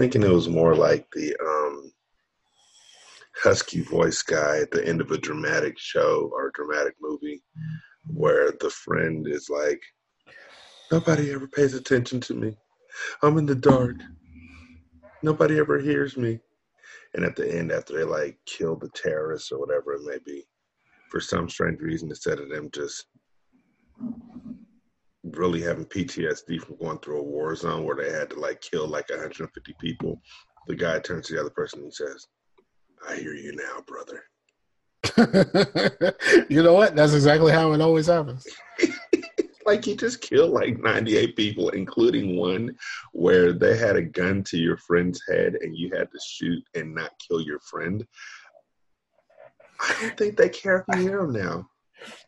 [0.00, 1.92] thinking it was more like the um,
[3.36, 7.42] husky voice guy at the end of a dramatic show or dramatic movie
[8.06, 9.82] where the friend is like,
[10.90, 12.56] Nobody ever pays attention to me.
[13.22, 13.96] I'm in the dark.
[15.22, 16.40] Nobody ever hears me.
[17.12, 20.44] And at the end, after they like kill the terrorists or whatever it may be,
[21.10, 23.04] for some strange reason, instead of them just
[25.22, 28.86] really having PTSD from going through a war zone where they had to like kill
[28.86, 30.20] like 150 people,
[30.66, 32.26] the guy turns to the other person and he says,
[33.08, 34.22] I hear you now, brother.
[36.48, 36.94] you know what?
[36.94, 38.46] That's exactly how it always happens.
[39.66, 42.76] like you just killed like 98 people, including one
[43.12, 46.94] where they had a gun to your friend's head and you had to shoot and
[46.94, 48.06] not kill your friend.
[49.80, 51.69] I don't think they care if you hear them now.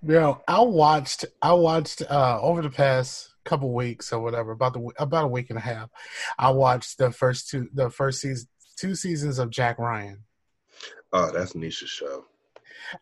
[0.02, 4.74] You know, I watched I watched uh over the past couple weeks or whatever, about
[4.74, 5.90] the about a week and a half.
[6.38, 10.24] I watched the first two the first season two seasons of Jack Ryan.
[11.12, 12.24] Oh, that's Nisha's show.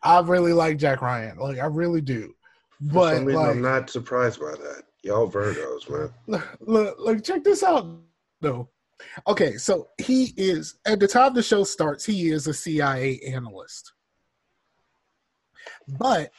[0.03, 1.37] I really like Jack Ryan.
[1.37, 2.33] Like I really do.
[2.79, 4.83] But reason, like I'm not surprised by that.
[5.03, 6.13] Y'all Virgos, man.
[6.27, 7.87] look, look, look, check this out
[8.41, 8.69] though.
[9.27, 13.93] Okay, so he is at the time the show starts, he is a CIA analyst.
[15.87, 16.31] But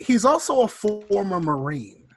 [0.00, 2.08] he's also a former Marine.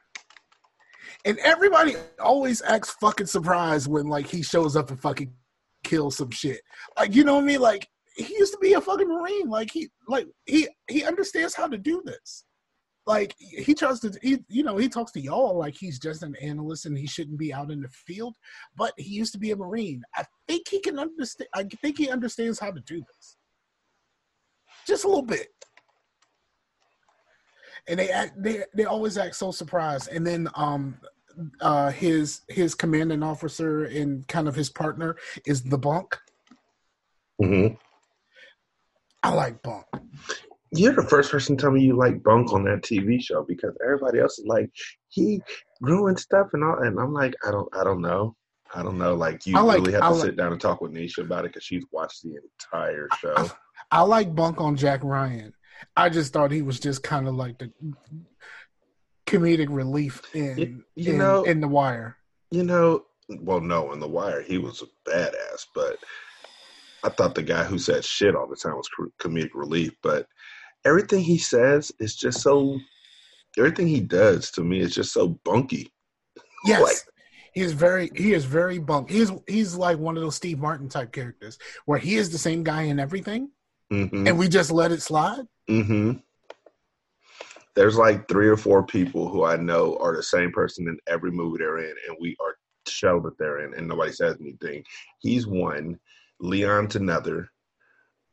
[1.26, 5.34] And everybody always acts fucking surprised when like he shows up and fucking
[5.84, 6.62] kills some shit.
[6.98, 7.62] Like you know what I mean?
[7.62, 9.50] Like he used to be a fucking Marine.
[9.50, 12.46] Like he like he he understands how to do this.
[13.06, 16.36] Like he tries to he you know, he talks to y'all like he's just an
[16.42, 18.36] analyst and he shouldn't be out in the field,
[18.76, 20.04] but he used to be a Marine.
[20.16, 23.38] I think he can understand I think he understands how to do this.
[24.86, 25.48] Just a little bit
[27.88, 30.98] and they act they they always act so surprised and then um
[31.62, 36.18] uh his his commanding officer and kind of his partner is the bunk
[37.42, 37.74] Mm-hmm.
[39.24, 39.86] i like bunk
[40.72, 43.76] You're the first person to tell me you like Bunk on that TV show because
[43.84, 44.70] everybody else is like
[45.10, 45.42] he
[45.82, 48.36] ruined stuff and all, and I'm like, I don't, I don't know,
[48.74, 49.14] I don't know.
[49.14, 51.46] Like you like- really have I to like- sit down and talk with Nisha about
[51.46, 53.36] it because she's watched the entire show.
[53.92, 55.54] i like bunk on jack ryan
[55.98, 57.72] i just thought he was just kind of like the
[59.26, 62.18] comedic relief in You- you in, know- in the wire
[62.52, 63.06] You know,
[63.42, 65.98] well, no, in The Wire, he was a badass, but
[67.04, 68.88] I thought the guy who said shit all the time was
[69.20, 69.92] comedic relief.
[70.04, 70.28] But
[70.86, 72.80] everything he says is just so,
[73.58, 75.92] everything he does to me is just so bunky.
[76.66, 76.98] yes Like-
[77.56, 79.10] He's very he is very bunk.
[79.12, 82.64] He's he's like one of those Steve Martin type characters where he is the same
[82.64, 83.50] guy in everything
[83.94, 85.46] hmm and we just let it slide.
[85.68, 86.14] hmm
[87.76, 91.32] There's like three or four people who I know are the same person in every
[91.32, 92.56] movie they're in, and we are
[92.88, 94.84] show that they're in, and nobody says anything.
[95.20, 96.00] He's one,
[96.40, 97.50] Leon's another.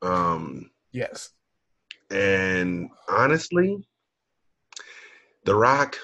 [0.02, 1.30] Um, Yes.
[2.10, 3.86] And honestly,
[5.44, 5.96] The Rock,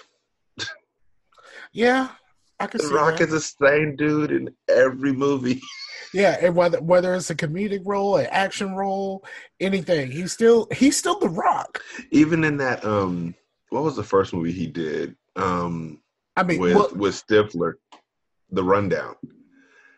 [1.73, 2.11] Yeah,
[2.59, 3.29] I can The see Rock that.
[3.29, 5.61] is the same dude in every movie.
[6.15, 9.23] Yeah, and whether whether it's a comedic role, an action role,
[9.61, 11.83] anything, he's still he's still the Rock.
[12.11, 13.35] Even in that, um,
[13.69, 15.15] what was the first movie he did?
[15.35, 16.01] Um,
[16.37, 17.75] I mean, with well, with Stifler,
[18.51, 19.17] The Rundown,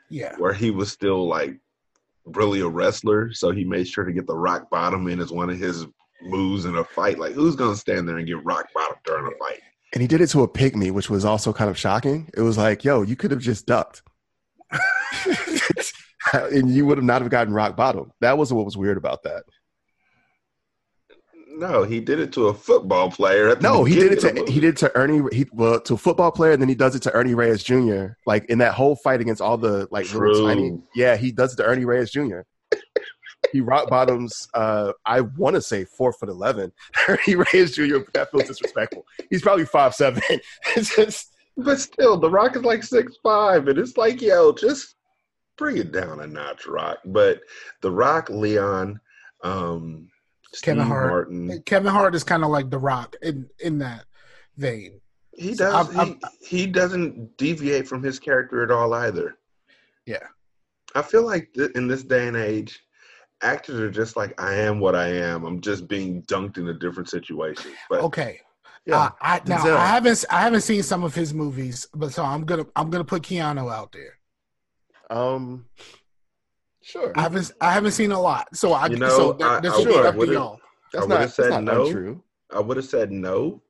[0.08, 1.56] yeah, where he was still like
[2.24, 5.50] really a wrestler, so he made sure to get the rock bottom in as one
[5.50, 5.86] of his
[6.22, 7.18] moves in a fight.
[7.20, 9.60] Like, who's gonna stand there and get rock bottom during a fight?
[9.92, 12.28] And he did it to a pygmy, which was also kind of shocking.
[12.34, 14.02] It was like, yo, you could have just ducked.
[16.32, 18.12] and you would have not have gotten rock bottom.
[18.20, 19.44] That was what was weird about that.
[21.58, 23.56] No, he did it to a football player.
[23.60, 26.30] No, he did it to he did it to Ernie he well to a football
[26.30, 28.10] player, and then he does it to Ernie Reyes Jr.
[28.26, 31.56] Like in that whole fight against all the like little tiny yeah, he does it
[31.56, 32.40] to Ernie Reyes Jr.
[33.52, 36.72] he rock bottoms uh I want to say four foot eleven.
[37.08, 37.98] Ernie Reyes Jr.
[37.98, 39.06] but That feels disrespectful.
[39.30, 40.22] He's probably five seven.
[40.76, 44.94] It's just But still, The Rock is like six five, and it's like, yo, just
[45.56, 46.98] bring it down a notch, Rock.
[47.04, 47.40] But
[47.80, 49.00] The Rock, Leon,
[49.42, 50.08] um,
[50.62, 51.10] Kevin Steve Hart.
[51.32, 54.04] Martin, Kevin Hart is kind of like The Rock in in that
[54.56, 55.00] vein.
[55.32, 55.96] he So does.
[55.96, 59.36] I'm- he, he doesn't deviate from his character at all either.
[60.06, 60.26] Yeah.
[60.94, 62.80] I feel like th- in this day and age,
[63.42, 65.44] actors are just like, I am what I am.
[65.44, 67.72] I'm just being dunked in a different situation.
[67.88, 68.40] But Okay.
[68.84, 68.96] yeah.
[68.98, 69.76] Uh, I now Denzel.
[69.76, 73.04] I haven't I haven't seen some of his movies, but so I'm gonna I'm gonna
[73.04, 74.18] put Keanu out there.
[75.16, 75.66] um
[76.82, 77.12] sure.
[77.16, 79.76] I haven't I haven't seen a lot, so I You know, so that, I- I
[79.76, 80.60] will be would've- up to y'all.
[80.92, 81.86] That's I not, would've that's said not no.
[81.86, 82.22] untrue.
[82.50, 83.62] I would have said no,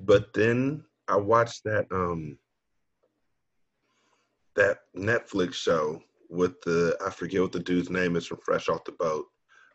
[0.00, 2.38] but then I watched that um
[4.56, 8.84] that Netflix show with the I forget what the dude's name is from Fresh Off
[8.84, 9.26] the Boat,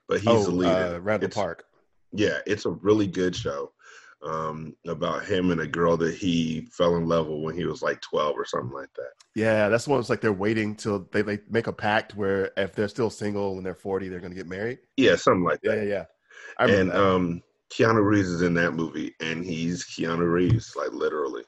[0.08, 0.68] but he's oh, the lead.
[0.96, 1.00] uh.
[1.02, 1.66] Randall It's- Park.
[2.14, 3.72] Yeah, it's a really good show
[4.22, 7.82] um, about him and a girl that he fell in love with when he was
[7.82, 9.12] like twelve or something like that.
[9.34, 10.00] Yeah, that's the one.
[10.02, 13.56] It's like they're waiting till they like make a pact where if they're still single
[13.56, 14.80] when they're forty, they're gonna get married.
[14.98, 15.78] Yeah, something like that.
[15.78, 16.06] yeah, yeah.
[16.60, 17.02] I and that.
[17.02, 21.44] um, Keanu Reeves is in that movie, and he's Keanu Reeves, like literally.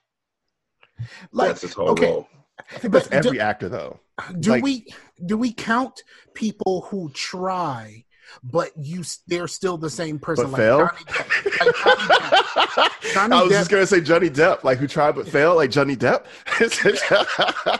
[1.34, 2.28] Like That's his whole okay, role.
[2.60, 4.00] I think but that's every do, actor though.
[4.40, 4.88] do like- we
[5.26, 6.04] do we count
[6.34, 8.06] people who try,
[8.44, 10.52] but you they're still the same person?
[10.52, 10.78] But like fail.
[10.80, 11.60] Johnny Depp.
[11.60, 12.90] Like Johnny Depp.
[13.14, 15.72] Johnny I was Depp- just gonna say Johnny Depp, like who tried but failed, like
[15.72, 16.26] Johnny Depp.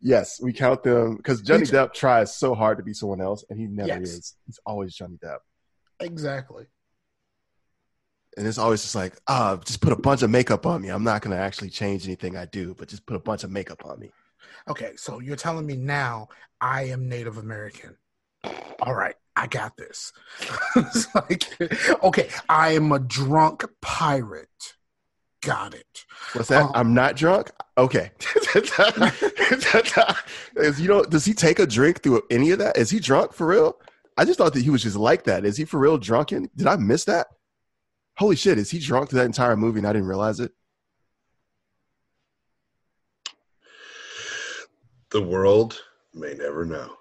[0.00, 3.58] yes, we count them because Johnny Depp tries so hard to be someone else, and
[3.58, 4.08] he never Yes.
[4.08, 4.34] is.
[4.46, 5.38] He's always Johnny Depp,
[6.00, 6.66] Exactly.
[8.36, 10.88] And it's always just like, ah, just put a bunch of makeup on me.
[10.88, 13.84] I'm not gonna actually change anything I do, but just put a bunch of makeup
[13.84, 14.10] on me.
[14.68, 16.28] Okay, so you're telling me now
[16.60, 17.96] I am Native American.
[18.80, 20.12] All right, I got this.
[20.76, 21.44] it's like,
[22.02, 24.48] okay, I am a drunk pirate.
[25.42, 26.04] Got it.
[26.32, 26.64] What's that?
[26.64, 27.50] Um, I'm not drunk.
[27.76, 28.10] Okay.
[30.56, 32.78] Is you know, does he take a drink through any of that?
[32.78, 33.76] Is he drunk for real?
[34.16, 35.44] I just thought that he was just like that.
[35.44, 36.48] Is he for real drunken?
[36.56, 37.26] Did I miss that?
[38.16, 38.58] Holy shit!
[38.58, 40.52] Is he drunk through that entire movie and I didn't realize it?
[45.10, 45.80] The world
[46.12, 46.96] may never know.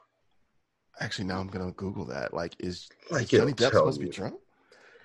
[1.00, 2.34] Actually, now I'm gonna Google that.
[2.34, 4.36] Like, is, Like is Johnny Depp tell supposed to be drunk?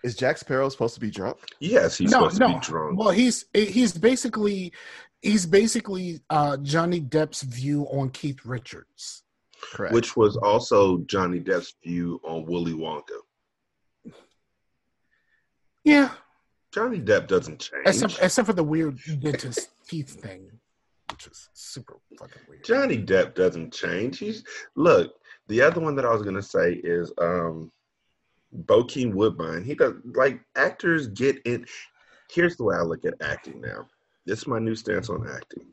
[0.04, 1.38] Is Jack Sparrow supposed to be drunk?
[1.60, 2.48] Yes, he's no, supposed no.
[2.48, 2.98] to be drunk.
[2.98, 4.72] Well, he's he's basically
[5.22, 9.24] he's basically uh, Johnny Depp's view on Keith Richards.
[9.60, 9.92] Correct.
[9.92, 13.18] which was also Johnny Depp's view on Willy Wonka.
[15.88, 16.10] Yeah,
[16.74, 17.86] Johnny Depp doesn't change.
[17.86, 20.50] except except for the weird dentist teeth thing,
[21.10, 22.62] which is super fucking weird.
[22.62, 24.18] Johnny Depp doesn't change.
[24.18, 24.44] He's
[24.76, 25.14] look.
[25.46, 27.72] The other one that I was gonna say is um,
[28.66, 29.64] Bokeem Woodbine.
[29.64, 31.64] He does like actors get in.
[32.30, 33.86] Here's the way I look at acting now.
[34.26, 35.64] This is my new stance on acting.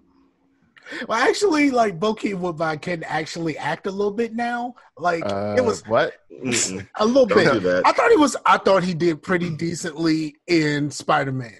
[1.08, 4.76] Well, actually, like Bokeem Woodbine can actually act a little bit now.
[4.98, 6.14] Like uh, it was what?
[6.32, 7.54] A little Don't bit.
[7.54, 7.84] do that.
[7.86, 8.36] I thought he was.
[8.46, 11.52] I thought he did pretty decently in Spider Man.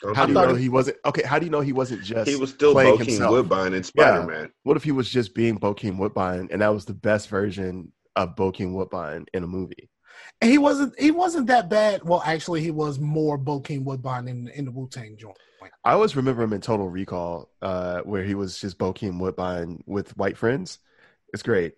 [0.00, 0.96] Don't How do do you thought know it- he wasn't?
[1.04, 2.28] Okay, how do you know he wasn't just?
[2.28, 3.32] He was still playing Bokeem himself.
[3.32, 4.50] Woodbine in Spider Man.
[4.64, 8.34] What if he was just being Bokeem Woodbine and that was the best version of
[8.34, 9.88] Bokeem Woodbine in a movie?
[10.40, 10.98] And he wasn't.
[10.98, 12.02] He wasn't that bad.
[12.04, 15.36] Well, actually, he was more Bokeem Woodbine in in the Wu Tang joint.
[15.84, 20.16] I always remember him in Total Recall, uh, where he was just Bokeem Woodbine with
[20.16, 20.78] white friends.
[21.32, 21.74] It's great.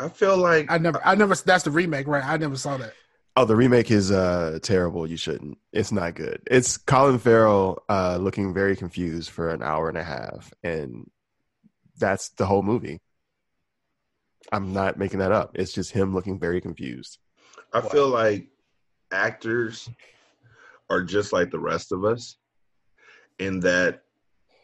[0.00, 1.00] I feel like I never.
[1.04, 1.34] I never.
[1.34, 2.24] That's the remake, right?
[2.24, 2.94] I never saw that.
[3.36, 5.06] Oh, the remake is uh, terrible.
[5.06, 5.58] You shouldn't.
[5.72, 6.42] It's not good.
[6.50, 11.08] It's Colin Farrell uh, looking very confused for an hour and a half, and
[11.98, 13.00] that's the whole movie.
[14.52, 15.52] I'm not making that up.
[15.54, 17.18] It's just him looking very confused.
[17.72, 18.48] I feel like
[19.12, 19.88] actors
[20.88, 22.36] are just like the rest of us
[23.40, 24.02] in that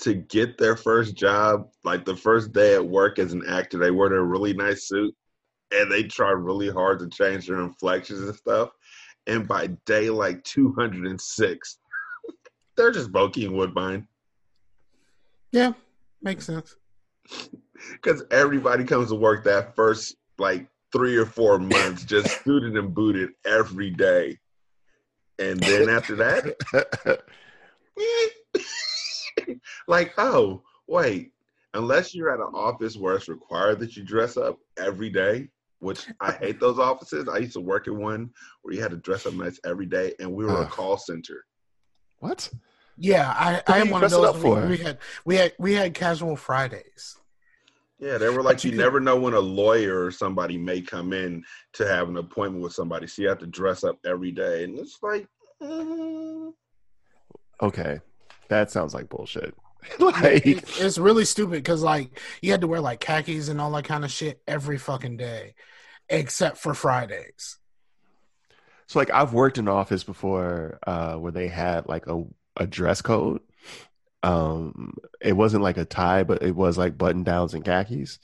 [0.00, 3.90] to get their first job, like the first day at work as an actor, they
[3.90, 5.14] wear their really nice suit
[5.72, 8.70] and they try really hard to change their inflections and stuff.
[9.26, 11.78] And by day like 206,
[12.76, 14.06] they're just Bokeem Woodbine
[15.50, 15.72] Yeah,
[16.22, 16.76] makes sense.
[17.92, 22.94] because everybody comes to work that first like three or four months just suited and
[22.94, 24.38] booted every day.
[25.38, 27.22] And then after that,
[29.88, 31.32] like, oh, wait,
[31.74, 35.48] unless you're at an office where it's required that you dress up every day,
[35.80, 37.28] which I hate those offices.
[37.28, 38.30] I used to work in one
[38.62, 41.44] where you had to dress up nice every day, and we were a call center.
[42.20, 42.50] What?
[42.98, 44.28] Yeah, I, What I do am you one of those.
[44.28, 44.66] up We, for?
[44.66, 47.16] we had we had we had casual Fridays.
[47.98, 51.14] Yeah, they were like, you, you never know when a lawyer or somebody may come
[51.14, 51.42] in
[51.74, 54.78] to have an appointment with somebody, so you have to dress up every day, and
[54.78, 55.26] it's like,
[55.62, 56.52] mm,
[57.62, 58.00] Okay,
[58.48, 59.54] that sounds like bullshit.
[59.98, 63.70] It- like, it's really stupid because like you had to wear like khakis and all
[63.72, 65.54] that kind of shit every fucking day,
[66.08, 67.58] except for Fridays.
[68.88, 72.24] so like I've worked in an office before uh, where they had like a
[72.56, 73.40] a dress code.
[74.24, 78.18] Um, it wasn't like a tie, but it was like button downs and khakis.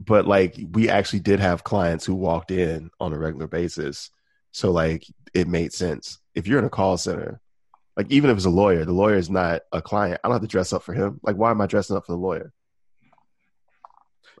[0.00, 4.10] But like we actually did have clients who walked in on a regular basis,
[4.52, 6.20] so like it made sense.
[6.34, 7.40] If you're in a call center,
[7.98, 10.20] like even if it's a lawyer, the lawyer is not a client.
[10.24, 11.20] I don't have to dress up for him.
[11.22, 12.52] Like why am I dressing up for the lawyer?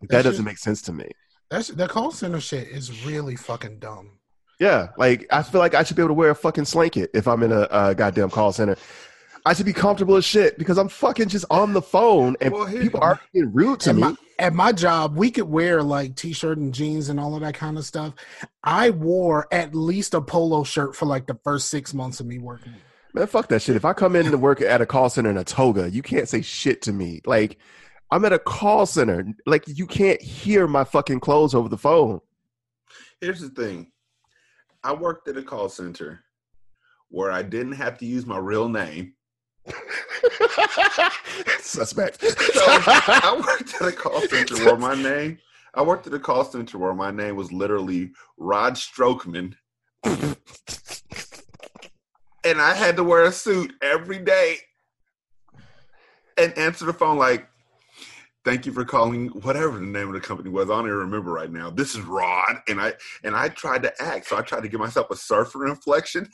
[0.00, 1.10] Like, that doesn't make sense to me.
[1.50, 4.12] That's the call center shit is really fucking dumb.
[4.60, 7.26] Yeah, like I feel like I should be able to wear a fucking slanket if
[7.28, 8.76] I'm in a, uh goddamn call center.
[9.46, 12.66] I should be comfortable as shit because I'm fucking just on the phone and Well,
[12.66, 14.02] here- people are being rude to At me.
[14.02, 17.54] my, at my job, we could wear like t-shirt and jeans and all of that
[17.54, 18.14] kind of stuff.
[18.62, 22.38] I wore at least a polo shirt for like the first six months of me
[22.38, 22.74] working.
[23.18, 23.74] Man, fuck that shit.
[23.74, 26.28] If I come in to work at a call center in a toga, you can't
[26.28, 27.20] say shit to me.
[27.26, 27.58] Like
[28.12, 29.26] I'm at a call center.
[29.44, 32.20] Like you can't hear my fucking clothes over the phone.
[33.20, 33.90] here's the thing.
[34.84, 36.20] I worked at a call center
[37.08, 39.14] where I didn't have to use my real name.
[41.58, 42.20] Suspect.
[42.22, 45.38] So I worked at a call center where my name,
[45.74, 49.54] I worked at a call center where my name was literally Rod Strokeman.
[52.44, 54.58] and I had to wear a suit every day
[56.36, 57.48] and answer the phone like,
[58.44, 60.70] "Thank you for calling whatever the name of the company was.
[60.70, 61.70] I don't even remember right now.
[61.70, 64.80] This is Rod." And I and I tried to act, so I tried to give
[64.80, 66.28] myself a surfer inflection.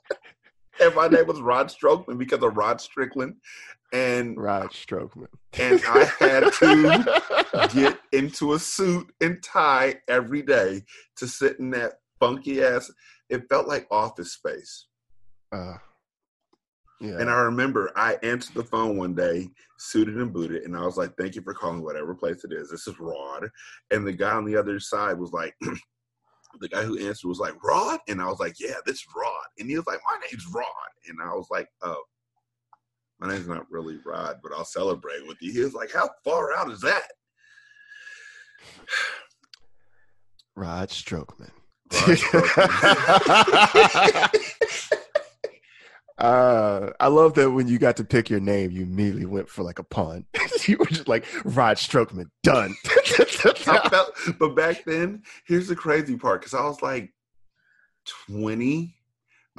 [0.80, 3.36] and my name was Rod Strokeman because of Rod Strickland,
[3.92, 5.28] and Rod Strokeman.
[5.54, 10.84] and I had to get into a suit and tie every day
[11.16, 12.90] to sit in that funky ass.
[13.28, 14.86] It felt like office space.
[15.52, 15.76] Uh,
[17.00, 17.18] yeah.
[17.18, 19.48] And I remember I answered the phone one day,
[19.78, 22.70] suited and booted, and I was like, "Thank you for calling whatever place it is.
[22.70, 23.48] This is Rod."
[23.90, 25.54] And the guy on the other side was like,
[26.60, 29.46] the guy who answered was like, "Rod," and I was like, "Yeah, this is Rod."
[29.58, 30.64] And he was like, "My name's Rod,"
[31.08, 32.02] and I was like, "Oh."
[33.18, 35.50] My name's not really Rod, but I'll celebrate with you.
[35.52, 37.08] He was like, How far out is that?
[40.54, 41.50] Rod Strokeman.
[41.92, 42.72] Rod Strokeman.
[46.18, 49.62] uh, I love that when you got to pick your name, you immediately went for
[49.62, 50.24] like a pun.
[50.66, 52.74] you were just like Rod Strokeman, done.
[52.84, 57.12] Felt, but back then, here's the crazy part because I was like
[58.28, 58.94] 20,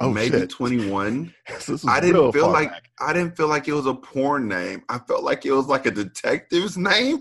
[0.00, 0.50] Oh, maybe shit.
[0.50, 1.34] 21.
[1.48, 2.90] This was I didn't feel like back.
[3.00, 4.84] I didn't feel like it was a porn name.
[4.88, 7.20] I felt like it was like a detective's name.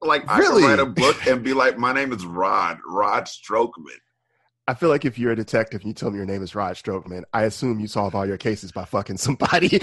[0.00, 0.62] like I Really?
[0.62, 3.98] could write a book and be like, "My name is Rod, Rod Strokeman."
[4.68, 6.76] I feel like if you're a detective and you tell me your name is Rod
[6.76, 9.80] Strokeman, I assume you solve all your cases by fucking somebody.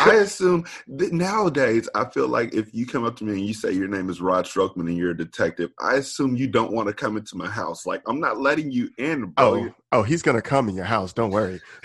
[0.00, 3.54] I assume that nowadays, I feel like if you come up to me and you
[3.54, 6.88] say your name is Rod Strokeman and you're a detective, I assume you don't want
[6.88, 7.86] to come into my house.
[7.86, 9.34] Like I'm not letting you in, bro.
[9.44, 11.12] oh, oh, he's gonna come in your house.
[11.12, 11.60] Don't worry.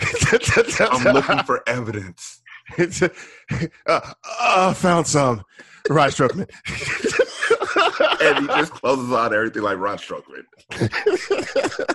[0.80, 2.42] I'm looking for evidence.
[2.76, 3.10] It's, uh,
[3.86, 5.44] uh, found some.
[5.88, 6.50] Rod Strokeman.
[8.20, 10.44] And he just closes out everything like Rod Strokeman.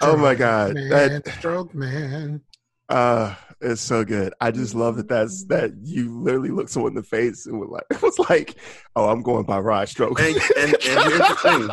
[0.00, 2.40] oh my god, man, that stroke man.
[2.88, 4.32] uh, it's so good.
[4.40, 5.08] I just love that.
[5.08, 8.56] That's that you literally looked someone in the face and was like, it was like,
[8.96, 10.40] oh, I'm going by Rod Strokeman.
[10.56, 11.68] And, and, and here's the thing.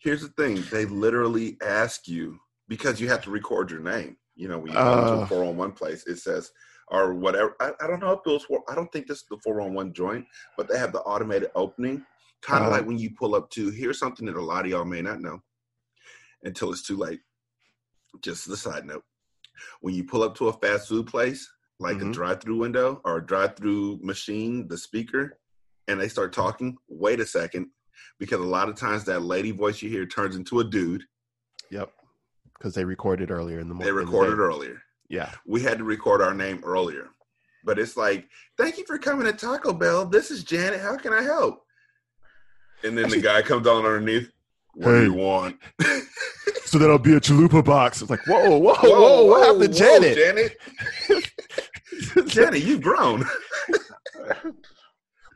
[0.00, 0.62] Here's the thing.
[0.70, 4.16] They literally ask you because you have to record your name.
[4.36, 5.20] You know, when you go into Uh.
[5.22, 6.50] a 401 place, it says
[6.90, 7.54] or whatever.
[7.60, 8.46] I, I don't know if it was.
[8.68, 10.24] I don't think this is the 401 joint,
[10.56, 12.04] but they have the automated opening,
[12.42, 12.78] kind of Uh-huh.
[12.78, 13.70] like when you pull up to.
[13.70, 15.42] Here's something that a lot of y'all may not know
[16.42, 17.20] until it's too late.
[18.22, 19.04] Just as a side note,
[19.80, 21.48] when you pull up to a fast food place,
[21.80, 22.12] like a Mhm.
[22.12, 25.38] drive-through window or a drive-through machine, the speaker,
[25.86, 26.76] and they start talking.
[26.88, 27.70] Wait a second,
[28.18, 31.04] because a lot of times that lady voice you hear turns into a dude.
[31.70, 31.92] Yep,
[32.54, 33.86] because they recorded earlier in the morning.
[33.86, 34.82] They recorded earlier.
[35.08, 35.32] Yeah.
[35.46, 37.10] We had to record our name earlier,
[37.64, 40.04] but it's like, "Thank you for coming to Taco Bell.
[40.06, 40.80] This is Janet.
[40.80, 41.64] How can I help?"
[42.84, 44.30] And then the guy comes on underneath.
[44.74, 45.58] What do you want?
[46.64, 48.02] So that'll be a chalupa box.
[48.02, 50.16] It's like, whoa, whoa, whoa, what happened to Janet?
[51.08, 53.24] Janet, Janet, you've grown.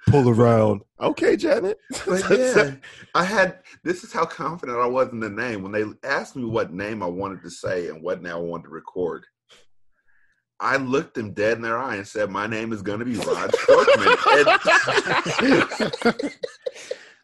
[0.08, 0.82] pull around.
[1.00, 1.78] Okay, Janet.
[2.06, 2.74] But yeah,
[3.14, 3.60] I had.
[3.82, 7.02] This is how confident I was in the name when they asked me what name
[7.02, 9.24] I wanted to say and what name I wanted to record.
[10.60, 13.16] I looked them dead in their eye and said, "My name is going to be
[13.16, 14.16] Rod Strokeman."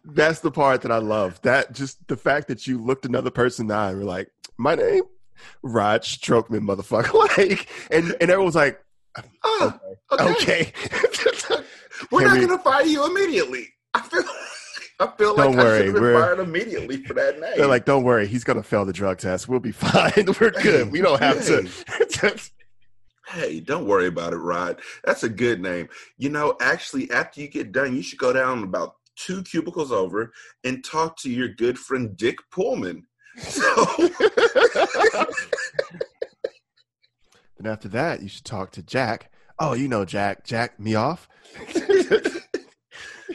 [0.05, 1.41] That's the part that I love.
[1.43, 4.31] That just the fact that you looked another person in the eye and were like,
[4.57, 5.03] "My name,
[5.63, 8.81] Rod Strokeman, motherfucker." Like, and and everyone's like,
[9.45, 9.79] oh,
[10.13, 10.31] okay.
[10.33, 10.73] "Okay."
[12.13, 13.69] We're Can not we- going to fire you immediately.
[13.95, 14.23] I feel.
[15.01, 17.53] I feel like Don't I worry, should have been fired immediately for that name.
[17.57, 19.49] They're like, "Don't worry, he's gonna fail the drug test.
[19.49, 20.27] We'll be fine.
[20.41, 20.91] We're good.
[20.91, 21.69] We don't have to."
[23.29, 24.81] Hey, don't worry about it, Rod.
[25.05, 25.89] That's a good name.
[26.17, 30.33] You know, actually, after you get done, you should go down about two cubicles over
[30.65, 33.07] and talk to your good friend Dick Pullman.
[33.39, 33.85] So,
[37.57, 39.31] then after that, you should talk to Jack.
[39.59, 40.45] Oh, you know Jack.
[40.45, 41.29] Jack me off.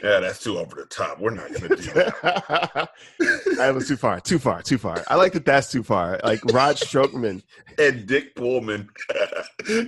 [0.02, 1.20] yeah, that's too over the top.
[1.20, 2.90] We're not going to do that.
[3.56, 4.20] that was too far.
[4.20, 4.62] Too far.
[4.62, 5.02] Too far.
[5.08, 5.44] I like that.
[5.44, 6.20] That's too far.
[6.24, 7.42] Like Rod Strokeman.
[7.78, 8.88] And Dick Pullman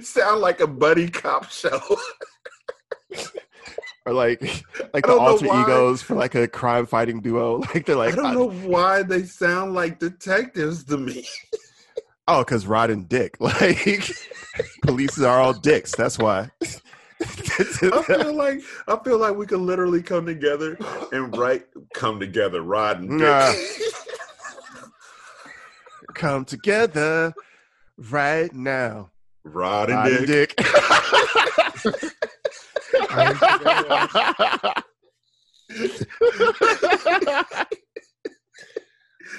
[0.02, 1.80] sound like a buddy cop show.
[4.06, 4.40] Or like
[4.94, 7.62] like the alter egos for like a crime fighting duo.
[7.74, 11.26] Like they're like, I don't know why they sound like detectives to me.
[12.28, 13.36] oh, because Rod and Dick.
[13.40, 14.10] Like
[14.82, 15.94] police are all dicks.
[15.94, 16.50] That's why.
[16.62, 20.78] I feel like I feel like we could literally come together
[21.12, 23.20] and write come together, Rod and Dick.
[23.20, 23.52] Nah.
[26.14, 27.34] Come together
[27.98, 29.10] right now.
[29.44, 30.54] Rod and Rod and Dick.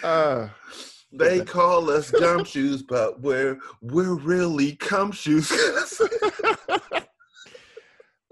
[0.04, 0.50] Uh,
[1.14, 5.50] They call us gumshoes, but we're we're really cumshoes.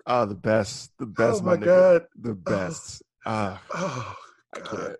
[0.05, 0.91] oh, the best.
[1.00, 1.42] The best.
[1.42, 1.66] oh my nigga.
[1.66, 2.01] god!
[2.22, 3.01] The best.
[3.25, 4.16] Ah, Oh
[4.64, 4.96] god!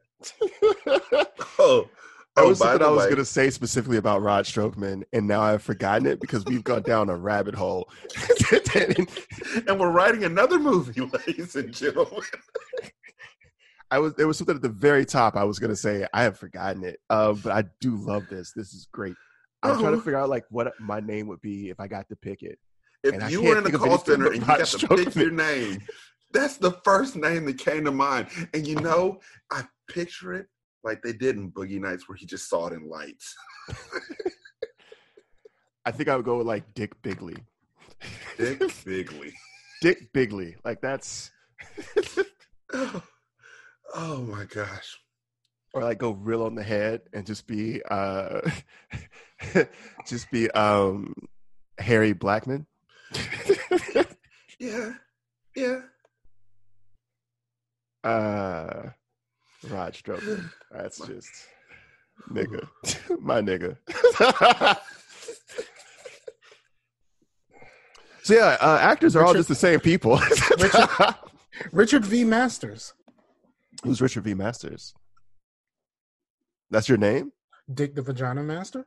[1.60, 1.90] Oh,
[2.36, 5.42] That oh, was something I was going to say specifically about Rod Strokeman, and now
[5.42, 7.90] I've forgotten it because we've gone down a rabbit hole.
[9.68, 12.24] and we're writing another movie, ladies and gentlemen.
[13.90, 16.06] I was there was something at the very top I was going to say.
[16.14, 18.52] I have forgotten it, uh, but I do love this.
[18.52, 19.16] This is great.
[19.64, 20.02] I'm trying to Oh.
[20.02, 22.60] figure out like what my name would be if I got to pick it.
[23.04, 25.32] If And you were in a of call center and you got to pick your
[25.32, 25.82] name,
[26.34, 28.28] that's the first name that came to mind.
[28.54, 29.22] And you know,
[29.52, 30.48] I picture it
[30.86, 33.36] like they did in Boogie Nights, where he just saw it in lights.
[35.86, 37.36] I think I would go with like Dick Bigley.
[38.38, 39.34] Dick Bigley.
[39.82, 40.56] Dick Bigley.
[40.64, 41.32] Like that's
[42.74, 43.04] Oh,
[43.96, 44.98] oh my gosh.
[45.74, 48.42] or like go real on the head and just be uh
[50.08, 51.14] just be um
[51.78, 52.66] Harry Blackman.
[54.60, 54.94] Yeah.
[55.56, 55.82] Yeah.
[58.04, 58.90] uh
[59.70, 60.50] Rod Strokeman.
[60.72, 61.30] That's just
[62.32, 62.68] nigga.
[63.22, 63.78] My nigga.
[68.24, 70.20] so yeah, uh, actors are all just the same people.
[70.60, 70.90] Richard-
[71.72, 72.24] Richard V.
[72.24, 72.94] Masters,
[73.84, 74.34] Who's Richard V.
[74.34, 74.94] Masters?
[76.72, 77.32] That's your name?
[77.74, 78.86] Dick the Vagina Master.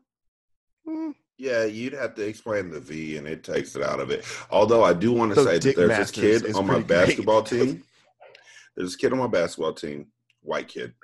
[0.87, 1.11] Hmm.
[1.39, 4.25] Yeah, you'd have to explain the V and it takes it out of it.
[4.51, 6.87] Although I do want to So say that there's Masters this kid on my pretty
[6.89, 7.07] great.
[7.07, 7.85] basketball team.
[8.77, 10.07] There's this kid on my basketball team,
[10.43, 10.95] white kid.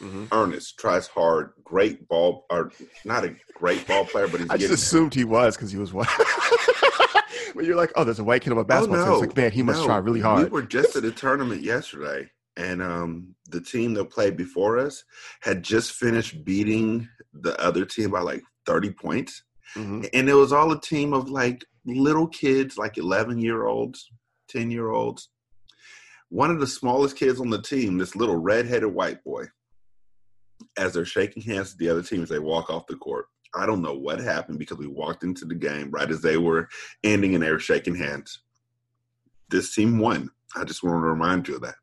[0.00, 0.28] Mhm.
[0.32, 2.70] Ernest tries hard, great ball or
[3.04, 5.92] not a great ball player, but he's I just assumed he was because he was
[5.92, 6.08] white.
[7.54, 9.12] when you're like, oh, there's a white kid on my basketball team.
[9.14, 10.44] It's like, man, he must Oh, No, try really hard.
[10.44, 15.04] We were just at a tournament yesterday, and um, the team that played before us
[15.40, 19.42] had just finished beating the other team by like 30 points.
[19.76, 20.08] Mhm.
[20.12, 24.08] And it was all a team of like little kids, like 11 year olds,
[24.48, 25.30] 10 year olds.
[26.30, 29.44] One of the smallest kids on the team, this little red-headed white boy,
[30.76, 33.26] as they're shaking hands with the other team as they walk off the court.
[33.54, 36.68] I don't know what happened because we walked into the game right as they were
[37.04, 38.40] ending and they were shaking hands.
[39.48, 40.30] This team won.
[40.56, 41.76] I just want to remind you of that.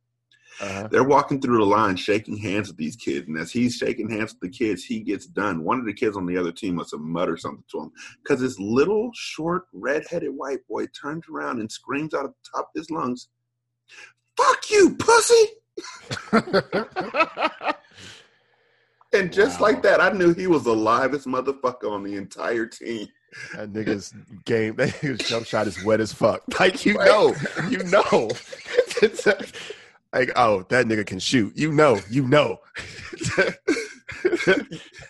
[0.60, 0.88] Uh-huh.
[0.92, 4.34] They're walking through the line, shaking hands with these kids, and as he's shaking hands
[4.34, 5.64] with the kids, he gets done.
[5.64, 8.42] One of the kids on the other team must have muttered something to him because
[8.42, 12.80] this little, short, red-headed white boy turns around and screams out of the top of
[12.80, 13.30] his lungs,
[14.42, 15.46] "Fuck you, pussy!"
[19.14, 19.68] And just Wow.
[19.68, 23.10] like that, I knew he was the livest motherfucker on the entire team.
[23.56, 24.14] That nigga's
[24.46, 26.42] game, that nigga's jump shot is wet as fuck.
[26.60, 27.36] Like you know,
[27.70, 28.30] you know.
[30.14, 31.58] Like, oh, that nigga can shoot.
[31.58, 32.60] You know, you know.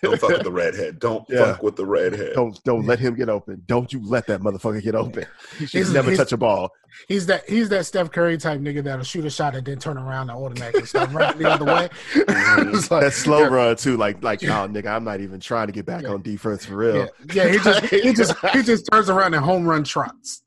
[0.02, 0.98] Don't fuck with the redhead.
[0.98, 1.44] Don't Yeah.
[1.52, 2.32] fuck with the redhead.
[2.34, 3.62] Don't don't let him get open.
[3.66, 5.24] Don't you let that motherfucker get open.
[5.58, 6.70] He should He's- never he's- touch a ball.
[7.08, 9.96] He's that he's that Steph Curry type nigga that'll shoot a shot and then turn
[9.96, 11.88] around and automatically start running the other way.
[12.14, 12.72] Mm-hmm.
[12.94, 15.86] Like- That slow run too, like like oh nigga, I'm not even trying to get
[15.86, 16.10] back Yeah.
[16.10, 16.96] on defense for real.
[16.96, 20.42] Yeah, yeah, he just he just he just turns around and home run trots.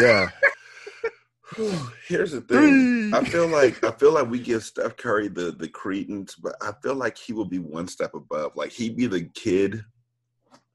[0.00, 0.28] Yeah.
[2.06, 3.12] Here's the thing.
[3.14, 6.72] I feel like I feel like we give Steph Curry the the credence, but I
[6.82, 8.52] feel like he will be one step above.
[8.54, 9.82] Like he'd be the kid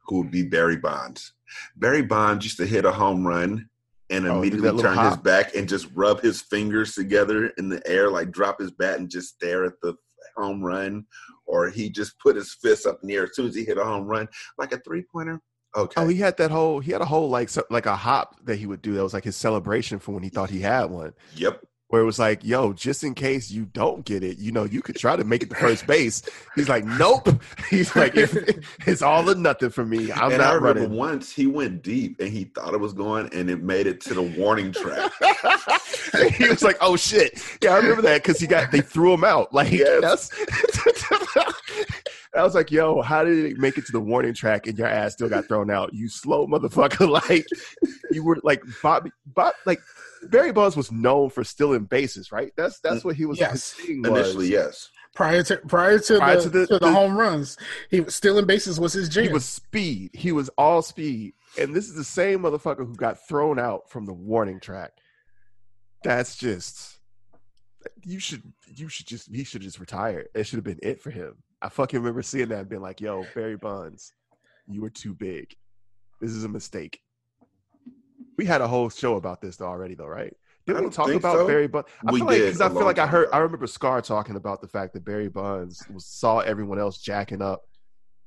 [0.07, 1.33] who would be Barry Bonds.
[1.75, 3.69] Barry Bonds used to hit a home run
[4.09, 8.09] and Oh, immediately turn his back and just rub his fingers together in the air,
[8.09, 9.93] like drop his bat and just stare at the
[10.35, 11.05] home run.
[11.45, 13.77] Or he just put his fist up in the air as soon as he hit
[13.77, 15.39] a home run, like a three pointer.
[15.75, 16.01] Oh, okay.
[16.01, 18.57] Oh, he had that whole he had a whole like so, like a hop that
[18.57, 21.13] he would do that was like his celebration for when he thought he had one.
[21.35, 21.61] yep.
[21.89, 24.81] Where it was like, yo, just in case you don't get it, you know, you
[24.81, 26.23] could try to make it to first base.
[26.55, 27.29] He's like, nope.
[27.69, 30.11] He's like, it's all or nothing for me.
[30.11, 30.97] I'm and I not remember running.
[30.97, 34.15] once he went deep and he thought it was going and it made it to
[34.15, 35.11] the warning track.
[36.33, 39.23] he was like, "Oh shit!" Yeah, I remember that because he got they threw him
[39.23, 39.53] out.
[39.53, 40.01] Like Yes.
[40.01, 40.31] that's.
[42.35, 44.87] I was like, "Yo, how did it make it to the warning track and your
[44.87, 45.93] ass still got thrown out?
[45.93, 47.45] You slow motherfucker!" Like
[48.11, 49.79] you were like Bobby, Bob, like
[50.23, 52.51] Barry Bonds was known for stealing bases, right?
[52.57, 53.39] That's that's mm, what he was.
[53.39, 53.73] Yes.
[53.73, 54.11] his thing was.
[54.11, 54.89] Initially, yes.
[55.13, 57.55] Prior to prior to Prior the, to the- to the, the- home runs,
[57.91, 59.25] he was stealing bases was his jam.
[59.25, 60.09] He was speed.
[60.13, 61.33] He was all speed.
[61.59, 64.93] And this is the same motherfucker who got thrown out from the warning track.
[66.03, 66.99] That's just
[68.03, 68.41] you should
[68.75, 70.25] you should just he should just retire.
[70.33, 71.35] It should have been it for him.
[71.63, 74.11] I fucking remember seeing that and being like, yo, Barry Bonds,
[74.67, 75.55] you were too big.
[76.19, 76.99] This is a mistake.
[78.37, 80.33] We had a whole show about this already though, right?
[80.65, 81.47] Didn't we don't talk think about so.
[81.47, 81.87] Barry Bonds?
[82.07, 83.31] I We feel like did because I a feel like I heard ago.
[83.33, 87.41] I remember Scar talking about the fact that Barry Bonds was, saw everyone else jacking
[87.41, 87.61] up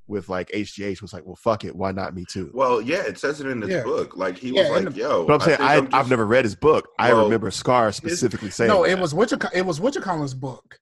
[0.08, 2.50] with like HGH was like, well, fuck it, why not me too?
[2.54, 3.82] Well, yeah, it says it in his Yeah.
[3.82, 4.16] book.
[4.16, 6.24] Like he Yeah, was like, the- "Yo," But I'm saying I, I'm just- I've never
[6.26, 6.88] read his book.
[6.98, 8.92] I remember Scar specifically saying no, that.
[8.92, 9.96] it was Witch it was Witch
[10.34, 10.78] book.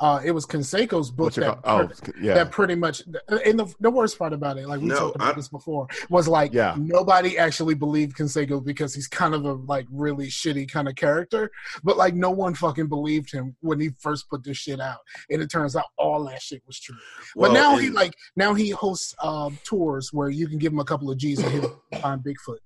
[0.00, 2.34] Uh, it was Canseco's book that, call- oh yeah.
[2.34, 3.02] that pretty much
[3.46, 5.86] and the, the worst part about it like we No, talked about I- this before
[6.10, 6.74] was like Yeah.
[6.78, 11.50] nobody actually believed Conseco because he's kind of a like really shitty kind of character
[11.84, 14.98] but like no one fucking believed him when he first put this shit out
[15.30, 16.96] and it turns out all that shit was true.
[17.36, 20.80] Well, but now he like now he hosts um tours where you can give him
[20.80, 22.58] a couple of G's and he'll find Bigfoot.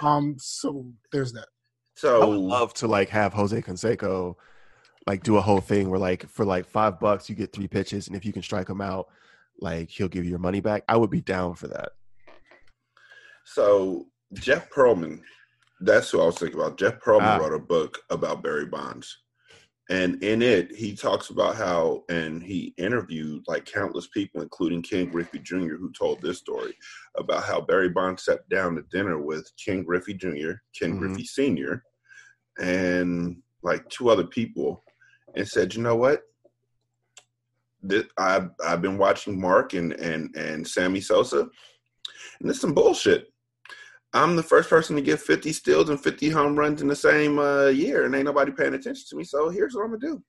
[0.00, 1.48] Um so there's that.
[1.94, 4.34] So I would love to like have Jose Canseco
[5.06, 8.06] like do a whole thing where like for like five bucks you get three pitches
[8.06, 9.08] and if you can strike him out,
[9.60, 10.84] like he'll give you your money back.
[10.88, 11.90] I would be down for that.
[13.44, 15.20] so Jeff Pearlman,
[15.80, 16.78] that's who I was thinking about.
[16.78, 17.38] Jeff Pearlman Ah.
[17.38, 19.18] wrote a book about Barry Bonds,
[19.90, 25.10] and in it he talks about how and he interviewed like countless people, including Ken
[25.10, 26.74] Griffey Jr., who told this story
[27.18, 30.98] about how Barry Bonds sat down to dinner with Ken Griffey Jr., Ken Mhm.
[30.98, 31.82] Griffey Sr.,
[32.58, 34.82] and like two other people,
[35.34, 36.22] and said, "You know what?
[37.82, 41.48] This, I've I've been watching Mark and and and Sammy Sosa,
[42.40, 43.28] and this some bullshit.
[44.14, 47.38] I'm the first person to get 50 steals and 50 home runs in the same
[47.38, 49.24] uh, year, and ain't nobody paying attention to me.
[49.24, 50.22] So here's what I'm gonna do.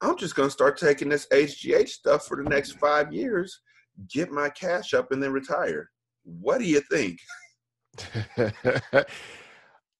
[0.00, 3.60] I'm just gonna start taking this HGH stuff for the next five years,
[4.08, 5.90] get my cash up, and then retire.
[6.22, 7.18] What do you think?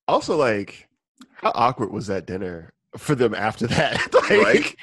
[0.09, 0.89] also, like,
[1.35, 4.15] how awkward was that dinner for them after that?
[4.31, 4.79] like,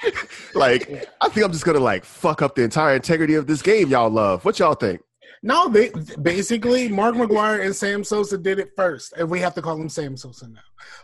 [0.54, 3.90] like I think I'm just gonna like fuck up the entire integrity of this game
[3.90, 4.46] y'all love.
[4.46, 5.02] What y'all think?
[5.44, 5.92] No, they
[6.22, 9.90] basically Mark McGwire and Sam Sosa did it first, and we have to call him
[9.90, 10.60] Sam Sosa now.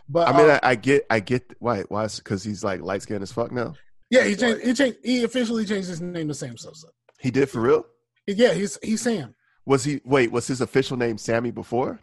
[0.08, 2.08] But I mean, uh, I, I get, I get why, why?
[2.08, 3.74] Because he's like light skinned as fuck now.
[4.10, 4.64] yeah, he changed.
[4.64, 4.98] He changed.
[5.04, 6.88] He officially changed his name to Sam Sosa.
[7.20, 7.86] He did for real.
[8.26, 9.34] Yeah, he's he's Sam.
[9.64, 10.00] Was he?
[10.04, 12.00] Wait, was his official name Sammy before?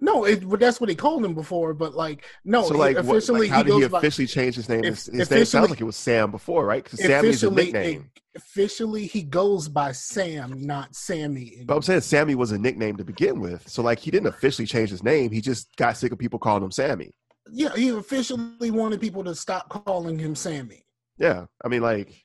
[0.00, 1.74] No, it, but that's what he called him before.
[1.74, 4.26] But like, no, so he like, what, officially like, how he did he by- officially
[4.26, 4.84] change his name?
[4.84, 6.82] If- His, his name sounds like it was Sam before, right?
[6.82, 8.10] Because Sammy is a nickname.
[8.36, 11.62] officially he goes by Sam, not Sammy.
[11.66, 13.68] But I'm saying Sammy was a nickname to begin with.
[13.68, 15.30] So like, he didn't officially change his name.
[15.30, 17.12] He just got sick of people calling him Sammy.
[17.52, 20.84] yeah, he officially wanted people to stop calling him Sammy.
[21.18, 22.24] Yeah, I mean, like,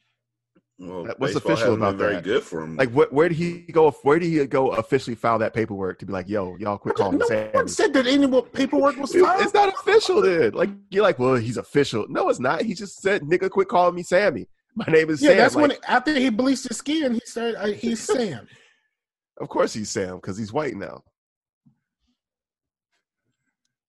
[0.78, 2.24] Well, What's baseball official hasn't been about very that?
[2.26, 2.76] good for him.
[2.76, 3.92] like, wh- where did he go?
[3.92, 4.72] Where did he go?
[4.72, 7.52] Officially file that paperwork to be like, yo, y'all quit calling him No Sammy.
[7.54, 9.42] one said that any more paperwork was filed.
[9.42, 10.52] It's not official then.
[10.52, 12.06] Like you're like, well, he's official.
[12.10, 12.62] No, it's not.
[12.64, 14.48] He just said, "Nigga, quit calling me Sammy.
[14.76, 17.56] My name is Yeah, Sam." that's Like, when after he bleached his skin, he started.
[17.56, 18.46] Uh, he's Sam.
[19.40, 21.04] of course he's Sam because he's white now.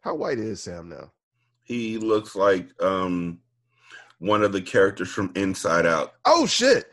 [0.02, 1.10] How white is Sam now?
[1.64, 3.40] he looks like um,
[4.18, 6.14] one of the characters from Inside Out.
[6.24, 6.92] Oh shit!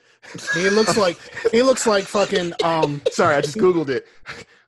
[0.54, 1.18] He looks like
[1.52, 4.06] he looks like fucking um Sorry, I just googled it.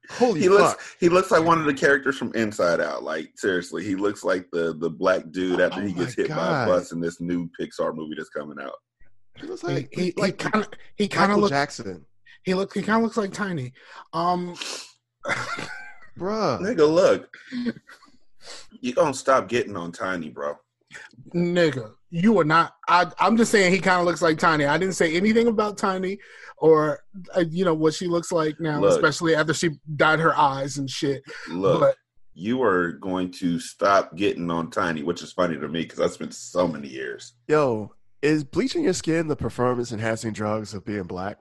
[0.09, 0.59] Holy He fuck!
[0.59, 3.03] looks he looks like one of the characters from Inside Out.
[3.03, 6.29] Like seriously, he looks like the the black dude after Oh he gets my hit
[6.29, 8.75] by a bus in this new Pixar movie that's coming out.
[9.37, 12.05] He looks he like he, like kind of he kind of looks Jackson,
[12.43, 13.73] he look he kind of looks like Tiny.
[14.13, 14.55] Um
[16.17, 16.59] bruh.
[16.59, 17.35] Nigga, look,
[18.81, 20.55] you gonna stop getting on Tiny, bro?
[21.33, 24.65] nigga, you are not I I'm just saying he kind of looks like Tiny.
[24.65, 26.17] I didn't say anything about Tiny
[26.58, 27.01] or
[27.36, 28.91] uh, you know what she looks like now, Look.
[28.91, 31.23] especially after she dyed her eyes and shit.
[31.49, 31.95] Look, But
[32.34, 36.08] you are going to stop getting on Tiny, which is funny to me because I
[36.08, 37.34] spent so many years.
[37.49, 41.38] Yo, is bleaching your skin the performance enhancing drugs of being black?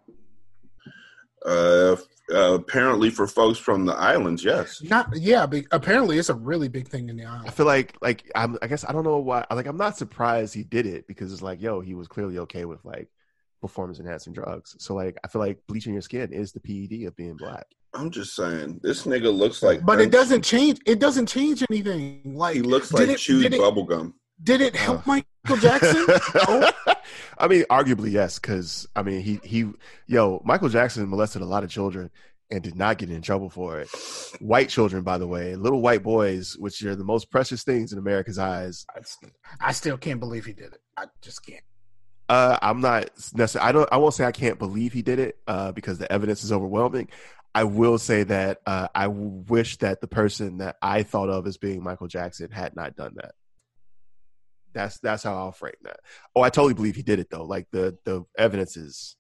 [1.47, 1.95] Uh,
[2.33, 4.83] uh, apparently, for folks from the islands, yes.
[4.83, 8.31] not yeah, but apparently it's a really big thing in the I feel like like
[8.35, 9.45] I'm, I guess I don't know why.
[9.51, 12.65] Like I'm not surprised he did it because it's like yo, he was clearly okay
[12.65, 13.09] with like
[13.61, 14.75] performance enhancing drugs.
[14.79, 17.67] So like I feel like bleaching your skin is the PED of being black.
[17.95, 19.85] I'm just saying, this nigga looks like.
[19.85, 22.23] But it doesn't change it doesn't change anything.
[22.37, 24.15] Like He looks like it- chewed did it- bubblegum.
[24.43, 25.11] Did it help Oh.
[25.45, 26.07] Michael Jackson?
[26.49, 26.71] no.
[27.39, 29.71] I mean, arguably yes, because I mean he he
[30.07, 32.11] yo Michael Jackson molested a lot of children
[32.51, 33.89] and did not get in trouble for it.
[34.41, 37.99] White children, by the way, little white boys, which are the most precious things in
[37.99, 38.87] America's eyes.
[39.61, 40.81] I still can't believe he did it.
[40.97, 41.65] I just can't.
[42.29, 43.69] Uh, I'm not necessarily.
[43.69, 43.89] I don't.
[43.93, 47.09] I won't say I can't believe he did it uh, because the evidence is overwhelming.
[47.55, 51.57] I will say that uh, I wish that the person that I thought of as
[51.57, 53.35] being Michael Jackson had not done that.
[54.75, 56.01] That's that's how I'll frame that.
[56.35, 57.45] Oh, I totally believe he did it though.
[57.45, 59.17] Like the the evidence is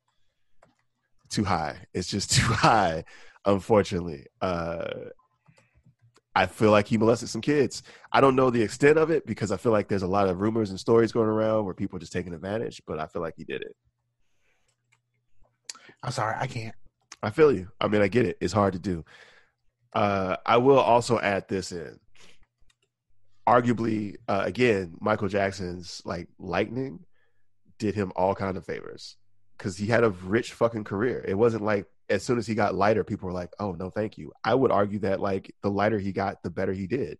[1.31, 1.79] too high.
[1.95, 3.05] It's just too high.
[3.47, 4.87] Unfortunately, uh,
[6.35, 7.83] I feel like he molested some kids.
[8.12, 10.40] I don't know the extent of it because I feel like there's a lot of
[10.40, 12.83] rumors and stories going around where people are just taking advantage.
[12.87, 13.77] But I feel like he did it.
[16.03, 16.75] I'm sorry, I can't.
[17.23, 17.69] I feel you.
[17.81, 18.37] I mean, I get it.
[18.40, 19.05] It's hard to do.
[19.95, 21.99] Uh, I will also add this in.
[23.46, 27.00] Arguably, uh, again, Michael Jackson's like lightning
[27.78, 29.16] did him all kind of favors
[29.59, 31.24] because he had a rich fucking career.
[31.26, 34.18] It wasn't like as soon as he got lighter, people were like, "Oh no, thank
[34.18, 37.18] you." I would argue that like the lighter he got, the better he did.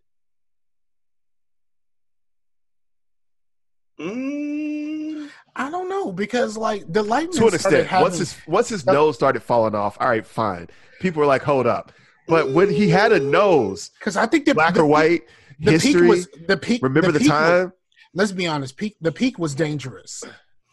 [4.01, 7.87] Mm, I don't know because like the lightning to an extent.
[7.87, 10.69] having- once his once his nose started falling off, all right, fine.
[11.01, 11.93] People were like, "Hold up,"
[12.27, 15.29] but when he had a nose, because I think the black the, or white, the
[15.61, 15.93] history.
[16.01, 16.83] peak was the peak.
[16.83, 17.73] remember the, peak was- time?
[18.15, 18.97] let's be honest, peak.
[19.01, 20.23] The peak was dangerous.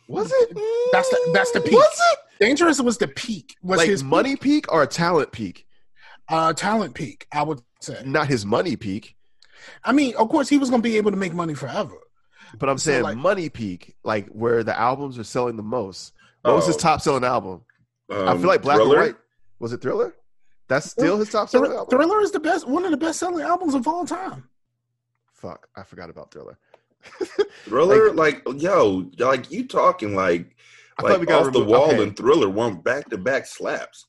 [0.07, 0.57] Was it?
[0.91, 1.73] That's the that's the peak.
[1.73, 3.55] Was it Dangerous was the peak.
[3.61, 4.41] Was like his money peak.
[4.65, 5.65] peak or a talent peak?
[6.27, 7.27] uh, talent peak?
[7.31, 8.01] I would say.
[8.05, 9.15] Not his money peak,
[9.83, 11.95] I mean, of course, he was going to be able to make money forever.
[12.57, 16.13] but I'm So, saying like- money peak, like where the albums are selling the most.
[16.41, 16.79] What was his Oh.
[16.79, 17.61] top selling album?
[18.11, 18.97] I um, feel like Black Thriller?
[18.97, 19.15] or White.
[19.59, 20.15] Was it Thriller?
[20.67, 21.97] That's still his top selling Thriller, album.
[21.97, 24.49] Thriller is the best, one of the best selling albums of all time.
[25.41, 26.57] Fuck, I forgot about Thriller.
[27.65, 30.55] Thriller, like, yo, like you talking like
[30.99, 32.03] I like off the wall okay.
[32.03, 34.05] and Thriller won back to back slaps.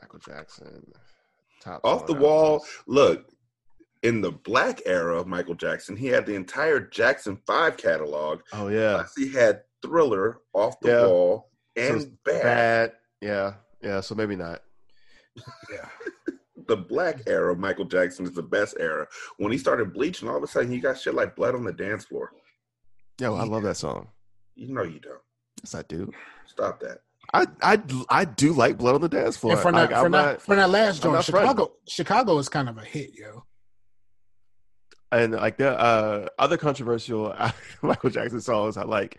[0.00, 0.92] Michael Jackson.
[1.60, 2.52] Top Off the wall.
[2.54, 2.68] albums.
[2.86, 3.28] Look,
[4.02, 8.40] in the black era of Michael Jackson, he had the entire Jackson Five catalog.
[8.52, 11.06] Oh yeah, he had Thriller, Off the Yeah.
[11.06, 12.42] Wall, and it's Bad.
[12.42, 12.92] bad.
[13.20, 14.00] Yeah, yeah.
[14.00, 14.62] So maybe not.
[15.36, 15.88] Yeah.
[16.68, 19.06] The black era of Michael Jackson is the best era.
[19.38, 21.72] When he started bleaching, all of a sudden he got shit like Blood on the
[21.72, 22.32] Dance Floor.
[23.20, 24.08] Yo, I love that song.
[24.54, 25.20] You know you don't.
[25.62, 26.10] Yes, I do.
[26.46, 26.98] Stop that.
[27.32, 29.52] I I I do like Blood on the Dance Floor.
[29.54, 31.48] and for Like, that, for I'm that, not- for that last joint, not fronting.
[31.50, 33.44] Chicago, Chicago is kind of a hit, yo.
[35.12, 37.34] and like the uh, other controversial
[37.82, 39.18] Michael Jackson songs I like.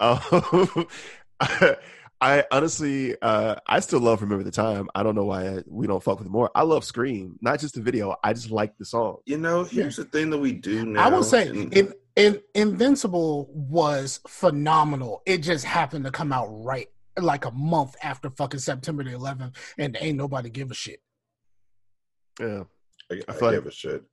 [0.00, 0.18] Um,
[2.22, 6.02] I honestly, uh, I still love "Remember the Time." I don't know why we don't
[6.02, 6.50] fuck with more.
[6.54, 8.14] I love "Scream," not just the video.
[8.22, 9.18] I just like the song.
[9.24, 11.06] You know, here's the thing that we do now.
[11.06, 15.22] I will say, and- in, in, Invincible was phenomenal.
[15.24, 19.54] It just happened to come out right like a month after fucking September the 11th,
[19.78, 21.00] and ain't nobody give a shit.
[22.38, 22.64] Yeah,
[23.10, 24.04] I, I I like- give a shit.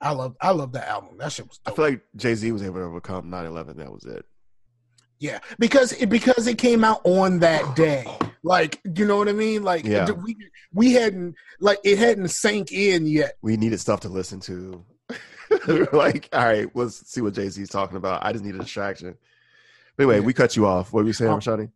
[0.00, 1.18] I love, I love that album.
[1.18, 1.58] That shit was.
[1.66, 3.76] I feel like Jay Z was able to overcome 9-11.
[3.78, 4.24] That was it.
[5.22, 8.04] Yeah, because it because it came out on that day.
[8.42, 9.62] Like, you know what I mean?
[9.62, 10.10] Like, Yeah.
[10.10, 10.36] we
[10.74, 13.36] we hadn't like it hadn't sank in yet.
[13.40, 14.84] We needed stuff to listen to.
[15.92, 18.24] Like, all right, let's see what Jay Z's talking about.
[18.24, 19.16] I just need a distraction.
[19.96, 20.24] But anyway, Yeah.
[20.26, 20.92] we cut you off.
[20.94, 21.36] What were you saying, Oh.
[21.36, 21.70] Rashadi?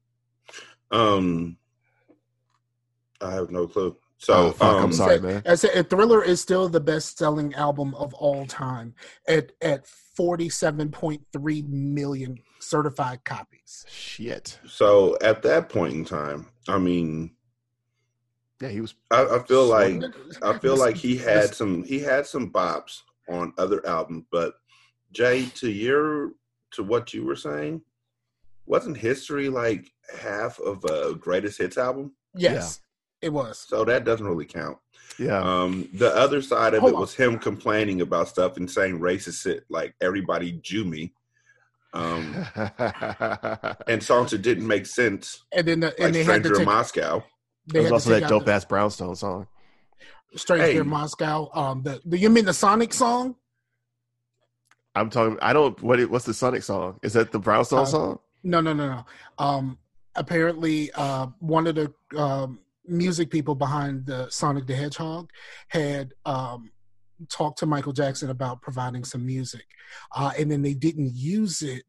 [0.90, 1.58] Um,
[3.20, 3.96] I have no clue.
[4.18, 5.42] So Oh, fuck, I'm um, sorry, said- man.
[5.46, 8.94] I said Thriller is still the best selling album of all time
[9.28, 13.84] at at forty seven point three million certified copies.
[13.88, 14.58] Shit.
[14.66, 17.30] So at that point in time, I mean,
[18.60, 18.94] Yeah, he was.
[19.10, 20.02] I, I feel like
[20.42, 24.24] I feel This- like he had this- some he had some bops on other albums,
[24.30, 24.54] but
[25.12, 26.32] Jay, to your
[26.72, 27.80] to what you were saying,
[28.66, 32.12] wasn't history like half of a greatest hits album?
[32.34, 32.80] yes,
[33.22, 33.58] it was.
[33.58, 34.76] So that doesn't really count.
[35.18, 35.40] Yeah.
[35.40, 37.00] Um, the other side of Hold it on.
[37.00, 41.12] was him complaining about stuff and saying racist shit like everybody Jew me.
[41.96, 42.46] Um,
[43.88, 46.52] and songs that didn't make sense, And then the, like and they had to Stranger
[46.52, 47.24] in take, Moscow.
[47.66, 49.46] they There was had to also take that dope ass Brownstone song.
[50.34, 50.76] Stranger Hey.
[50.76, 51.48] in Moscow.
[51.54, 53.36] Um, the, the you mean the Sonic song?
[54.94, 55.38] I'm talking.
[55.42, 55.80] I don't.
[55.82, 55.98] What?
[56.10, 56.98] What's the Sonic song?
[57.02, 58.18] Is that the Brownstone Uh, song?
[58.42, 59.04] No, no, no, no.
[59.38, 59.78] Um,
[60.14, 65.30] apparently, uh, one of the um, music people behind the Sonic the Hedgehog
[65.68, 66.70] had um,
[67.28, 69.66] talked to Michael Jackson about providing some music,
[70.14, 71.84] uh, and then they didn't use it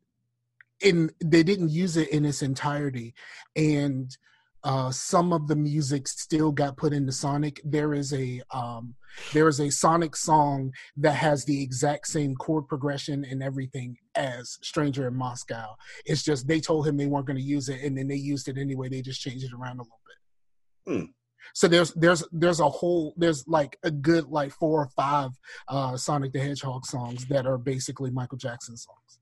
[0.81, 1.11] in.
[1.23, 3.13] They didn't use it in its entirety,
[3.55, 4.15] and
[4.63, 7.61] uh, some of the music still got put into Sonic.
[7.63, 8.95] There is a um,
[9.33, 14.57] there is a Sonic song that has the exact same chord progression and everything as
[14.61, 15.75] Stranger in Moscow.
[16.05, 18.47] It's just they told him they weren't going to use it, and then they used
[18.47, 18.89] it anyway.
[18.89, 20.93] They just changed it around a little bit.
[20.93, 21.05] Hmm.
[21.53, 25.31] So there's there's there's a whole there's like a good like four or five
[25.67, 29.19] uh, Sonic the Hedgehog songs that are basically Michael Jackson songs.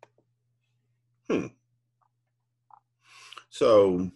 [1.29, 1.47] Hmm.
[3.49, 4.11] So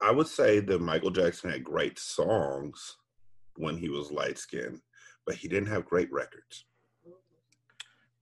[0.00, 2.98] I would say that Michael Jackson had great songs
[3.56, 4.80] when he was light skinned,
[5.24, 6.66] but he didn't have great records.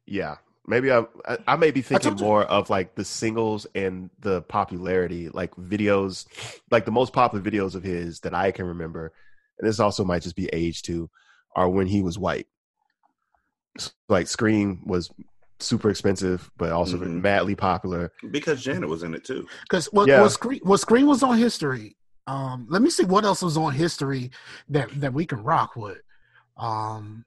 [0.07, 0.37] Yeah.
[0.67, 2.27] Maybe I, I I may be thinking told you.
[2.27, 6.27] more of like the singles and the popularity, like videos,
[6.71, 9.13] like the most popular videos of his that I can remember,
[9.59, 11.11] and this also might just be age too,
[11.57, 12.47] are when he was white.
[14.09, 15.11] Like Scream was
[15.59, 17.23] super expensive, but also Mhm.
[17.23, 18.13] madly popular.
[18.31, 19.49] Because Janet was in it too.
[19.63, 20.21] Because what Yeah.
[20.21, 21.97] what Scream what Scream was on History.
[22.29, 24.31] Um, let me see what else was on History
[24.69, 25.99] that that we can rock with.
[26.57, 27.25] Um,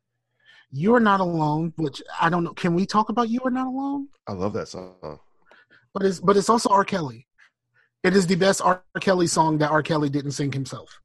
[0.78, 2.54] you are not alone, which I don't know.
[2.54, 4.10] Can we talk about you are not alone?
[4.28, 5.20] I love that song.
[5.94, 6.84] But it's but it's also R.
[6.84, 7.26] Kelly.
[8.04, 8.84] It is the best R.
[9.00, 9.82] Kelly song that R.
[9.82, 11.00] Kelly didn't sing himself.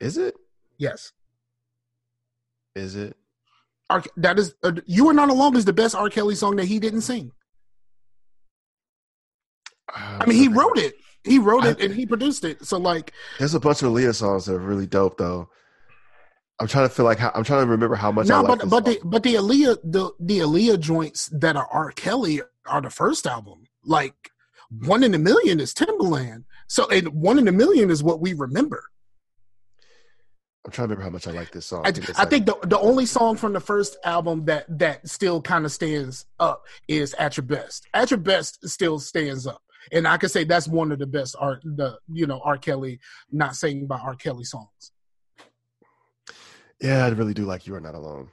[0.00, 0.34] Is it?
[0.76, 1.12] Yes,
[2.74, 3.16] Is it?
[3.88, 4.02] R.
[4.18, 6.10] That is uh, you are not alone is the best R.
[6.10, 7.32] Kelly song that he didn't sing.
[9.88, 10.94] I mean, he wrote it.
[11.24, 12.64] He wrote it I- and he produced it.
[12.66, 15.48] So like, There's a bunch of Aaliyah songs that are really dope, though.
[16.60, 18.28] I'm trying to feel like how, I'm trying to remember how much.
[18.28, 21.90] No, like but but the but the Aaliyah the the Aaliyah joints that are R.
[21.90, 23.64] Kelly are the first album.
[23.84, 24.30] Like
[24.70, 26.44] one in a million is Timbaland.
[26.68, 28.84] So and one in a million is what we remember.
[30.64, 31.82] I'm trying to remember how much I like this song.
[31.84, 35.06] I, me a I think the the only song from the first album that that
[35.08, 37.86] still kind of stands up is At Your Best.
[37.92, 39.60] At Your Best still stands up,
[39.92, 42.56] and I can say that's one of the best art the you know R.
[42.56, 44.14] Kelly not saying by R.
[44.14, 44.92] Kelly songs.
[46.80, 48.28] Yeah, I really do like "You Are Not Alone."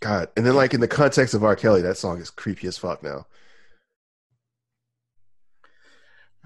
[0.00, 1.56] God, and then like in the context of R.
[1.56, 3.02] Kelly, that song is creepy as fuck.
[3.02, 3.26] Now,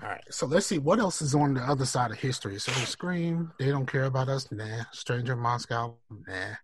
[0.02, 2.58] All right, so let's see what else is on the other side of history.
[2.58, 4.50] So Scream, they don't care about us.
[4.50, 6.54] Nah, Stranger in Moscow, nah.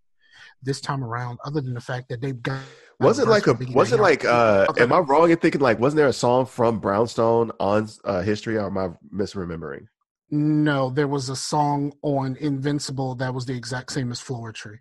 [0.61, 2.61] This time around, other than the fact that they've got
[2.99, 3.57] was it like a?
[3.73, 4.25] Was it like?
[4.25, 4.83] Uh Okay.
[4.83, 5.79] Am I wrong in thinking like?
[5.79, 9.87] Wasn't there a song from Brownstone on uh History, or am I misremembering?
[10.31, 14.79] No, there was a song on Invincible that was the exact same as Floetry.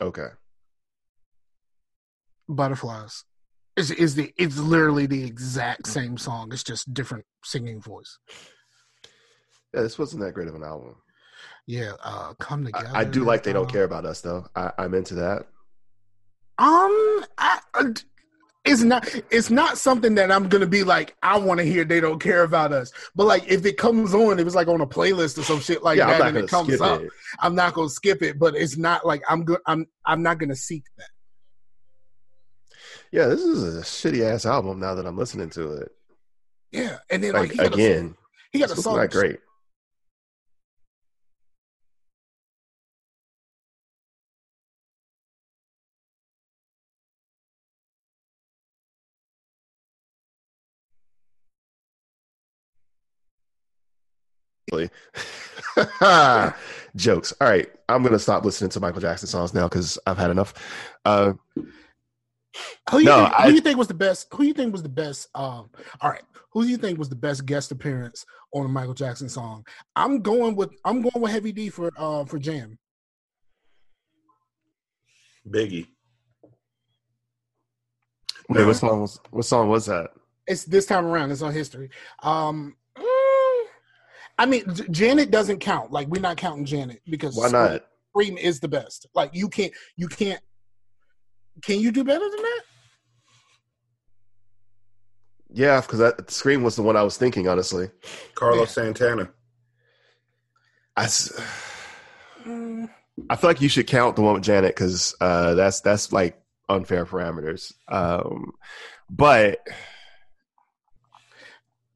[0.00, 0.28] Okay,
[2.48, 3.24] Butterflies.
[3.76, 6.50] Is is the it's literally the exact same song.
[6.52, 8.18] It's just different singing voice.
[9.72, 10.96] yeah, this wasn't that great of an album.
[11.66, 12.90] Yeah, uh come together.
[12.92, 14.46] I do like they don't uh, care about us though.
[14.56, 15.46] I, I'm into that.
[16.58, 17.92] Um, I, I-
[18.70, 19.14] it's not.
[19.30, 21.16] It's not something that I'm gonna be like.
[21.22, 21.84] I want to hear.
[21.84, 22.92] They don't care about us.
[23.14, 25.82] But like, if it comes on, it was like on a playlist or some shit
[25.82, 27.02] like yeah, that, and it comes up.
[27.02, 27.10] it.
[27.40, 28.38] I'm not gonna skip it.
[28.38, 29.60] But it's not like I'm good.
[29.66, 29.86] I'm.
[30.04, 31.08] I'm not gonna seek that.
[33.12, 34.78] Yeah, this is a shitty ass album.
[34.80, 35.92] Now that I'm listening to it,
[36.70, 38.96] Yeah, and then like, like again, a, he got a song.
[38.96, 39.40] not great.
[56.96, 57.32] Jokes.
[57.40, 60.54] All right, I'm gonna stop listening to Michael Jackson songs now because I've had enough.
[61.04, 61.32] Uh,
[62.90, 64.26] Who you No, think, I- you think was the best?
[64.34, 65.28] Who you think was the best?
[65.34, 68.94] Um, all right, who do you think was the best guest appearance on a Michael
[68.94, 69.64] Jackson song?
[69.96, 72.78] I'm going with I'm going with Heavy D for uh for Jam.
[75.48, 75.86] Biggie.
[78.48, 80.10] Wait, what song was what song was that?
[80.46, 81.30] It's this time around.
[81.30, 81.90] It's on history.
[82.24, 82.74] Um,
[84.40, 85.92] I mean, J- Janet doesn't count.
[85.92, 87.84] Like we're not counting Janet because Why not?
[88.12, 89.06] Scream is the best.
[89.14, 90.40] Like you can't you can't.
[91.62, 92.60] Can you do better than that?
[95.52, 97.48] Yeah, because that Scream was the one I was thinking.
[97.48, 97.90] Honestly,
[98.34, 99.30] Carlos Santana.
[100.96, 101.32] I, s-
[102.46, 102.88] Mm,
[103.28, 106.40] I feel like you should count the one with Janet because uh, that's that's like
[106.70, 107.74] unfair parameters.
[107.88, 108.52] Um,
[109.10, 109.58] but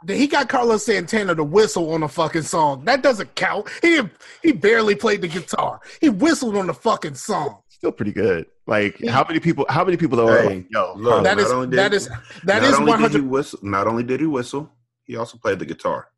[0.08, 2.84] he got Carlos Santana to whistle on a fucking song.
[2.84, 3.68] That doesn't count.
[3.82, 4.00] He
[4.42, 5.80] he barely played the guitar.
[6.00, 7.58] He whistled on the fucking song.
[7.68, 8.46] still pretty good.
[8.66, 9.66] Like how many people?
[9.68, 10.94] How many people are Hey, like, yo?
[10.96, 12.08] look, That not is only did- that is
[12.44, 13.30] that not is only one did he hundred.
[13.30, 13.58] whistle.
[13.62, 14.70] Not only did he whistle,
[15.04, 16.08] he also played the guitar.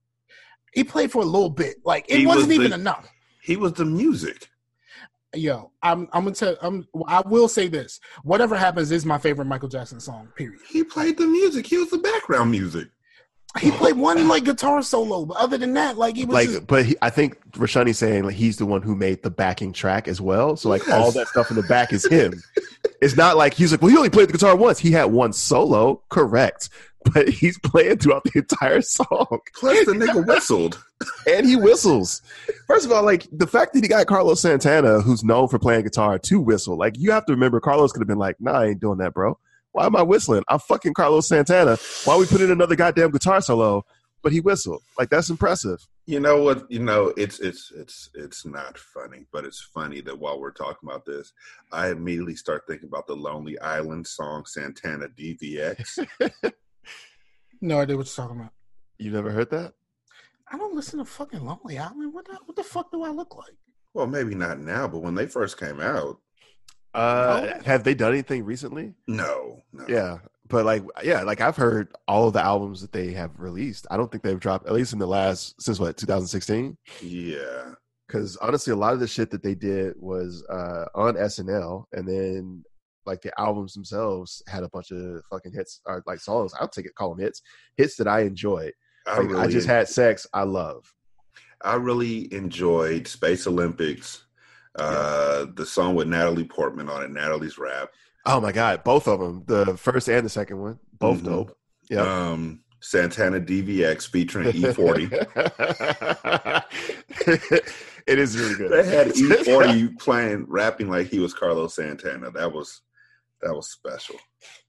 [0.72, 1.76] He played for a little bit.
[1.84, 3.08] Like it He was wasn't even the- enough.
[3.42, 4.48] He was the music.
[5.34, 6.56] Yo, I'm I'm gonna tell.
[6.62, 8.00] I'm I will say this.
[8.22, 10.28] Whatever happens is my favorite Michael Jackson song.
[10.36, 10.60] Period.
[10.68, 11.66] He played the music.
[11.66, 12.88] He was the background music.
[13.60, 16.66] He played one like guitar solo, but other than that, like he was like, just,
[16.66, 20.08] but he, I think Rashani's saying like he's the one who made the backing track
[20.08, 20.56] as well.
[20.56, 20.94] So like Yes.
[20.94, 22.42] all that stuff in the back is him.
[23.00, 24.78] it's not like he's like, well, he only played the guitar once.
[24.78, 26.68] He had one solo, correct,
[27.14, 30.82] but he's playing throughout the entire song, Plus, the nigga whistled.
[31.26, 32.22] and he whistles.
[32.66, 35.84] First of all, like the fact that he got Carlos Santana, who's known for playing
[35.84, 36.76] guitar, to whistle.
[36.76, 39.14] Like you have to remember, Carlos could have been like, "Nah, I ain't doing that,
[39.14, 39.38] bro.
[39.76, 40.42] Why am I whistling?
[40.48, 41.76] I'm fucking Carlos Santana.
[42.06, 43.84] Why we put in another goddamn guitar solo?"
[44.22, 44.82] But he whistled.
[44.98, 45.86] Like that's impressive.
[46.06, 46.64] You know what?
[46.70, 50.88] You know it's it's it's it's not funny, but it's funny that while we're talking
[50.88, 51.30] about this,
[51.72, 55.98] I immediately start thinking about the Lonely Island song Santana DVX.
[57.60, 58.52] no idea what you're talking about.
[58.96, 59.74] You never heard that?
[60.50, 62.14] I don't listen to fucking Lonely Island.
[62.14, 63.56] What the, what the fuck do I look like?
[63.96, 66.18] well, maybe not now, but when they first came out,
[66.96, 68.94] Uh, have they done anything recently?
[69.06, 69.84] no, no.
[69.88, 70.18] Yeah,
[70.48, 73.86] but like, yeah, like I've heard all of the albums that they have released.
[73.90, 76.76] I don't think they've dropped at least in the last since what 2016.
[77.02, 77.72] yeah.
[78.06, 82.06] Because honestly, a lot of the shit that they did was uh, on SNL, and
[82.08, 82.62] then
[83.04, 86.52] like the albums themselves had a bunch of fucking hits or like songs.
[86.58, 87.42] I'll take it, call them hits,
[87.76, 88.72] hits that I enjoyed.
[89.06, 90.26] I Like, really, I just had sex.
[90.32, 90.92] I love.
[91.62, 94.25] I really enjoyed Space Olympics.
[94.78, 97.88] Uh, the song with Natalie Portman on it, Natalie's rap.
[98.26, 101.24] Oh my god, both of them, the first and the second one, both Mhm.
[101.24, 101.56] dope.
[101.88, 102.02] Yeah.
[102.02, 105.10] Um, Santana DVX featuring E E40.
[108.06, 108.72] it is really good.
[108.72, 112.30] they had E40 playing, rapping like he was Carlos Santana.
[112.30, 112.80] That was
[113.42, 114.16] that was special.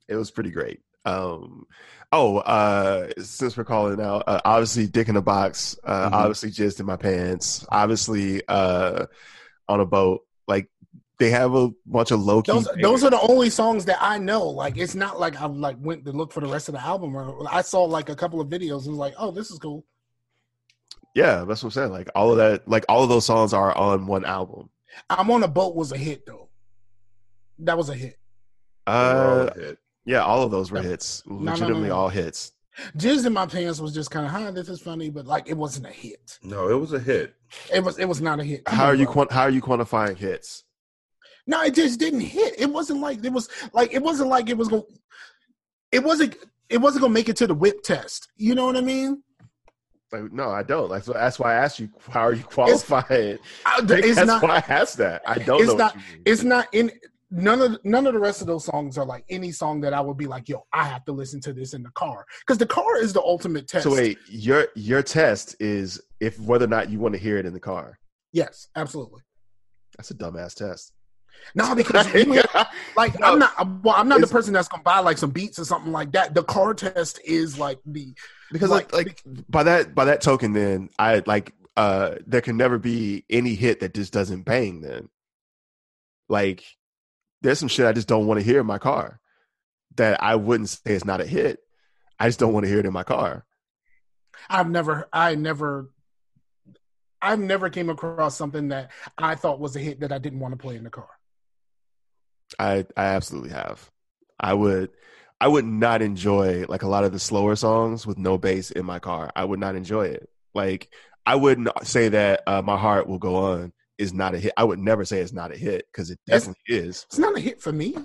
[0.08, 0.80] it was pretty great.
[1.06, 1.66] Um,
[2.12, 6.14] oh, uh, since we're calling out, uh, obviously, Dick in a Box, uh, Mhm.
[6.14, 9.06] obviously, Jizzed in My Pants, obviously, uh,
[9.70, 10.22] on a boat.
[10.48, 10.70] Like,
[11.20, 12.52] they have a bunch of low key.
[12.52, 14.46] Those those are the only songs that I know.
[14.48, 17.16] Like it's not like I like went to look for the rest of the album.
[17.16, 19.84] Or I saw like a couple of videos and was like, oh, this is cool.
[21.16, 21.92] yeah, that's what I'm saying.
[21.92, 24.70] Like, all of that, like, all of those songs are on one album.
[25.10, 26.50] I'm on a boat was a hit though.
[27.60, 28.20] That was a hit.
[28.86, 28.90] Uh,
[29.50, 29.78] Overall hit.
[30.06, 31.24] yeah, all of those were hits.
[31.26, 31.96] no, no, Legitimately, no.
[31.96, 32.52] all hits.
[32.98, 35.58] Jizz in my pants was just kind of, huh, this is funny, but like it
[35.58, 36.38] wasn't a hit.
[36.44, 37.34] no, it was a hit.
[37.74, 38.66] It was it was not a hit.
[38.66, 39.08] Come How are you?
[39.08, 40.64] Quant- how are you quantifying hits?
[41.48, 42.60] No, it just didn't hit.
[42.60, 44.84] It wasn't like it was like it wasn't like it was going.
[45.92, 46.36] It wasn't.
[46.70, 48.28] It wasn't gonna make it to the whip test.
[48.36, 49.24] You know what I mean?
[50.12, 50.90] Like, no, I don't.
[50.90, 51.90] Like, so that's why I asked you.
[52.10, 53.38] How are you qualifying?
[53.66, 54.42] I, it's that's not.
[54.44, 55.22] why I asked that.
[55.26, 55.78] I don't It's know.
[55.78, 56.22] not- what you mean.
[56.26, 56.92] It's not in
[57.30, 60.02] none of none of the rest of those songs are like any song that I
[60.02, 62.66] would be like, yo, I have to listen to this in the car because the
[62.66, 63.84] car is the ultimate test.
[63.84, 67.46] So wait, your your test is if whether or not you want to hear it
[67.46, 68.00] in the car.
[68.32, 69.22] Yes, absolutely.
[69.98, 70.94] That's a dumbass test.
[71.54, 72.42] No, because you-
[72.96, 73.34] like No.
[73.34, 73.84] I'm not.
[73.84, 76.34] Well, I'm not the person that's gonna buy like some beats or something like that.
[76.34, 78.14] The car test is like the
[78.52, 82.80] because like like by that by that token, then I like uh there can never
[82.80, 84.82] be any hit that just doesn't bang.
[84.82, 85.10] Then
[86.30, 86.64] like
[87.42, 89.20] there's some shit I just don't want to hear in my car
[89.96, 91.60] that I wouldn't say it's not a hit.
[92.20, 93.46] I just don't want to hear it in my car.
[94.50, 95.90] I've never, I never,
[97.22, 100.54] I've never came across something that I thought was a hit that I didn't want
[100.54, 101.10] to play in the car.
[102.58, 103.90] I I absolutely have.
[104.40, 104.92] I would
[105.40, 108.86] I would not enjoy like a lot of the slower songs with no bass in
[108.86, 109.32] my car.
[109.36, 110.30] I would not enjoy it.
[110.54, 110.90] Like
[111.26, 114.54] I wouldn't say that uh, my heart will go on is not a hit.
[114.58, 117.06] I would never say it's not a hit because it definitely is.
[117.10, 117.96] It's not a hit for me.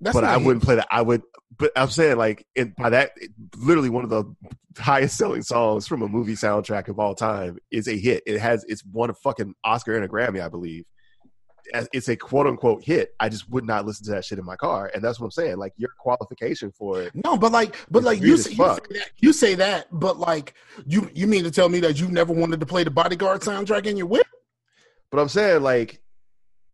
[0.00, 0.88] That's but I wouldn't play that.
[0.90, 1.22] I would,
[1.58, 4.24] but I'm saying like it, by that, it- literally one of the
[4.78, 8.22] highest selling songs from a movie soundtrack of all time is a hit.
[8.26, 10.84] It has it's won a fucking Oscar and a Grammy, I believe.
[11.92, 13.14] It's a quote unquote hit.
[13.20, 15.30] I just would not listen to that shit in my car, and that's what I'm
[15.30, 15.56] saying.
[15.58, 17.12] Like your qualification for it.
[17.24, 20.54] No, but like, but like you say, you say that, you say that, but like,
[20.84, 23.86] you you mean to tell me that you never wanted to play the Bodyguard soundtrack
[23.86, 24.26] in your whip?
[25.12, 26.00] But I'm saying like,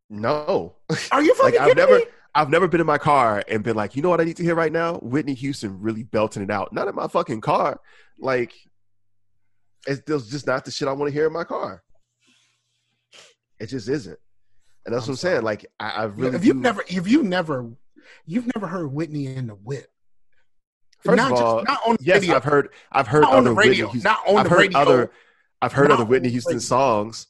[0.09, 0.77] no,
[1.13, 1.99] Are you fucking like I've never.
[1.99, 2.05] me?
[2.35, 4.45] I've never been in my car and been like, you know what I need to
[4.45, 4.95] hear right now?
[4.99, 6.73] Whitney Houston really belting it out.
[6.73, 7.81] Not in my fucking car.
[8.21, 8.53] Like,
[9.89, 11.83] it's just not the shit I want to hear in my car.
[13.59, 14.19] It just isn't.
[14.87, 15.43] And that's I'm what I'm saying.
[15.43, 17.71] Like, I, I really if you do- never, if you never,
[18.25, 19.89] you've never heard Whitney in the whip.
[21.05, 22.37] First not of just- all, not on the yes, radio.
[22.37, 24.59] I've heard, I've heard Not on other the radio, Whitney not on I've the heard
[24.61, 24.79] radio.
[24.79, 25.11] other,
[25.61, 26.61] I've heard Not other Whitney Houston radio.
[26.61, 27.27] songs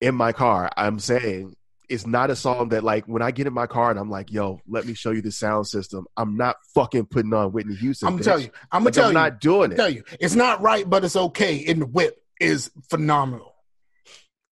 [0.00, 0.70] in my car.
[0.76, 1.54] I'm saying
[1.88, 4.32] it's not a song that like when I get in my car and I'm like,
[4.32, 6.06] yo, let me show you the sound system.
[6.16, 8.08] I'm not fucking putting on Whitney Houston.
[8.08, 8.24] I'm gonna bitch.
[8.26, 8.50] tell you.
[8.72, 9.14] I'm gonna Like, tell I'm you.
[9.14, 9.76] not doing it.
[9.76, 11.56] tell you, it's not right, but it's okay.
[11.56, 13.54] In the whip is phenomenal.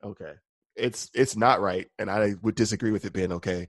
[0.05, 0.33] Okay.
[0.77, 3.69] It's it's not right, and I would disagree with it being okay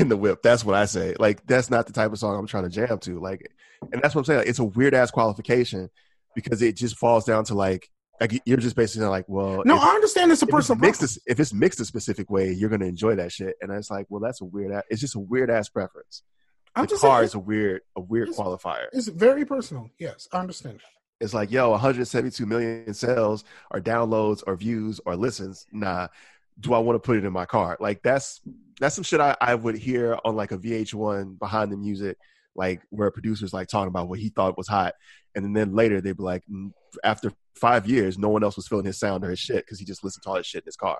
[0.00, 0.42] in the whip.
[0.42, 1.14] That's what I say.
[1.18, 3.20] Like that's not the type of song I'm trying to jam to.
[3.20, 3.50] Like,
[3.92, 4.38] and that's what I'm saying.
[4.40, 5.90] Like, it's a weird ass qualification
[6.34, 7.88] because it just falls down to like
[8.20, 11.02] like you're just basically like, well, No, I understand it's a if it's personal mixed
[11.02, 13.56] a, if it's mixed a specific way, you're gonna enjoy that shit.
[13.62, 14.72] And it's like, well, that's a weird.
[14.72, 16.22] ass It's just a weird ass preference.
[16.76, 18.86] I'm the just car saying, is a weird a weird it's- qualifier.
[18.92, 19.90] it's very personal.
[19.98, 20.80] Yes, I understand.
[21.20, 25.66] It's like, yo, 172 million sales or downloads or views or listens.
[25.70, 26.08] Nah,
[26.58, 27.76] do I want to put it in my car?
[27.80, 28.40] Like that's
[28.80, 32.16] that's some shit I, I would hear on like a VH1 behind the music,
[32.54, 34.94] like where a producer's like talking about what he thought was hot,
[35.34, 36.72] and then later they'd be like, mm,
[37.04, 39.84] after five years, no one else was feeling his sound or his shit because he
[39.84, 40.98] just listened to all his shit in his car.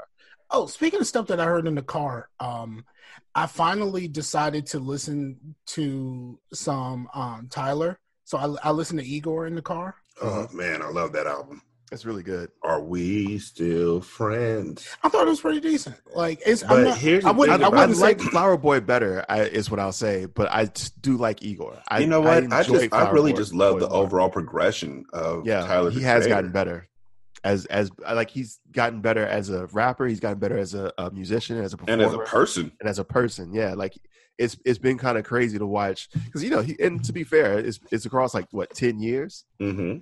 [0.51, 2.85] Oh, speaking of stuff that I heard in the car, um,
[3.35, 7.99] I finally decided to listen to some um, Tyler.
[8.25, 9.97] So I, I listened to Igor in the car.
[10.21, 11.63] Oh man, I love that album.
[11.93, 12.51] It's really good.
[12.63, 14.89] Are we still friends?
[15.03, 15.97] I thought it was pretty decent.
[16.15, 16.63] Like it's.
[16.63, 17.61] But not, here's I wouldn't.
[17.63, 18.03] I I, I wouldn't say.
[18.03, 20.71] like Flower Boy better, I, is what I'll say, but I
[21.01, 21.83] do like Igor.
[21.89, 22.53] I, you know what?
[22.53, 23.99] I, enjoy just, I really Boy- just love Boy the more.
[23.99, 25.91] overall progression of yeah Tyler.
[25.91, 26.29] he has Creator.
[26.37, 26.89] gotten better
[27.43, 31.11] as as like he's gotten better as a rapper he's gotten better as a, a
[31.11, 32.71] musician as a performer and as a person.
[32.81, 33.95] and as a person yeah like
[34.37, 37.25] it's it's been kind of crazy to watch because you know he and to be
[37.25, 39.97] fair it's it's across like what 10 years hmm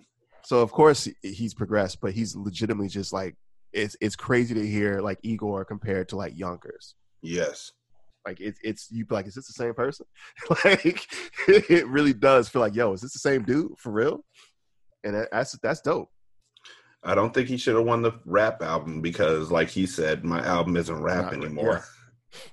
[0.49, 3.35] so of course he's progressed but he's legitimately just like
[3.73, 7.73] it's it's crazy to hear like igor compared to like yonkers Yes.
[8.27, 10.07] like it's it's you like is this the same person
[10.65, 11.07] like
[11.49, 14.25] it really does feel like yo is this the same dude for real
[15.05, 16.11] and that's that's dope
[17.05, 20.45] I don't think he should have won the rap album because, like he said, my
[20.45, 21.85] album isn't rap Not- anymore.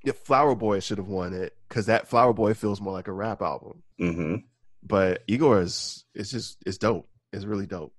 [0.04, 3.12] Yeah, Flower Boy should have won it because that Flower Boy feels more like a
[3.12, 3.82] rap album.
[3.98, 4.36] hmm
[4.84, 7.10] But Igor is it's just it's dope.
[7.36, 7.94] It's really dope.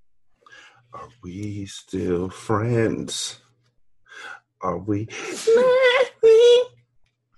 [0.94, 3.38] Are we still friends?
[4.62, 5.08] Are we?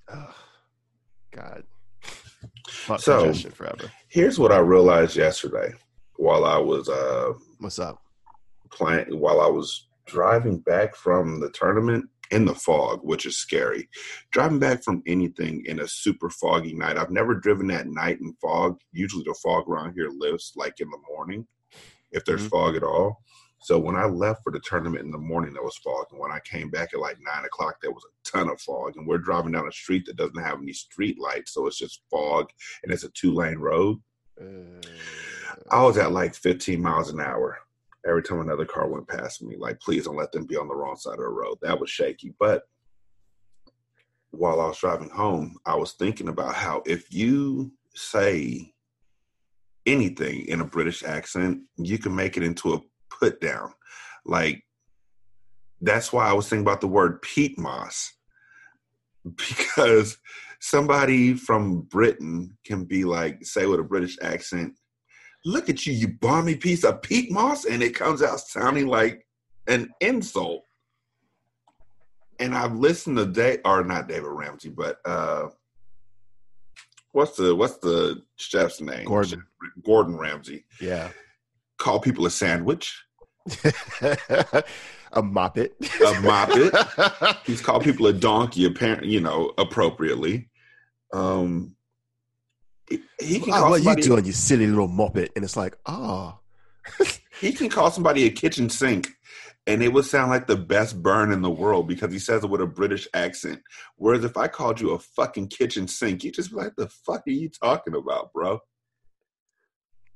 [0.09, 0.35] Ugh,
[1.33, 1.65] God,
[2.69, 3.91] Fuck So- forever.
[4.09, 5.73] Here's what I realized yesterday
[6.17, 8.01] while I was uh, What's up?
[8.71, 13.89] playing, while I was driving back from the tournament in the fog, which is scary.
[14.31, 16.97] Driving back from anything in a super foggy night.
[16.97, 18.79] I've never driven at night in fog.
[18.93, 21.47] Usually the fog around here lifts like in the morning,
[22.13, 22.51] if there's Mhm.
[22.51, 23.23] fog at all.
[23.61, 26.31] So when I left for the tournament in the morning, there was fog, and when
[26.31, 28.97] I came back at like nine o'clock, there was a ton of fog.
[28.97, 32.03] And we're driving down a street that doesn't have any street lights, so it's just
[32.09, 32.51] fog,
[32.83, 34.01] and it's a two lane road.
[34.41, 34.81] Uh,
[35.71, 37.59] I was at like 15 miles an hour
[38.07, 39.57] every time another car went past me.
[39.57, 41.59] Like, please don't let them be on the wrong side of the road.
[41.63, 42.33] That was shaky.
[42.39, 42.63] But
[44.31, 48.73] while I was driving home, I was thinking about how if you say
[49.89, 52.81] anything in a British accent, you can make it into a
[53.11, 53.73] put down.
[54.25, 54.63] Like,
[55.81, 58.13] that's why I was thinking about the word peat moss.
[59.37, 60.17] Because
[60.61, 64.75] somebody from Britain can be like, say with a British accent,
[65.45, 69.27] look at you, you balmy piece of peat moss, and it comes out sounding like
[69.67, 70.63] an insult.
[72.39, 75.49] And I've listened to Dave, or not David Ramsey, but uh,
[77.19, 79.05] what's the what's the chef's name?
[79.05, 79.45] Gordon.
[79.85, 80.65] Gordon Ramsay.
[80.81, 81.11] yeah.
[81.77, 83.05] Call people a sandwich,
[83.47, 85.71] a moppet.
[85.81, 87.37] a moppet.
[87.47, 90.49] He's called people a donkey, apparently, you know, appropriately.
[91.13, 91.77] Um,
[92.89, 95.29] he, can call what you somebody, doing, you silly little moppet?
[95.37, 96.41] And it's like, oh,
[97.41, 99.09] he can call somebody a kitchen sink
[99.69, 102.49] and it would sound like the best burn in the world because he says it
[102.49, 103.61] with a British accent.
[103.97, 107.23] Whereas if I called you a fucking kitchen sink, you'd just be like, "The fuck
[107.27, 108.61] are you talking about, bro?"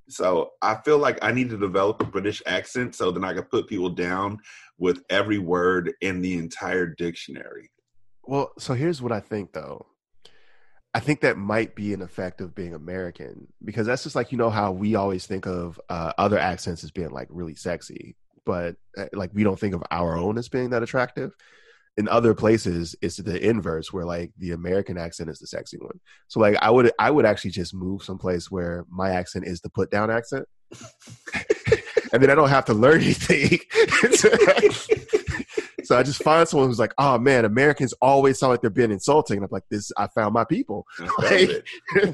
[0.08, 3.44] So I feel like I need to develop a British accent so then I can
[3.44, 4.40] put people down
[4.78, 7.70] with every word in the entire dictionary.
[8.24, 9.86] Well, so here's what I think though.
[10.94, 14.38] I think that might be an effect of being American because that's just like you
[14.38, 18.76] know how we always think of uh, other accents as being like really sexy, but
[18.96, 21.32] uh, like we don't think of our own as being that attractive.
[21.98, 26.00] In other places, it's the inverse, where like the American accent is the sexy one.
[26.28, 29.68] So like I would I would actually just move someplace where my accent is the
[29.68, 30.46] put down accent,
[32.12, 33.58] and then I don't have to learn anything.
[35.84, 38.90] so I just find someone who's like, oh man, Americans always sound like they're being
[38.90, 39.38] insulting.
[39.38, 40.86] And I'm like, this I found my people.
[41.18, 41.64] Like,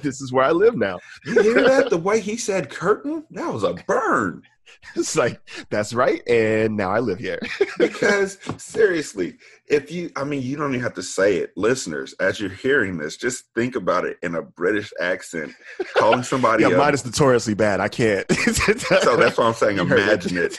[0.03, 0.99] this is where I live now.
[1.25, 1.91] You hear that?
[1.91, 3.25] The way he said curtain?
[3.31, 4.43] That was a burn.
[4.97, 5.41] It's like
[5.71, 7.41] that's right, and now I live here.
[7.79, 9.37] Because seriously,
[9.69, 11.53] if you, I mean, you don't even have to say it.
[11.57, 15.53] Listeners, as you're hearing this, just think about it in a British accent,
[15.97, 17.81] calling somebody yeah, mine is notoriously bad.
[17.81, 18.27] I can't.
[18.33, 19.79] So that's what I'm saying.
[19.79, 20.59] Imagine it.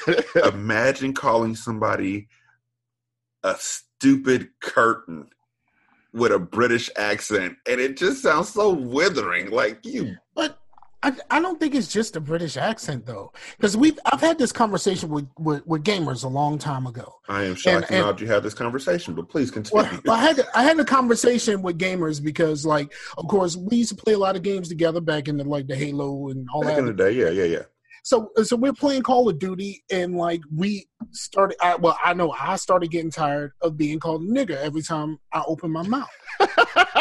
[0.53, 2.27] Imagine calling somebody
[3.43, 5.29] a stupid curtain
[6.13, 9.51] with a British accent, and it just sounds so withering.
[9.51, 10.58] Like you, But
[11.01, 14.51] I, I don't think it's just a British accent though, because we've I've had this
[14.51, 17.13] conversation with, with with gamers a long time ago.
[17.29, 20.01] I am shocked And- and- you had this conversation, but please continue.
[20.05, 23.95] Well, I had I had a conversation with gamers because, like, of course, we used
[23.97, 26.61] to play a lot of games together back in the like the Halo and all
[26.63, 26.79] Back that.
[26.79, 27.63] in the day, yeah, yeah, yeah.
[28.03, 31.55] so so we're playing Call of Duty and like we started.
[31.61, 35.17] I, well, I know I started getting tired of being called a nigger every time
[35.31, 36.09] I open my mouth.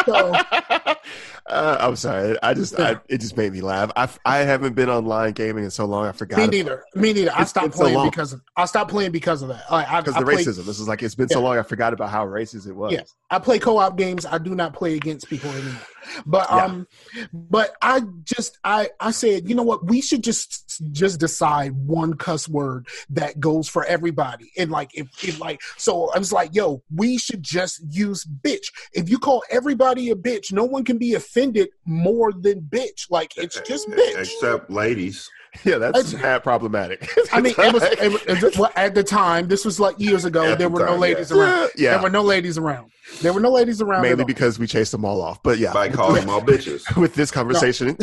[0.07, 0.33] So-
[1.47, 2.37] uh, I'm sorry.
[2.43, 3.91] I just I, it just made me laugh.
[3.97, 6.07] I I haven't been online gaming in so long.
[6.07, 6.85] I forgot Me neither.
[6.95, 7.33] Me neither.
[7.35, 9.65] I stopped it's so playing because of I stopped playing because of that.
[9.69, 10.65] Because I the racism.
[10.67, 11.59] This is like it's been so long.
[11.59, 12.93] I forgot about how racist it was.
[12.93, 13.03] Yeah.
[13.31, 14.27] I play co-op games.
[14.27, 15.81] I do not play against people anymore.
[16.25, 16.65] But Yeah.
[16.65, 16.87] um,
[17.33, 19.87] but I just I I said, you know what?
[19.87, 24.51] We should just just decide one cuss word that goes for everybody.
[24.57, 28.73] And like if, if like so, I was like, yo, we should just use bitch.
[28.93, 33.11] If you call everybody a bitch, no one can be offended more than bitch.
[33.11, 34.19] Like it's just bitch.
[34.19, 35.29] Except ladies.
[35.65, 37.09] yeah, that's It's- problematic.
[37.33, 39.49] I mean, it was, it was- well, at the time.
[39.49, 40.43] This was like years ago.
[40.45, 41.37] At There the were no ladies yeah.
[41.39, 41.71] around.
[41.77, 42.91] yeah, There were no ladies around.
[43.23, 44.03] There were no ladies around.
[44.03, 45.43] mainly because we chased them all off.
[45.43, 46.95] But yeah, by calling them all bitches.
[47.01, 47.97] with this conversation,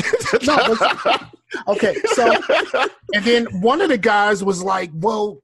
[0.46, 1.24] No, but-
[1.68, 1.96] okay.
[2.14, 2.32] So,
[3.14, 5.42] and then one of the guys was like, "Well,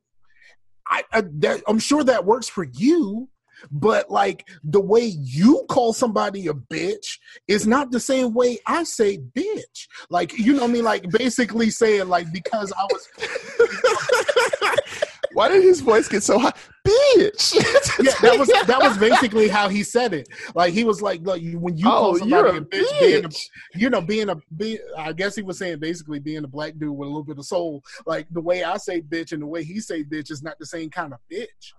[0.88, 3.30] I, I that, I'm sure that works for you."
[3.70, 8.84] But like the way you call somebody a bitch is not the same way I
[8.84, 9.88] say bitch.
[10.09, 10.84] Like you know what I mean?
[10.84, 13.07] Like basically saying like because I was
[15.34, 16.53] why did his voice get so high?
[16.86, 17.53] Bitch.
[18.03, 20.28] yeah, that was that was basically how he said it.
[20.55, 22.99] Like he was like, look, when you oh, call oh, somebody you're a a bitch,
[22.99, 23.30] being a,
[23.76, 26.95] you know, being a be, I guess he was saying basically being a black dude
[26.95, 27.84] with a little bit of soul.
[28.05, 30.66] Like the way I say bitch and the way he say bitch is not the
[30.66, 31.74] same kind of bitch.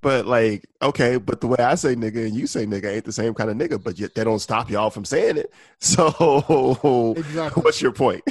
[0.00, 3.12] But like, okay, but the way I say nigga and you say nigga ain't the
[3.12, 5.52] same kind of nigga, but yet they don't stop y'all from saying it.
[5.80, 7.62] So Exactly.
[7.62, 8.22] what's your point?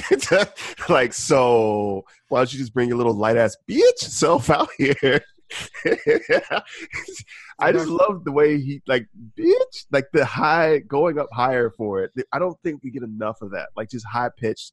[0.88, 5.20] like, so why don't you just bring your little light ass bitch self out here?
[7.58, 9.06] I just love the way he like
[9.38, 12.12] bitch, like the high going up higher for it.
[12.32, 13.68] I don't think we get enough of that.
[13.76, 14.72] Like just high pitched.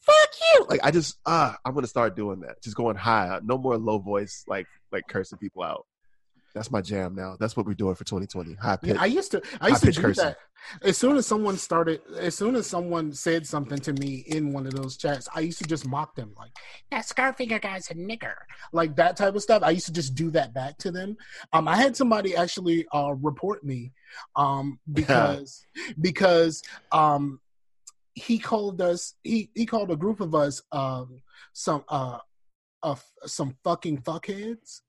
[0.00, 0.66] Fuck you!
[0.68, 2.62] Like I just ah, I'm gonna start doing that.
[2.62, 3.38] Just going high.
[3.42, 5.86] No more low voice like like cursing people out.
[6.54, 7.36] That's my jam now.
[7.38, 8.54] That's what we're doing for 2020.
[8.54, 8.94] High pitch.
[8.94, 10.24] Yeah, I used to I used to do cursing.
[10.24, 10.38] that.
[10.82, 14.66] As soon as someone started, as soon as someone said something to me in one
[14.66, 16.50] of those chats, I used to just mock them like
[16.90, 18.34] that Scarfinger guy's a nigger,
[18.72, 19.62] like that type of stuff.
[19.62, 21.16] I used to just do that back to them.
[21.52, 23.92] Um, I had somebody actually uh, report me
[24.34, 25.66] um, because
[26.00, 27.40] because um,
[28.14, 31.22] he called us he he called a group of us um,
[31.52, 32.18] some uh,
[32.82, 32.96] uh,
[33.26, 34.80] some fucking fuckheads.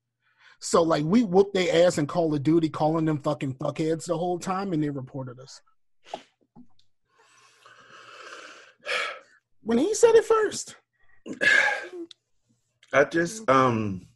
[0.60, 4.16] So like we whooped their ass in Call of Duty, calling them fucking fuckheads the
[4.16, 5.60] whole time, and they reported us.
[9.62, 10.76] When he said it first,
[12.92, 14.06] I just um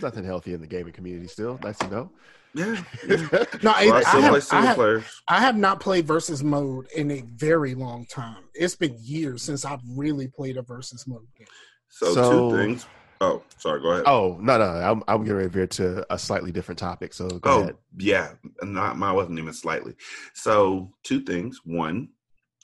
[0.00, 1.58] Nothing healthy in the gaming community still.
[1.62, 2.10] Nice to know.
[2.54, 2.82] yeah.
[3.08, 3.44] yeah.
[3.62, 5.10] no, I, I I, still play have, I, have.
[5.28, 8.44] I have not played versus mode in a very long time.
[8.54, 11.46] It's been years since I've really played a versus mode game.
[11.88, 12.86] So, So- two things.
[13.20, 13.80] Oh, sorry.
[13.80, 14.04] Go ahead.
[14.06, 17.14] Oh no no, I'm I'm getting ready to veer to a slightly different topic.
[17.14, 17.76] So go Oh, ahead.
[17.98, 19.94] yeah, not mine wasn't even slightly.
[20.34, 21.60] So two things.
[21.64, 22.08] One,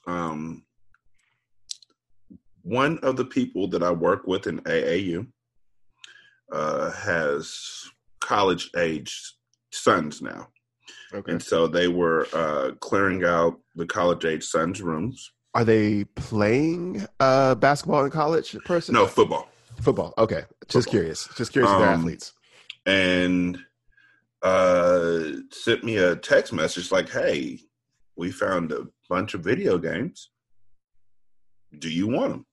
[0.07, 0.65] um,
[2.63, 5.27] one of the people that I work with in AAU,
[6.53, 7.85] uh, has
[8.21, 9.35] college age
[9.73, 10.49] sons now.
[11.15, 11.33] Okay.
[11.33, 15.33] And so they were uh, clearing out the college age sons' rooms.
[15.55, 18.57] Are they playing uh, basketball in college?
[18.65, 18.95] Person?
[18.95, 19.49] No, football.
[19.81, 20.15] Football.
[20.19, 20.91] Okay, just Football.
[20.91, 21.29] curious.
[21.37, 22.33] Just curious if they're Um, athletes.
[22.87, 23.59] And
[24.43, 25.21] uh,
[25.51, 27.61] sent me a text message like, hey,
[28.17, 30.31] we found a bunch of video games.
[31.79, 32.47] Do you want them?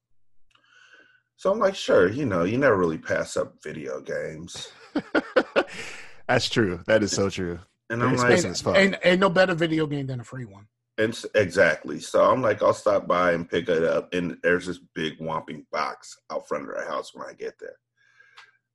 [1.36, 4.72] So I'm like, sure, you know, you never really pass up video games.
[6.28, 6.82] That's true.
[6.86, 7.60] That is so true.
[7.90, 8.68] And I'm like, expensive.
[8.68, 10.68] Ain't, as ain't, ain't no better video game than a free one.
[11.00, 12.02] And exactly.
[12.02, 14.14] So I'm like, I'll stop by and pick it up.
[14.14, 17.78] And there's this big whomping box out front of their house when I get there.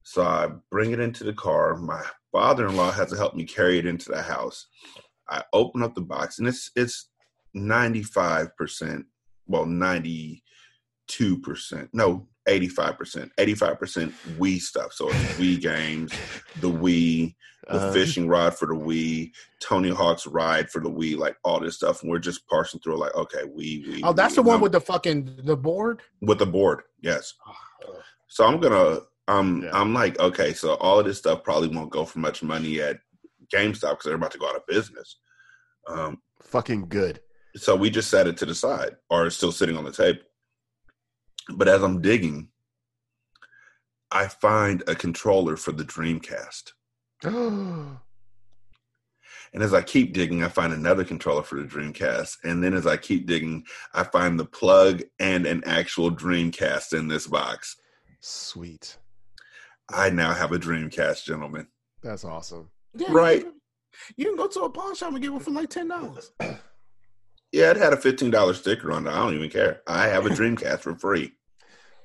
[0.04, 1.76] So I bring it into the car.
[1.76, 2.02] My
[2.32, 4.66] father-in-law has to help me carry it into the house.
[5.28, 7.10] I open up the box and it's it's
[7.54, 9.04] 95%,
[9.46, 10.40] well, 92%.
[11.92, 13.30] No, 85%.
[13.38, 14.92] 85% Wii stuff.
[14.92, 16.12] So it's Wii games,
[16.60, 17.34] the Wii,
[17.68, 19.30] the Uh, fishing rod for the Wii,
[19.60, 22.98] Tony Hawk's ride for the Wii, like all this stuff, and we're just parsing through
[22.98, 24.00] like, okay, Wii, Wii.
[24.04, 24.36] Oh, that's Wii.
[24.36, 26.02] the one with the fucking the board.
[26.20, 27.32] with the board, yes.
[28.28, 29.70] So I'm gonna, um, Yeah.
[29.72, 32.98] I'm like, okay, so all of this stuff probably won't go for much money at
[33.52, 35.16] GameStop because they're about to go out of business.
[35.86, 37.20] Um, fucking good.
[37.56, 40.20] so we just set it to the side, or it's still sitting on the table.
[41.52, 42.48] But as I'm digging,
[44.10, 46.72] I find a controller for the Dreamcast.
[47.24, 48.00] Oh,
[49.54, 52.38] And as I keep digging, I find another controller for the Dreamcast.
[52.42, 57.06] And then as I keep digging, I find the plug and an actual Dreamcast in
[57.06, 57.76] this box.
[58.18, 58.96] Sweet.
[59.88, 61.68] I now have a Dreamcast, gentlemen.
[62.02, 62.70] That's awesome.
[62.96, 63.38] Yeah, Right.
[63.38, 63.52] You can,
[64.16, 66.32] you can go to a pawn shop and get one for like ten dollars.
[67.54, 69.10] Yeah, it had a $15 sticker on it.
[69.10, 69.80] I don't even care.
[69.86, 71.32] I have a Dreamcast for free.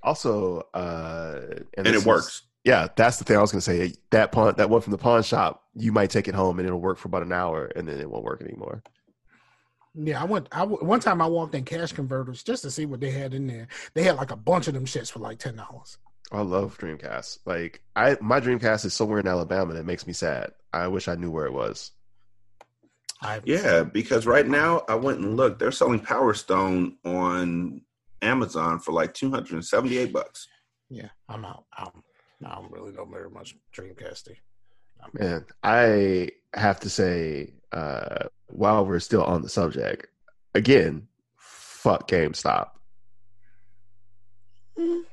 [0.04, 1.40] Also, uh,
[1.76, 2.44] And this it is- works.
[2.66, 3.94] Yeah, that's the thing I was gonna say.
[4.12, 6.82] That pawn, that one from the pawn shop, you might take it home and it'll
[6.82, 8.84] work for about an hour, and then it won't work anymore.
[9.96, 10.50] Yeah, I went.
[10.52, 13.48] I one time I walked in cash converters just to see what they had in
[13.48, 13.70] there.
[13.94, 15.98] They had like a bunch of them shits for like ten dollars.
[16.34, 17.40] I love Dreamcast.
[17.46, 19.74] Like, I my Dreamcast is somewhere in Alabama.
[19.74, 20.52] That makes me sad.
[20.74, 21.92] I wish I knew where it was.
[23.22, 25.60] I Yeah, because right now I went and looked.
[25.60, 27.82] They're selling Power Stone on
[28.22, 30.48] Amazon for like 278 bucks.
[30.90, 31.66] yeah, I'm out.
[31.78, 32.04] I'm,
[32.46, 34.38] I don't really know very much Dreamcasting.
[35.14, 40.08] Man, I have to say, uh, while we're still on the subject,
[40.54, 41.08] again,
[41.38, 42.72] fuck GameStop.
[44.78, 45.04] Mm.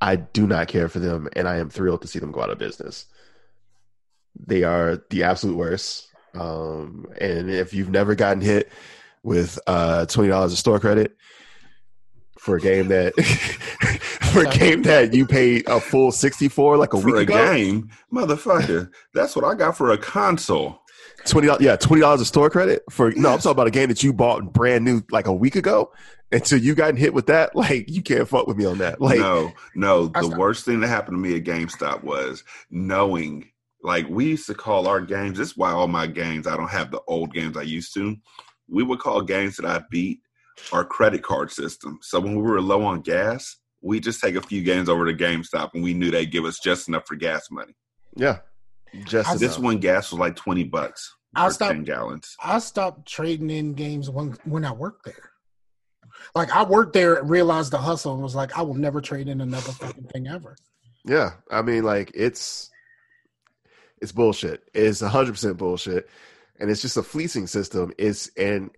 [0.00, 2.50] I do not care for them, and I am thrilled to see them go out
[2.50, 3.06] of business.
[4.46, 6.07] They are the absolute worst.
[6.34, 8.70] Um, and if you've never gotten hit
[9.22, 11.16] with uh, twenty dollars of store credit
[12.38, 13.14] for a game that
[14.32, 17.18] for a game that you paid a full sixty four like a for week a
[17.20, 18.90] ago, game, motherfucker.
[19.14, 20.80] that's what I got for a console.
[21.26, 23.30] twenty dollars, yeah, twenty dollars of store credit for no.
[23.32, 25.92] I'm talking about a game that you bought brand new like a week ago,
[26.30, 27.50] Until you gotten hit with that.
[27.56, 29.00] Like you can't fuck with me on that.
[29.00, 30.06] Like no, no.
[30.06, 33.48] The worst thing that happened to me at GameStop was knowing,
[33.82, 35.38] like, we used to call our games.
[35.38, 38.16] This is why all my games, I don't have the old games I used to.
[38.68, 40.20] We would call games that I beat
[40.72, 41.98] our credit card system.
[42.02, 45.14] So when we were low on gas, we just take a few games over to
[45.14, 47.74] GameStop, and we knew they'd give us just enough for gas money.
[48.16, 48.38] yeah,
[49.04, 49.40] just I- enough.
[49.40, 51.70] This one gas was like twenty bucks I'll for stop.
[51.70, 52.34] ten gallons.
[52.42, 55.30] I stopped trading in games when when I worked there.
[56.34, 59.28] Like I worked there and realized the hustle and was like, I will never trade
[59.28, 60.56] in another fucking thing ever.
[61.04, 62.70] Yeah, I mean, like it's
[64.00, 64.68] it's bullshit.
[64.74, 66.08] It's hundred percent bullshit,
[66.58, 67.92] and it's just a fleecing system.
[67.98, 68.70] It's and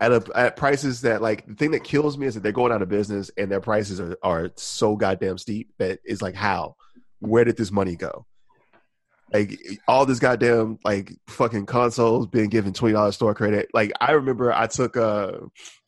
[0.00, 2.72] at a, at prices that like the thing that kills me is that they're going
[2.72, 6.76] out of business and their prices are are so goddamn steep that it's like how
[7.20, 8.26] where did this money go?
[9.32, 9.58] Like
[9.88, 13.68] all this goddamn like fucking consoles being given twenty dollars store credit.
[13.72, 15.32] Like I remember I took uh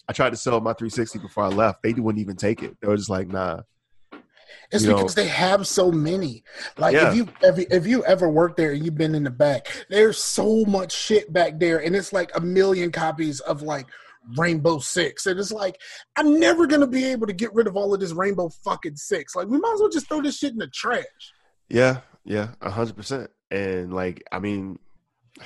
[0.08, 1.82] I tried to sell my 360 before I left.
[1.82, 2.76] They wouldn't even take it.
[2.80, 3.62] They were just like, nah.
[4.72, 6.42] It's You know- because they have so many.
[6.76, 7.08] Like Yeah.
[7.10, 9.68] if you if, you- if you ever worked there and you've been in the back,
[9.90, 13.86] there's so much shit back there, and it's like a million copies of like
[14.36, 15.80] Rainbow Six, and it's like
[16.16, 19.36] I'm never gonna be able to get rid of all of this Rainbow fucking Six.
[19.36, 21.04] Like we might as well just throw this shit in the trash.
[21.68, 23.30] Yeah, yeah, a hundred percent.
[23.52, 24.80] And like, I mean,
[25.38, 25.44] Bro,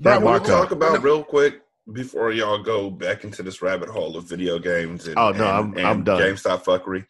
[0.00, 0.46] that Can we markup.
[0.48, 5.06] talk about real quick before y'all go back into this rabbit hole of video games
[5.06, 6.20] and, Oh, no, and- I'm- I'm done.
[6.20, 7.04] GameStop fuckery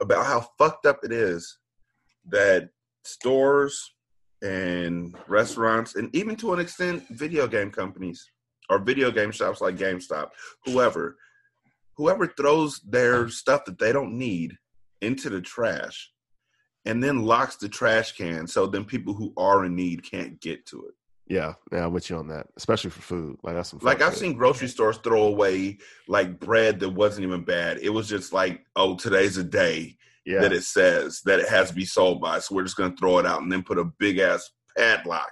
[0.00, 1.58] about how fucked up it is
[2.28, 2.68] that
[3.04, 3.94] stores
[4.42, 8.30] and restaurants and even to an extent video game companies
[8.70, 10.30] or video game shops like GameStop,
[10.64, 11.16] whoever,
[11.96, 14.56] whoever throws their stuff that they don't need
[15.02, 16.10] into the trash
[16.86, 20.64] and then locks the trash can so then people who are in need can't get
[20.66, 20.94] to it.
[21.30, 23.38] Yeah, yeah, I'm with you on that, especially for food.
[23.44, 24.22] Like that's some Like fuck I've shit.
[24.22, 25.78] seen grocery stores throw away
[26.08, 27.78] like bread that wasn't even bad.
[27.78, 31.68] It was just like, oh, today's a day Yeah, that it says that it has
[31.68, 33.84] to be sold by, so we're just gonna throw it out and then put a
[33.84, 35.30] big ass padlock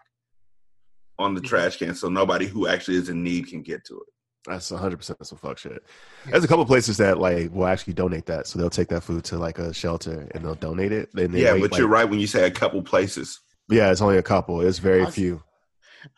[1.18, 1.49] on the mm-hmm.
[1.49, 4.07] trash can so nobody who actually is in need can get to it.
[4.46, 5.82] that's 100 percent some fuck shit.
[6.26, 9.24] There's a couple places that like will actually donate that, so they'll take that food
[9.24, 11.12] to like a shelter and they'll donate it.
[11.14, 13.40] And they yeah, wait, but like- you're right when you say a couple places.
[13.68, 14.61] Yeah, it's only a couple.
[14.61, 15.42] It's very few.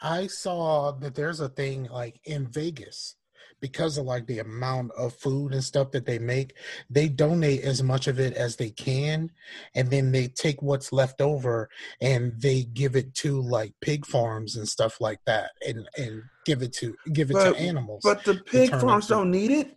[0.00, 3.16] I saw that there's a thing like in Vegas
[3.60, 6.54] because of like the amount of food and stuff that they make,
[6.88, 9.30] they donate as much of it as they can,
[9.74, 11.68] and then they take what's left over
[12.00, 16.62] and they give it to like pig farms and stuff like that, and and give
[16.62, 18.00] it to give it But- to animals.
[18.02, 19.76] But the pig farms don't need it.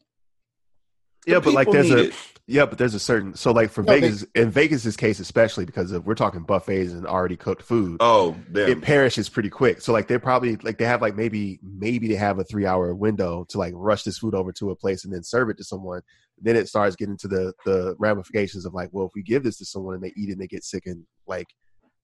[1.26, 2.14] The Yeah, but like there's a it.
[2.48, 5.66] yeah, but there's a certain so like for No, they- Vegas in Vegas's case especially
[5.66, 8.70] because if we're talking buffets and already cooked food, Oh, them.
[8.70, 9.82] it perishes pretty quick.
[9.82, 12.94] So like they're probably like they have like maybe maybe they have a three hour
[12.94, 15.64] window to like rush this food over to a place and then serve it to
[15.64, 16.02] someone.
[16.42, 19.58] Then it starts getting to the the ramifications of like, well, if we give this
[19.60, 21.48] to someone and they eat it and they get sick and like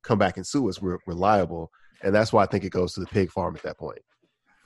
[0.04, 1.70] come back and sue us, we're, we're liable.
[2.02, 4.00] And that's why I think it goes to the pig farm at that point.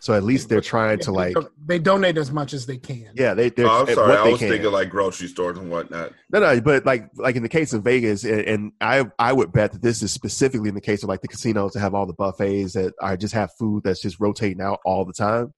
[0.03, 1.33] So at least they're trying to like
[1.65, 3.11] they donate as much as they can.
[3.15, 4.09] yeah they they're Oh, I'm sorry.
[4.09, 4.49] what I was can.
[4.49, 6.11] thinking like grocery stores and whatnot.
[6.29, 9.53] No, no, but like like in the case of Vegas, and, and I I would
[9.53, 12.05] bet that this is specifically in the case of like the casinos that have all
[12.05, 15.53] the buffets that are just have food that's just rotating out all the time.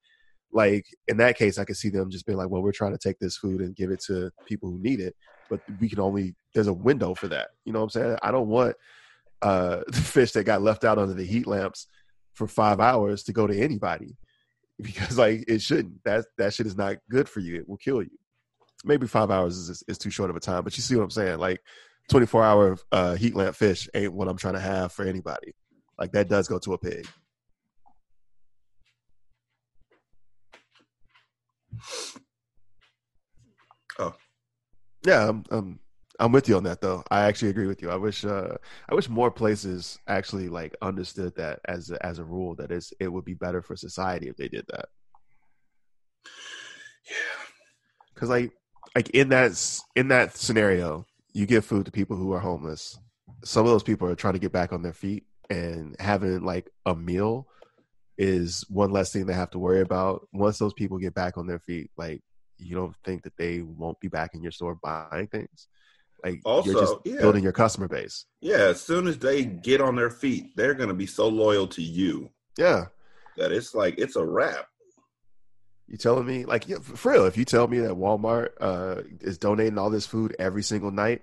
[0.53, 2.99] Like in that case, I could see them just being like, "Well, we're trying to
[2.99, 5.15] take this food and give it to people who need it,
[5.49, 8.17] but we can only there's a window for that." You know what I'm saying?
[8.21, 8.75] I don't want
[9.41, 11.87] uh the fish that got left out under the heat lamps
[12.35, 14.15] for five hours to go to anybody
[14.82, 16.03] because like it shouldn't.
[16.03, 17.55] That that shit is not good for you.
[17.55, 18.17] It will kill you
[18.86, 21.09] maybe five hours is, is too short of a time, but you see what I'm
[21.09, 21.39] saying?
[21.39, 21.61] Like
[22.09, 25.53] 24 hour uh, heat lamp fish ain't what I'm trying to have for anybody.
[25.97, 27.07] Like that does go to a pig.
[33.97, 34.13] Oh.
[35.05, 35.80] yeah, I'm, I'm
[36.20, 37.03] I'm with you on that though.
[37.11, 37.89] I actually agree with you.
[37.89, 38.55] I wish uh,
[38.89, 42.93] I wish more places actually like understood that as a, as a rule that is
[42.99, 44.86] it would be better for society if they did that.
[47.09, 47.45] Yeah.
[48.13, 48.51] because like
[48.95, 49.51] like in that
[49.95, 52.97] in that scenario you give food to people who are homeless
[53.43, 56.70] some of those people are trying to get back on their feet and having like
[56.86, 57.47] a meal
[58.18, 61.45] is one less thing they have to worry about once those people get back on
[61.45, 62.22] their feet like
[62.57, 65.68] you don't think that they won't be back in your store buying things
[66.26, 67.21] like Also, you're just yeah.
[67.21, 70.89] building your customer base Yeah, as soon as they get on their feet, they're going
[70.89, 72.86] to be so loyal to you yeah
[73.38, 74.67] that it's like it's a wrap.
[75.88, 77.26] You telling me like yeah, for real?
[77.26, 81.21] If you tell me that Walmart uh, is donating all this food every single night,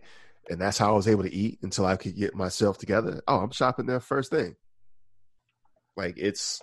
[0.48, 3.38] and that's how I was able to eat until I could get myself together, oh,
[3.38, 4.54] I'm shopping there first thing.
[5.96, 6.62] Like it's,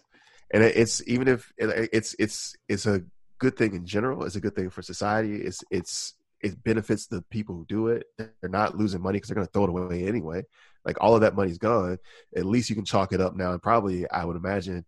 [0.51, 3.03] and it's even if it's it's it's a
[3.37, 4.23] good thing in general.
[4.23, 5.35] It's a good thing for society.
[5.35, 8.05] It's it's it benefits the people who do it.
[8.17, 10.43] They're not losing money because they're going to throw it away anyway.
[10.85, 11.97] Like all of that money's gone.
[12.35, 14.85] At least you can chalk it up now, and probably I would imagine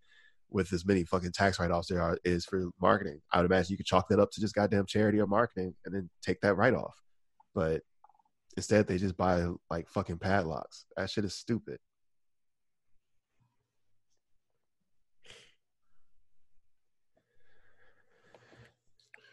[0.49, 3.21] with as many fucking tax write offs there are is for marketing.
[3.31, 5.95] I would imagine you could chalk that up to just goddamn charity or marketing and
[5.95, 6.95] then take that write off.
[7.55, 7.81] But
[8.57, 10.85] instead they just buy like fucking padlocks.
[10.97, 11.79] That shit is stupid.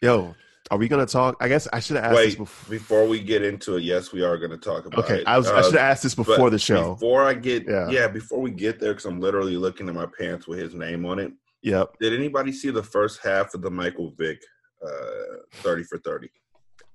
[0.01, 0.33] Yo,
[0.71, 1.35] are we gonna talk?
[1.39, 2.69] I guess I should have asked this Wait, before.
[2.71, 5.27] before we get into it, yes, we are going to talk about Okay, it.
[5.27, 6.93] I was I Uh, should have asked this before the show.
[6.93, 7.89] Before I get, Yeah.
[7.89, 11.05] yeah, before we get there, because I'm literally looking at my pants with his name
[11.05, 11.31] on it.
[11.63, 11.97] Yep.
[11.99, 14.41] Did anybody see the first half of the Michael Vick
[14.85, 16.29] uh, 30 for 30?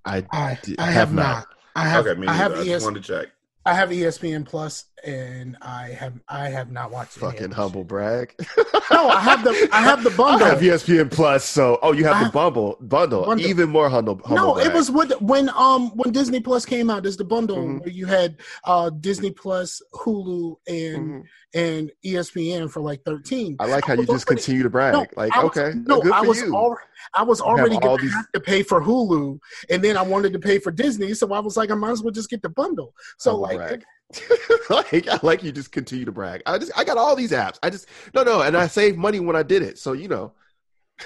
[0.07, 0.21] I,
[0.79, 1.47] have not.
[1.75, 2.43] I have okay, me I neither.
[2.43, 3.29] have I, just ES, wanted to check.
[3.67, 7.89] I have ESPN Plus and I have I have not watched fucking humble shit.
[7.89, 8.35] brag.
[8.91, 10.47] No, I have the I have the bundle.
[10.47, 13.47] I have ESPN Plus, so oh, you have I- the bundle, bundle, Bundle.
[13.47, 14.21] even more humble.
[14.25, 17.03] humble no, it was with, when um when Disney Plus came out.
[17.03, 17.81] There's the bundle Mhm.
[17.81, 21.23] where you had uh Disney Plus, Hulu, and Mhm.
[21.55, 23.57] and ESPN for like thirteen.
[23.61, 24.95] I like how I you just already- continue to brag.
[24.95, 26.55] No, like, was- okay, no, good I was you.
[26.55, 26.79] al-
[27.13, 29.39] I was already going to these- have to pay for Hulu,
[29.71, 32.03] and then I wanted to pay for Disney, so I was like, I might as
[32.03, 32.95] well just get the bundle.
[33.19, 33.85] So Humble like, brag.
[34.71, 36.43] like, I like you just continue to brag.
[36.47, 37.59] I just, I got all these apps.
[37.63, 39.79] I just, no, no, and I saved money when I did it.
[39.79, 40.33] So you know,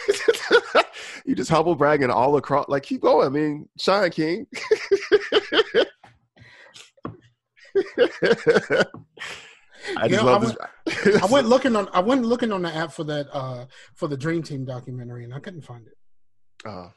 [1.24, 2.68] you just humble bragging all across.
[2.68, 3.26] Like, keep going.
[3.26, 4.46] I mean, shine, King.
[9.96, 11.22] I You just know, love I this.
[11.22, 14.16] I went looking on I went looking on the app for that uh for the
[14.16, 15.96] Dream Team documentary, and I couldn't find it.
[16.66, 16.90] Oh,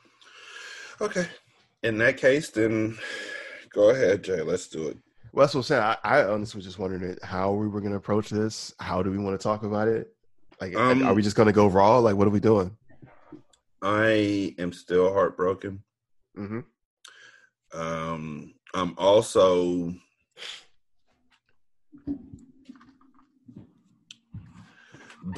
[1.00, 1.28] Okay.
[1.84, 2.98] In that case, then
[3.74, 4.42] go ahead, Jay.
[4.42, 4.98] Let's do it.
[5.32, 5.82] Well, that's what I'm saying.
[5.82, 8.74] I, I honestly was just wondering how we were going to approach this.
[8.80, 10.14] How do we want to talk about it?
[10.60, 12.00] Like, Um, are we just going to go raw?
[12.00, 12.76] Like, what are we doing?
[13.82, 15.84] I am still heartbroken.
[16.36, 16.60] hmm
[17.74, 19.94] Um, I'm also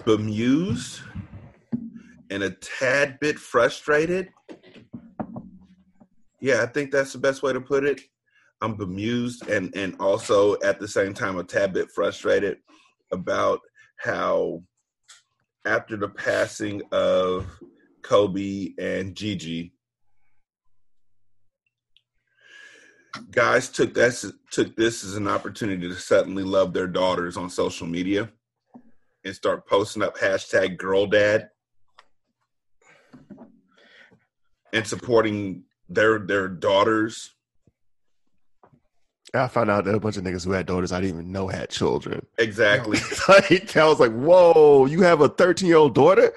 [0.06, 1.02] bemused
[2.30, 4.30] and a tad bit frustrated.
[6.40, 8.02] Yeah, I think that's the best way to put it.
[8.64, 12.60] I'm bemused and and also at the same time a tad bit frustrated
[13.12, 13.60] about
[13.98, 14.64] how
[15.66, 17.46] after the passing of
[18.04, 19.74] Kobe and Gigi,
[23.32, 27.86] guys took this took this as an opportunity to suddenly love their daughters on social
[27.86, 28.30] media
[29.26, 31.50] and start posting up hashtag girl dad
[34.72, 37.36] and supporting their their daughters
[39.36, 41.48] I found out that a bunch of niggas who had daughters I didn't even know
[41.48, 42.26] had children.
[42.38, 46.34] exactly like, I was like, whoa, you have a 13 year old daughter?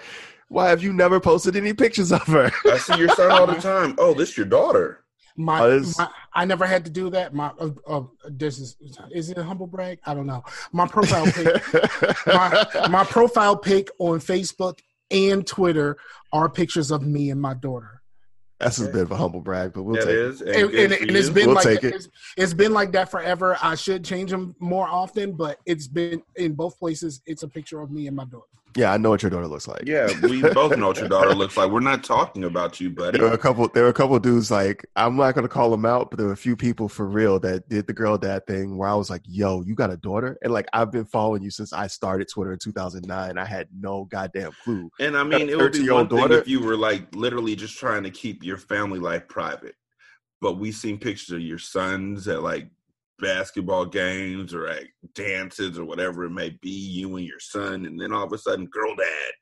[0.49, 2.51] Why have you never posted any pictures of her?
[2.67, 5.03] i see your son all the time oh this is your daughter
[5.37, 7.33] My, Oh, this- my I never had to do that.
[7.35, 8.77] My uh, uh, this is
[9.11, 9.99] is it a humble brag?
[10.05, 10.45] I don't know.
[10.73, 11.63] My profile pic,
[12.27, 14.81] my, my profile pic on Facebook
[15.11, 15.97] and Twitter
[16.33, 17.96] are pictures of me and my daughter.
[18.59, 20.19] That's a bit of a humble brag, but we'll That take it.
[20.19, 21.35] is, and, and, good and, and it's you.
[21.35, 21.95] been We'll like take it.
[21.95, 23.57] it's, it's been like that forever.
[23.63, 27.21] I should change them more often, but it's been in both places.
[27.27, 28.47] It's a picture of me and my daughter.
[28.77, 29.83] Yeah, I know what your daughter looks like.
[29.87, 33.19] yeah we both know what your daughter looks like we're not talking about you buddy
[33.19, 33.69] There were a couple.
[33.69, 36.33] There were a couple dudes like I'm not gonna call them out, but there were
[36.33, 39.23] a few people for real that did the girl dad thing where I was like,
[39.27, 42.53] "Yo, you got a daughter?" And like I've been following you since I started Twitter
[42.53, 43.39] in 2009.
[43.39, 44.91] I had no goddamn clue.
[45.01, 46.41] And I mean, it would be 13-year-old one thing daughter?
[46.41, 49.75] if you were like literally just trying to keep your family life private.
[50.43, 52.69] But we seen pictures of your sons at like
[53.19, 58.01] basketball games or at dances or whatever it may be, you and your son, and
[58.01, 59.33] then all of a sudden, girl dad.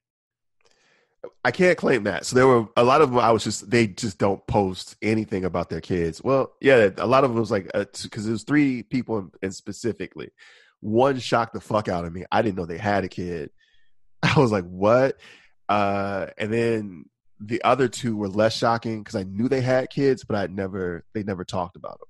[1.44, 2.26] I can't claim that.
[2.26, 3.18] So there were a lot of them.
[3.18, 6.22] I was just they just don't post anything about their kids.
[6.22, 10.30] Well, yeah, a lot of them was like because there was three people and specifically.
[10.80, 12.24] One shocked the fuck out of me.
[12.30, 13.50] I didn't know they had a kid.
[14.22, 15.18] I was like, what?
[15.68, 17.06] Uh, and then
[17.40, 21.04] the other two were less shocking because I knew they had kids, but I'd never
[21.14, 22.08] they never talked about them.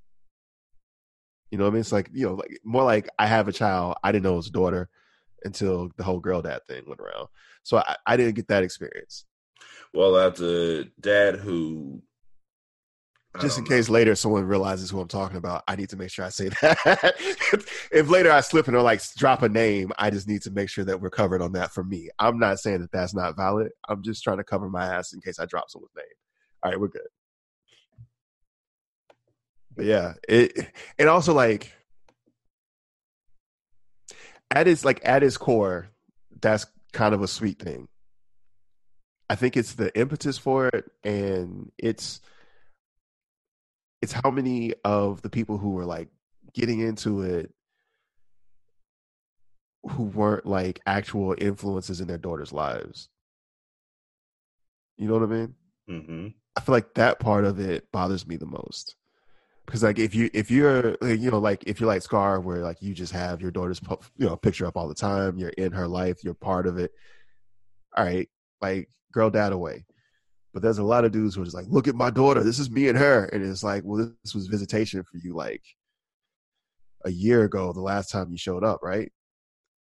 [1.54, 1.80] You know what I mean?
[1.82, 3.94] It's like you know, like more like I have a child.
[4.02, 4.88] I didn't know it was a daughter
[5.44, 7.28] until the whole girl dad thing went around.
[7.62, 9.24] So I, I didn't get that experience.
[9.92, 12.02] Well, as a dad who,
[13.36, 13.76] I Just in don't know.
[13.76, 16.48] case later someone realizes who I'm talking about, I need to make sure I say
[16.60, 17.14] that.
[17.92, 20.68] if later I slip and or like drop a name, I just need to make
[20.68, 22.08] sure that we're covered on that for me.
[22.18, 23.70] I'm not saying that that's not valid.
[23.88, 26.04] I'm just trying to cover my ass in case I drop someone's name.
[26.64, 27.06] All right, we're good.
[29.76, 31.72] But yeah, it and also like
[34.50, 35.88] at its like at its core,
[36.40, 37.88] that's kind of a sweet thing.
[39.28, 42.20] I think it's the impetus for it, and it's
[44.02, 46.08] it's how many of the people who were like
[46.52, 47.52] getting into it
[49.90, 53.08] who weren't like actual influences in their daughters' lives.
[54.96, 55.54] You know what I mean?
[55.88, 56.34] Mhm.
[56.56, 58.94] I feel like that part of it bothers me the most.
[59.66, 62.58] Because like if you if you're like, you know like if you're like Scar where
[62.58, 63.80] like you just have your daughter's
[64.16, 66.92] you know picture up all the time you're in her life you're part of it.
[67.96, 68.28] All right
[68.60, 69.84] like girl dad away.
[70.52, 72.58] But there's a lot of dudes who are just like look at my daughter this
[72.58, 73.24] is me and her.
[73.26, 75.62] And it's like well this was visitation for you like
[77.04, 79.10] a year ago the last time you showed up right?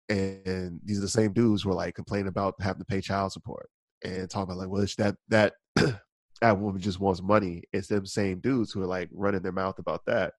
[0.08, 3.32] And these are the same dudes who are like complaining about having to pay child
[3.32, 3.68] support
[4.04, 5.54] and talking about like well it's that that
[6.42, 7.62] that woman just wants money.
[7.72, 10.34] It's them same dudes who are like running their mouth about that.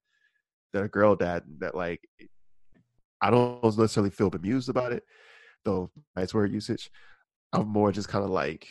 [0.73, 2.01] That a girl dad that like
[3.21, 5.03] I don't necessarily feel bemused about it,
[5.63, 6.91] though nice word usage.
[7.53, 8.67] I'm more just kind of like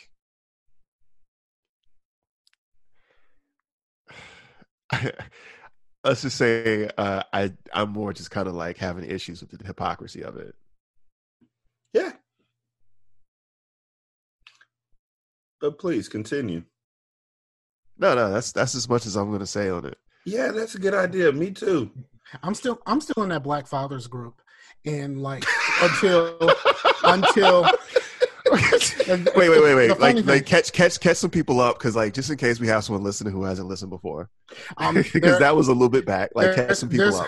[6.03, 9.65] let's just say uh, I I'm more just kind of like having issues with the
[9.65, 10.53] hypocrisy of it.
[11.93, 12.11] Yeah.
[15.59, 16.63] But please continue.
[17.97, 19.97] No, no, that's that's as much as I'm gonna say on it.
[20.25, 21.31] Yeah, that's a good idea.
[21.31, 21.91] Me too.
[22.41, 24.41] I'm still I'm still in that Black Fathers group,
[24.85, 25.45] and like
[25.81, 26.37] until
[27.03, 27.69] until
[28.53, 29.99] wait, wait, wait, wait.
[29.99, 32.67] Like, thing- like catch, catch, catch some people up because, like, just in case we
[32.67, 34.29] have someone listening who hasn't listened before,
[34.77, 36.31] um, because there- that was a little bit back.
[36.35, 37.27] Like, catch some people there's- up.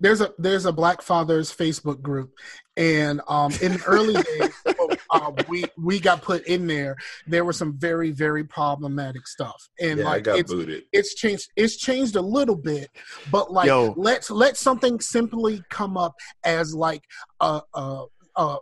[0.00, 2.32] there's a there's a Black Fathers Facebook group,
[2.76, 4.75] and um, in the early days, well,
[5.10, 6.96] uh, we we got put in there,
[7.26, 10.84] there was some very very problematic stuff, and yeah, I like got it's booted.
[10.92, 12.88] it's changed it's changed a little bit,
[13.30, 13.94] but like Yo.
[13.96, 17.02] let's let something simply come up as like
[17.40, 18.04] a a
[18.36, 18.56] a,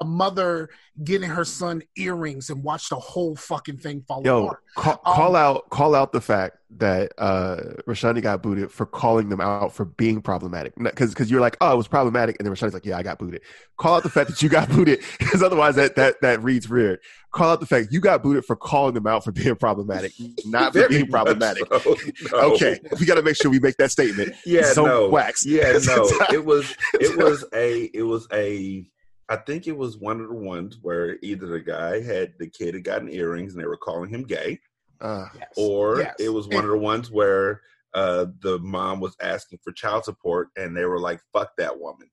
[0.00, 0.68] a mother
[1.04, 4.60] getting her son earrings and watch the whole fucking thing fall Yo, apart.
[4.76, 7.56] call, Um, call out call out the fact that uh
[7.88, 10.72] Rashani got booted for calling them out for being problematic.
[10.76, 13.18] Because because you're like, oh, it was problematic, and then Rashani's like, yeah, I got
[13.18, 13.42] booted.
[13.78, 17.00] Call out the fact that you got booted, because otherwise that that that reads weird.
[17.32, 20.12] Call out the fact you got booted for calling them out for being problematic,
[20.44, 21.64] not for Very being problematic.
[21.82, 21.96] so.
[22.32, 22.54] No.
[22.54, 24.34] Okay, we got to make sure we make that statement.
[24.44, 25.08] Yeah, so no.
[25.08, 25.46] wax.
[25.46, 26.08] Yeah, no.
[26.32, 28.84] It was it was a it was a
[29.30, 32.74] I think it was one of the ones where either the guy had the kid
[32.74, 34.58] had gotten earrings and they were calling him gay,
[35.00, 35.48] Uh, Yes.
[35.56, 36.16] or Yes.
[36.18, 37.62] it was one of the ones where
[37.94, 42.10] uh, the mom was asking for child support and they were like, "Fuck that woman."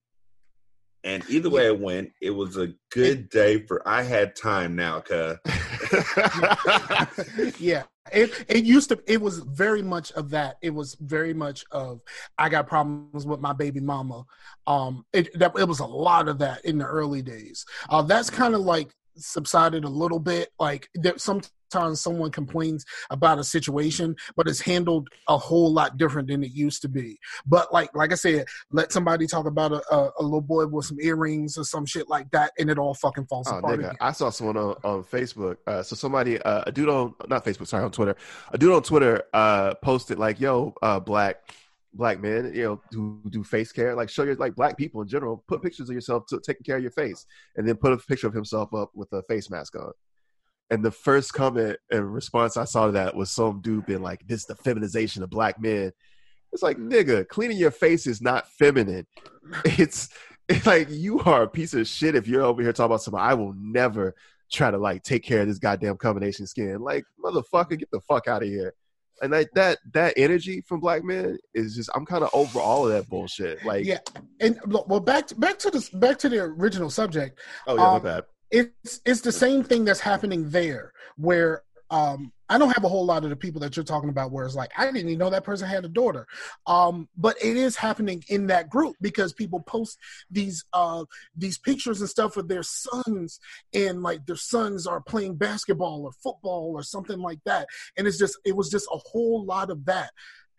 [1.04, 3.88] And either way it went, it was a good day for.
[3.88, 5.38] I had time now, cuz.
[7.60, 11.66] yeah it it used to it was very much of that it was very much
[11.72, 12.02] of
[12.38, 14.24] i got problems with my baby mama
[14.66, 18.30] um it that it was a lot of that in the early days uh that's
[18.30, 21.52] kind of like subsided a little bit like there sometimes
[22.02, 26.82] someone complains about a situation but it's handled a whole lot different than it used
[26.82, 30.40] to be but like like i said let somebody talk about a, a, a little
[30.40, 33.58] boy with some earrings or some shit like that and it all fucking falls Oh,
[33.58, 33.96] apart nigga, again.
[34.00, 35.58] I saw someone on, on Facebook.
[35.68, 38.16] Uh, so somebody, uh, a dude on not Facebook, sorry, on Twitter,
[38.52, 41.54] a dude on Twitter uh, posted like, "Yo, uh, black
[41.98, 45.08] black men, you know, who do face care, like show your like black people in
[45.08, 47.26] general, put pictures of yourself to taking care of your face,
[47.56, 49.92] and then put a picture of himself up with a face mask on."
[50.70, 54.26] And the first comment and response I saw to that was some dude being like,
[54.28, 55.92] "This is the feminization of black men."
[56.54, 59.06] It's like, nigga, cleaning your face is not feminine.
[59.66, 60.10] It's
[60.50, 63.20] it's like you are a piece of shit if you're over here talking about something.
[63.20, 64.16] I will never
[64.52, 66.80] try to like take care of this goddamn combination skin.
[66.80, 68.74] Like, motherfucker, get the fuck out of here.
[69.22, 72.86] And like that that energy from black men is just I'm kind of over all
[72.86, 73.64] of that bullshit.
[73.66, 74.00] Like, yeah
[74.40, 77.82] and look, well back to, back to this back to the original subject oh yeah,
[77.82, 78.24] my um, bad.
[78.52, 83.06] it's it's the same thing that's happening there where um i don't have a whole
[83.06, 85.30] lot of the people that you're talking about where it's like i didn't even know
[85.30, 86.28] that person had a daughter.
[86.66, 89.98] Um but it is happening in that group because people post
[90.30, 93.40] these uh these pictures and stuff with their sons
[93.74, 97.68] and like their sons are playing basketball or football or something like that.
[97.98, 100.12] And it's just it was just a whole lot of that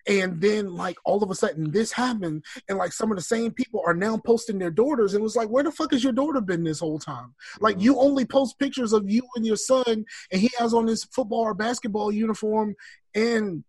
[0.09, 3.52] and then like all of a sudden this happened and like some of the same
[3.52, 6.12] people are now posting their daughters and it was like where the fuck has your
[6.12, 7.34] daughter been this whole time?
[7.61, 11.04] Like you only post pictures of you and your son and he has on his
[11.04, 12.74] football or basketball uniform
[13.14, 13.62] and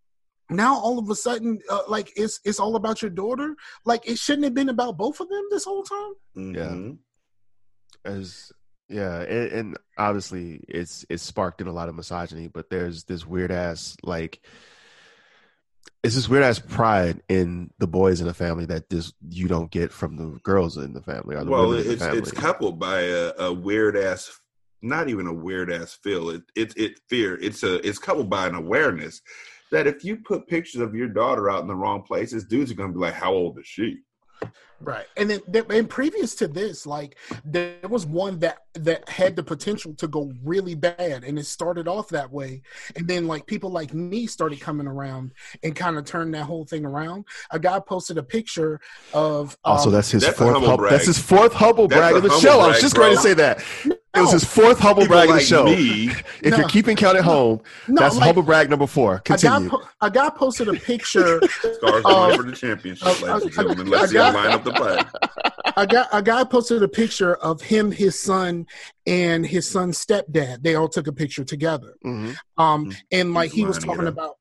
[0.49, 3.55] now all of a sudden uh, like it's it's all about your daughter?
[3.85, 6.13] Like it shouldn't have been about both of them this whole time?
[6.37, 6.97] Mhm.
[8.05, 8.51] as
[8.87, 13.25] yeah and, and obviously it's it's sparked in a lot of misogyny but there's this
[13.25, 14.41] weird ass like
[16.03, 19.69] it's this weird ass pride in the boys in the family that this you don't
[19.69, 23.53] get from the girls in the family the Well, it's it's coupled by a, a
[23.53, 24.39] weird ass,
[24.81, 26.29] not even a weird ass feel.
[26.29, 27.35] It it it fear.
[27.41, 29.21] It's a it's coupled by an awareness
[29.71, 32.75] that if you put pictures of your daughter out in the wrong places, dudes are
[32.75, 33.99] gonna be like, "How old is she?"
[34.81, 39.35] Right, and then th- and previous to this, like there was one that that had
[39.35, 42.61] the potential to go really bad, and it started off that way,
[42.95, 45.33] and then like people like me started coming around
[45.63, 47.25] and kind of turned that whole thing around.
[47.51, 48.79] A guy posted a picture
[49.13, 50.53] of also, um, that's his that's fourth.
[50.53, 50.91] humble Hum- brag.
[50.93, 52.59] that's his fourth humble That's brag of the humble show.
[52.61, 53.05] I was just bro.
[53.07, 53.61] going to say that.
[54.15, 55.65] It was his fourth humble People brag of the show.
[55.65, 56.09] me,
[56.41, 56.57] If No.
[56.57, 59.15] you're keeping count at home, no, that's like, humble brag number four.
[59.15, 59.69] a guy, Continue.
[59.69, 61.39] po- a guy posted a picture.
[61.47, 63.87] scars Uh, going for the championship, uh, ladies and uh, gentlemen.
[63.87, 64.99] Let's see him line up the play.
[65.77, 68.65] a guy a guy posted a picture of him, his son,
[69.05, 70.63] and his son's stepdad.
[70.63, 71.93] They all took a picture together.
[72.03, 72.35] Mhm.
[72.57, 72.95] Um, Mm.
[73.11, 74.13] and like He's he was lining it talking up.
[74.13, 74.35] about,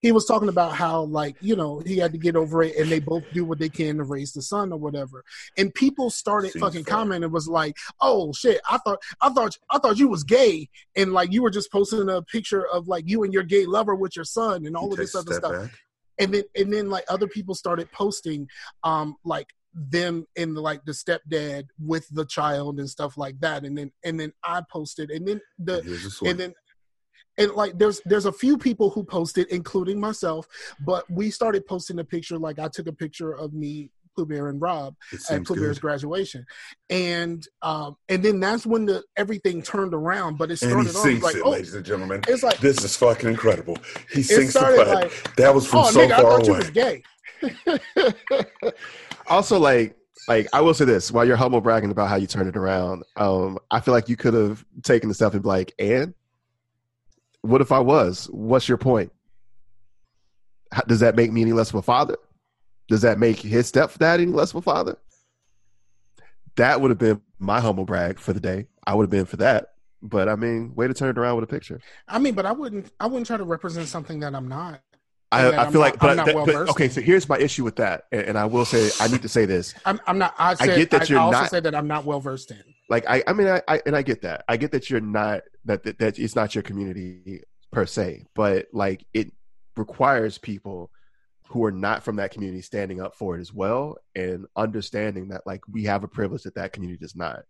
[0.00, 2.90] he was talking about how like you know he had to get over it, and
[2.90, 5.24] they both do what they can to raise the son or whatever.
[5.56, 6.94] And people started Seems fucking fair.
[6.94, 11.12] commenting was like, "Oh shit, I thought I thought I thought you was gay, and
[11.12, 14.14] like you were just posting a picture of like you and your gay lover with
[14.14, 15.70] your son and all of this other stuff." back.
[16.18, 18.48] and then and then like other people started posting
[18.84, 23.76] um like them and like the stepdad with the child and stuff like that and
[23.78, 26.30] then and then i posted and then the Here's the swing.
[26.30, 26.54] and then
[27.38, 30.46] and like there's there's a few people who posted including myself
[30.84, 34.48] but we started posting a picture like i took a picture of me Pooh Bear
[34.48, 36.44] and Rob it at Pooh Bear's graduation,
[36.90, 40.38] and um, and then that's when the everything turned around.
[40.38, 42.22] But it And started off like, it, oh, ladies and gentlemen.
[42.26, 43.76] it's like, This is fucking incredible.
[44.10, 45.04] He it sings the started part.
[45.04, 46.58] like, that was from oh so nigga, I far thought you away.
[46.58, 46.70] was
[48.64, 48.72] gay.
[49.28, 49.94] also, like
[50.26, 53.04] like I will say this: while you're humble bragging about how you turned it around,
[53.16, 56.12] um, I feel like you could have taken the stuff and be like, "And
[57.42, 58.26] what if I was?
[58.32, 59.12] What's your point?
[60.72, 62.16] How, does that make me any less of a father?
[62.88, 64.96] Does that make his stepdad any less of a father?"
[66.56, 68.66] That would have been my humble brag for the day.
[68.86, 69.74] I would have been for that.
[70.02, 71.80] But I mean, way to turn it around with a picture.
[72.06, 72.90] I mean, but I wouldn't.
[73.00, 74.80] I wouldn't try to represent something that I'm not.
[75.30, 76.88] I, I feel not- like, but, I'm not that- but- well-versed okay.
[76.88, 79.44] So here's my issue with that, and, and I will say, I need to say
[79.44, 79.74] this.
[79.84, 80.34] I'm, I'm not.
[80.38, 82.50] I, said, get that I, you're I also not- said that I'm not well versed
[82.50, 82.62] in.
[82.88, 84.44] Like I, I mean I, I and I get that.
[84.48, 88.66] I get that you're not that, that that it's not your community per se, but
[88.72, 89.32] like it
[89.76, 90.90] requires people
[91.48, 95.46] who are not from that community standing up for it as well and understanding that
[95.46, 97.42] like we have a privilege that that community does not.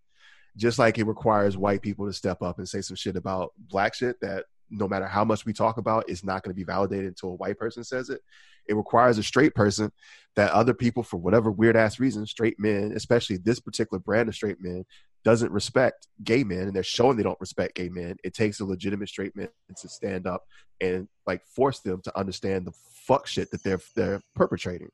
[0.56, 3.94] Just like it requires white people to step up and say some shit about black
[3.94, 7.06] shit that no matter how much we talk about is not going to be validated
[7.06, 8.20] until a white person says it.
[8.66, 9.90] It requires a straight person
[10.36, 14.34] that other people for whatever weird ass reason, straight men, especially this particular brand of
[14.34, 14.84] straight men,
[15.24, 18.64] doesn't respect gay men and they're showing they don't respect gay men it takes a
[18.64, 20.42] legitimate straight man to stand up
[20.80, 22.72] and like force them to understand the
[23.08, 24.90] fuck shit that they're they're perpetrating.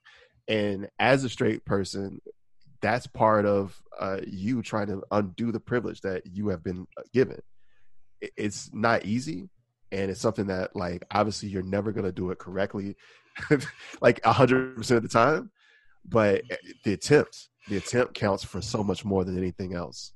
[0.49, 2.21] And as a straight person
[2.81, 7.03] that's part of uh, you trying to undo the privilege that you have been uh,
[7.15, 7.41] given.
[8.37, 9.49] It's not easy
[9.91, 12.97] and it's something that like obviously you're never going to do it correctly
[14.01, 15.51] like 100% of the time
[16.07, 20.13] but eh, the attempt the attempt counts for so much more than anything else.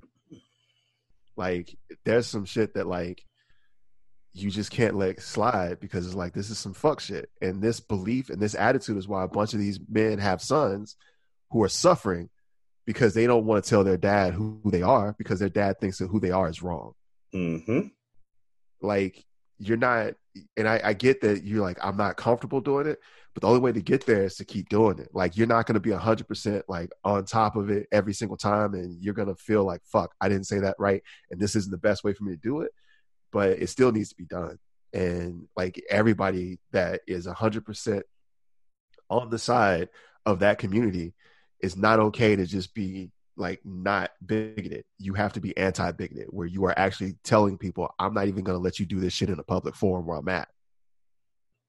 [1.37, 3.23] Like there's some shit that like
[4.33, 7.31] you just can't let slide because it's like this is some fuck shit.
[7.41, 10.97] And this belief and this attitude is why a bunch of these men have sons
[11.51, 12.29] who are suffering
[12.87, 15.99] because they don't want to tell their dad who they are because their dad thinks
[15.99, 16.93] that who they are is wrong.
[17.33, 17.89] Hmm
[18.81, 19.25] like
[19.59, 20.13] you're not
[20.57, 22.99] and I, I get that you're like i'm not comfortable doing it
[23.35, 25.67] but the only way to get there is to keep doing it like you're not
[25.67, 29.29] going to be 100% like on top of it every single time and you're going
[29.29, 32.13] to feel like fuck i didn't say that right and this isn't the best way
[32.13, 32.73] for me to do it
[33.33, 34.59] but it still needs to be done
[34.93, 38.03] and like everybody that is 100%
[39.11, 39.89] on the side
[40.27, 41.15] of that community
[41.61, 44.85] is not okay to just be like not bigoted.
[44.99, 48.59] You have to be anti-bigoted, where you are actually telling people, "I'm not even going
[48.59, 50.49] to let you do this shit in a public forum where I'm at."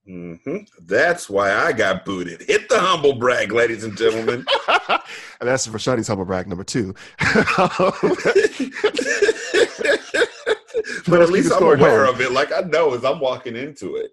[0.10, 2.42] Hmm That's why I got booted.
[2.42, 4.44] Hit the humble brag, ladies and gentlemen.
[4.90, 5.00] and
[5.42, 6.96] that's for Shawnee's humble brag number two.
[11.08, 12.10] but at least I'm aware going.
[12.10, 12.32] of it.
[12.32, 14.12] Like I know as I'm walking into it.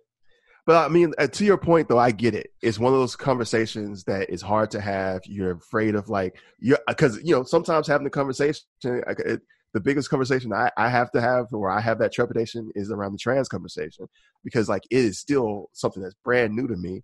[0.66, 2.50] But I mean, uh, to your point, though, I get it.
[2.60, 5.22] It's one of those conversations that is hard to have.
[5.24, 9.40] You're afraid of like, you because you know sometimes having the conversation, it,
[9.76, 13.12] the biggest conversation I, I have to have, or I have that trepidation, is around
[13.12, 14.06] the trans conversation
[14.42, 17.02] because like it is still something that's brand new to me,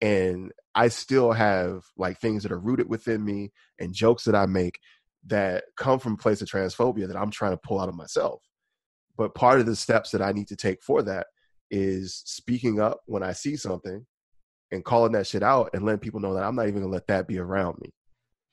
[0.00, 3.50] and I still have like things that are rooted within me
[3.80, 4.78] and jokes that I make
[5.26, 8.40] that come from a place of transphobia that I'm trying to pull out of myself.
[9.16, 11.26] But part of the steps that I need to take for that
[11.68, 14.06] is speaking up when I see something
[14.70, 17.08] and calling that shit out and letting people know that I'm not even gonna let
[17.08, 17.90] that be around me.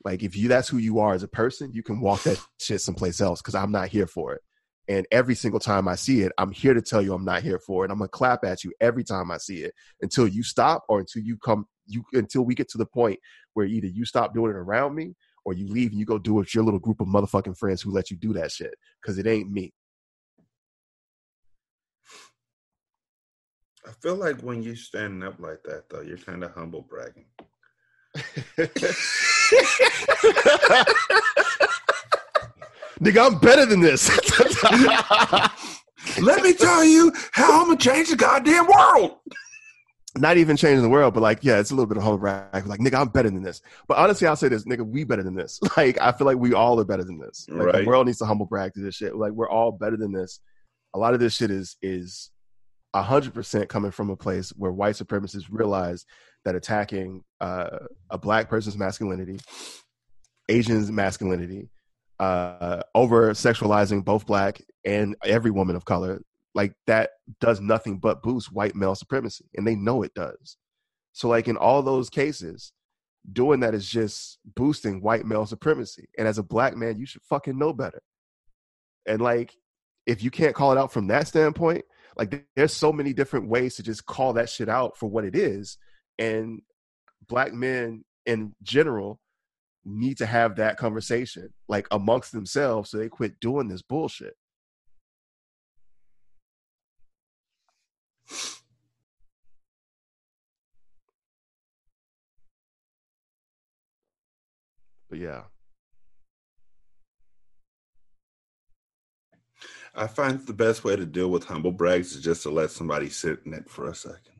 [0.03, 2.82] Like if you that's who you are as a person, you can walk that shit
[2.82, 4.41] someplace else because I'm not here for it.
[4.88, 7.60] And every single time I see it, I'm here to tell you I'm not here
[7.60, 7.91] for it.
[7.91, 11.22] I'm gonna clap at you every time I see it until you stop or until
[11.22, 13.19] you come you until we get to the point
[13.53, 15.14] where either you stop doing it around me
[15.45, 17.82] or you leave and you go do it with your little group of motherfucking friends
[17.82, 18.73] who let you do that shit.
[19.06, 19.73] Cause it ain't me.
[23.88, 27.26] I feel like when you're standing up like that, though, you're kind of humble bragging.
[33.02, 34.10] Nigga, I'm better than this.
[36.22, 39.18] Let me tell you how I'm gonna change the goddamn world.
[40.18, 42.68] Not even changing the world, but like, yeah, it's a little bit of humble brag.
[42.68, 43.61] Like, nigga, I'm better than this.
[43.88, 45.60] But honestly, I'll say this, nigga, we better than this.
[45.78, 47.45] Like, I feel like we all are better than this.
[47.49, 47.76] Like, Right.
[47.84, 49.15] the world needs to humble brag to this shit.
[49.15, 50.41] Like, we're all better than this.
[50.94, 52.30] A lot of this shit is is
[52.94, 56.06] a hundred percent coming from a place where white supremacists realize
[56.45, 59.39] that attacking uh, a black person's masculinity,
[60.49, 61.69] Asian's masculinity,
[62.19, 66.22] uh, over sexualizing both black and every woman of color,
[66.53, 70.57] like that does nothing but boost white male supremacy, and they know it does.
[71.13, 72.73] So, like in all those cases,
[73.31, 76.07] doing that is just boosting white male supremacy.
[76.18, 78.01] And as a black man, you should fucking know better.
[79.05, 79.53] And like,
[80.05, 81.84] if you can't call it out from that standpoint,
[82.18, 85.35] like there's so many different ways to just call that shit out for what it
[85.35, 85.77] is.
[86.19, 86.61] And
[87.27, 89.19] black men in general
[89.85, 94.35] need to have that conversation like amongst themselves so they quit doing this bullshit.
[105.09, 105.41] But yeah,
[109.93, 113.09] I find the best way to deal with humble brags is just to let somebody
[113.09, 114.31] sit in it for a second.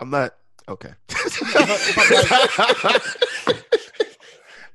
[0.00, 0.34] I'm not
[0.68, 0.92] okay.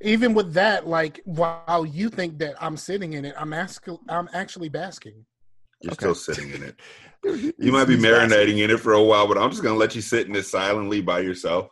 [0.02, 4.30] Even with that, like while you think that I'm sitting in it, I'm asking, I'm
[4.34, 5.26] actually basking.
[5.82, 6.04] You're Okay.
[6.06, 6.80] still sitting in it.
[7.58, 9.96] You might be He's marinating in it for a while, but I'm just gonna let
[9.96, 11.70] you sit in it silently by yourself.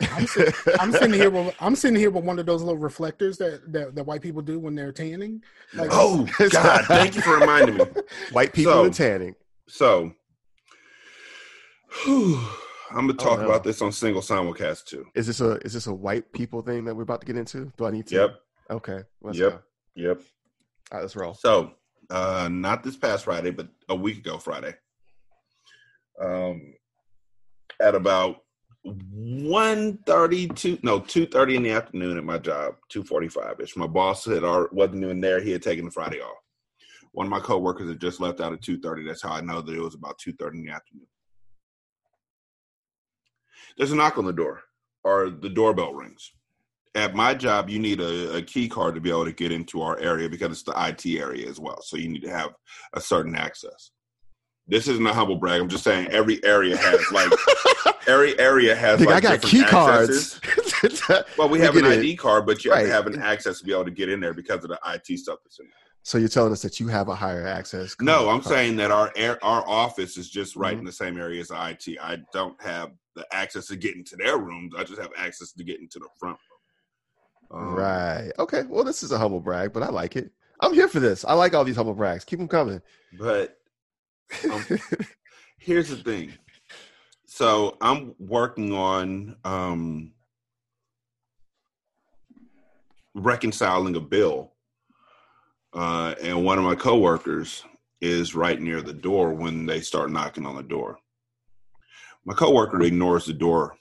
[0.00, 3.38] I'm, sit- I'm sitting here with I'm sitting here with one of those little reflectors
[3.38, 5.42] that that, that white people do when they're tanning.
[5.74, 6.84] Like, Oh God!
[6.84, 7.84] Thank you for reminding me.
[8.30, 9.34] White people So- and tanning.
[9.66, 10.12] So,
[12.04, 12.38] whew,
[12.90, 13.46] I'm gonna talk no.
[13.46, 15.06] about this on single simulcast too.
[15.14, 17.72] Is this a is this a white people thing that we're about to get into?
[17.76, 18.14] Do I need to?
[18.14, 18.40] Yep,
[18.70, 19.02] Okay.
[19.20, 19.52] Let's Yep.
[19.52, 19.60] go.
[19.96, 20.18] yep.
[20.90, 21.34] All right, let's roll.
[21.34, 21.72] So,
[22.10, 24.74] uh, not this past Friday, but a week ago Friday.
[26.20, 26.74] Um,
[27.80, 28.36] at about
[28.86, 33.76] 1.32, no, 2.30 in the afternoon at my job, 2.45ish.
[33.76, 35.40] My boss had already, wasn't even there.
[35.40, 36.36] He had taken the Friday off.
[37.12, 39.06] One of my coworkers had just left out at 2.30.
[39.06, 41.06] That's how I know that it was about 2.30 in the afternoon.
[43.76, 44.62] There's a knock on the door,
[45.04, 46.32] or the doorbell rings
[46.94, 49.80] at my job, you need a, a key card to be able to get into
[49.80, 51.80] our area because it's the IT area as well.
[51.80, 52.50] So you need to have
[52.92, 53.92] a certain access.
[54.68, 55.60] This isn't a humble brag.
[55.62, 57.32] I'm just saying every area has like
[58.06, 60.38] every area has like I got key accesses.
[60.38, 61.02] cards.
[61.38, 61.84] Well, we have an.
[61.86, 64.18] ID card, but you have to have an access to be able to get in
[64.20, 65.72] there because of the IT stuff that's in there.
[66.02, 67.94] so you're telling us that you have a higher access?
[68.00, 68.54] No, I'm card.
[68.54, 70.80] saying that our air, our office is just right Mhm.
[70.80, 71.98] in the same area as the IT.
[72.02, 74.74] I don't have the access to get into their rooms.
[74.76, 76.38] I just have access to get into the front
[77.50, 77.68] room.
[77.68, 78.32] Um, Right.
[78.38, 78.62] Okay.
[78.62, 80.30] Well, this is a humble brag, but I like it.
[80.60, 81.24] I'm here for this.
[81.24, 82.24] I like all these humble brags.
[82.24, 82.80] Keep them coming.
[83.18, 83.58] But
[84.50, 84.64] Um,
[85.58, 86.32] here's the thing.
[87.26, 90.12] So I'm working on um,
[93.14, 94.52] reconciling a bill,
[95.72, 97.64] uh, and one of my coworkers
[98.00, 100.98] is right near the door when they start knocking on the door.
[102.24, 103.76] My coworker ignores the door,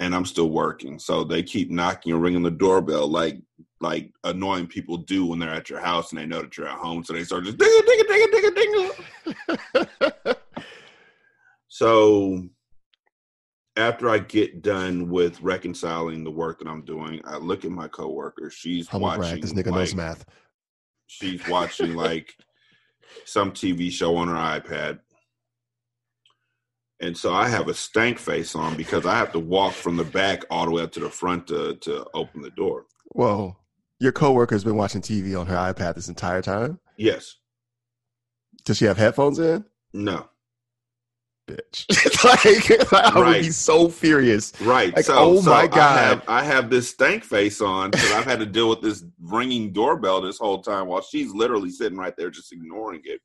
[0.00, 0.98] and I'm still working.
[0.98, 3.40] So they keep knocking and ringing the doorbell like
[3.80, 6.78] like annoying people do when they're at your house and they know that you're at
[6.78, 7.04] home.
[7.04, 9.84] So they start just ding ding ding ding a
[10.24, 10.34] ding.
[11.76, 12.48] So
[13.76, 17.86] after I get done with reconciling the work that I'm doing, I look at my
[17.86, 18.50] coworker.
[18.50, 19.20] She's humble watching.
[19.20, 19.42] brag.
[19.42, 20.24] This nigga like, knows math.
[21.06, 22.34] She's watching like
[23.26, 25.00] some TV show on her iPad.
[27.00, 30.04] And so I have a stank face on because I have to walk from the
[30.04, 32.86] back all the way up to the front to, to open the door.
[33.12, 33.56] Whoa.
[34.00, 36.78] Your coworker's been watching TV on her iPad this entire time.
[36.96, 37.36] Yes.
[38.64, 39.64] Does she have headphones in?
[39.92, 40.26] No.
[41.48, 41.86] Bitch.
[42.24, 43.42] like, I would Right.
[43.42, 44.52] be so furious.
[44.60, 44.94] Right.
[44.96, 45.98] Like, so, oh so my I God.
[45.98, 49.72] have, I have this stank face on because I've had to deal with this ringing
[49.72, 53.20] doorbell this whole time while she's literally sitting right there just ignoring it.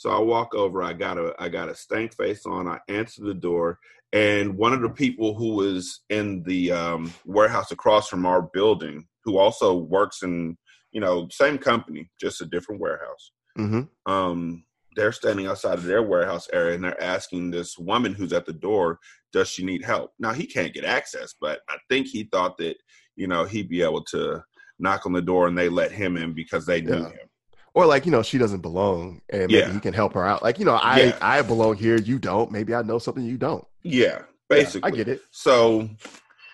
[0.00, 0.82] So I walk over.
[0.82, 2.66] I got a I got a stank face on.
[2.66, 3.78] I answer the door,
[4.14, 9.06] and one of the people who was in the um, warehouse across from our building,
[9.24, 10.56] who also works in
[10.92, 14.64] you know same company, just a different warehouse hmm um,
[14.96, 18.52] they're standing outside of their warehouse area and they're asking this woman who's at the
[18.52, 18.98] door,
[19.32, 20.12] does she need help?
[20.18, 22.76] Now he can't get access, but I think he thought that,
[23.16, 24.42] you know, he'd be able to
[24.78, 27.10] knock on the door and they let him in because they knew Yeah.
[27.10, 27.29] him.
[27.74, 29.72] Or like, you know, she doesn't belong and maybe Yeah.
[29.72, 30.42] he can help her out.
[30.42, 31.18] Like, you know, I Yeah.
[31.20, 32.50] I belong here, you don't.
[32.50, 33.64] Maybe I know something you don't.
[33.82, 34.92] Yeah, Yeah, basically.
[34.92, 35.22] I get it.
[35.30, 35.88] So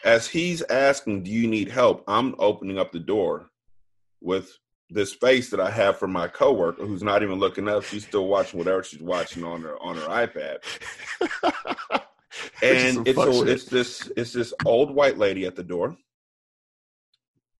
[0.04, 2.04] as he's asking, do you need help?
[2.06, 3.50] I'm opening up the door
[4.20, 4.56] with
[4.90, 7.82] this face that I have for my coworker who's not even looking up.
[7.84, 10.58] She's still watching whatever she's watching on her on her iPad.
[12.62, 15.96] And it's a, it's this it's this old white lady at the door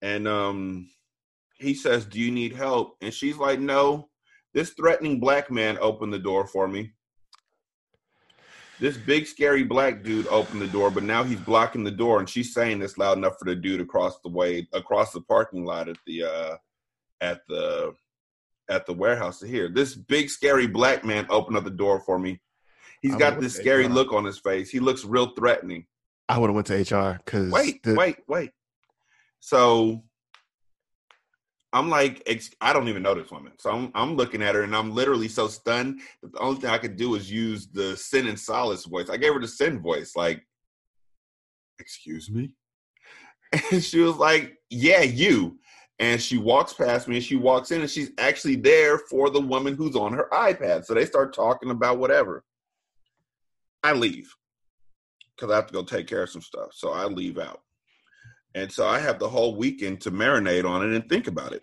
[0.02, 0.88] and um
[1.58, 4.08] he says do you need help and she's like no
[4.54, 6.92] this threatening black man opened the door for me
[8.78, 12.28] this big scary black dude opened the door but now he's blocking the door and
[12.28, 15.88] she's saying this loud enough for the dude across the way across the parking lot
[15.88, 16.56] at the uh
[17.20, 17.94] at the
[18.68, 22.18] at the warehouse to hear this big scary black man opened up the door for
[22.18, 22.40] me
[23.02, 23.90] He's I got this scary so.
[23.90, 24.70] look on his face.
[24.70, 25.86] He looks real threatening.
[26.28, 28.50] I would have went to HR because Wait, wait, wait.
[29.40, 30.02] So
[31.72, 32.28] I'm like,
[32.60, 33.52] I don't even know this woman.
[33.58, 36.78] So I'm, I'm looking at her and I'm literally so stunned the only thing I
[36.78, 39.10] could do is use the sin and solace voice.
[39.10, 40.46] I gave her the sin voice, like,
[41.80, 42.54] excuse me?
[43.72, 45.58] And she was like, yeah, you.
[45.98, 49.40] And she walks past me and she walks in and she's actually there for the
[49.40, 50.84] woman who's on her iPad.
[50.84, 52.44] So they start talking about whatever.
[53.84, 54.30] I leave.
[55.36, 56.70] because I have to go take care of some stuff.
[56.72, 57.62] So I leave out.
[58.56, 61.62] And so I have the whole weekend to marinate on it and think about it.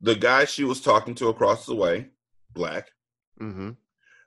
[0.00, 2.10] The guy she was talking to across the way,
[2.54, 2.92] black.
[3.42, 3.70] Mm-hmm.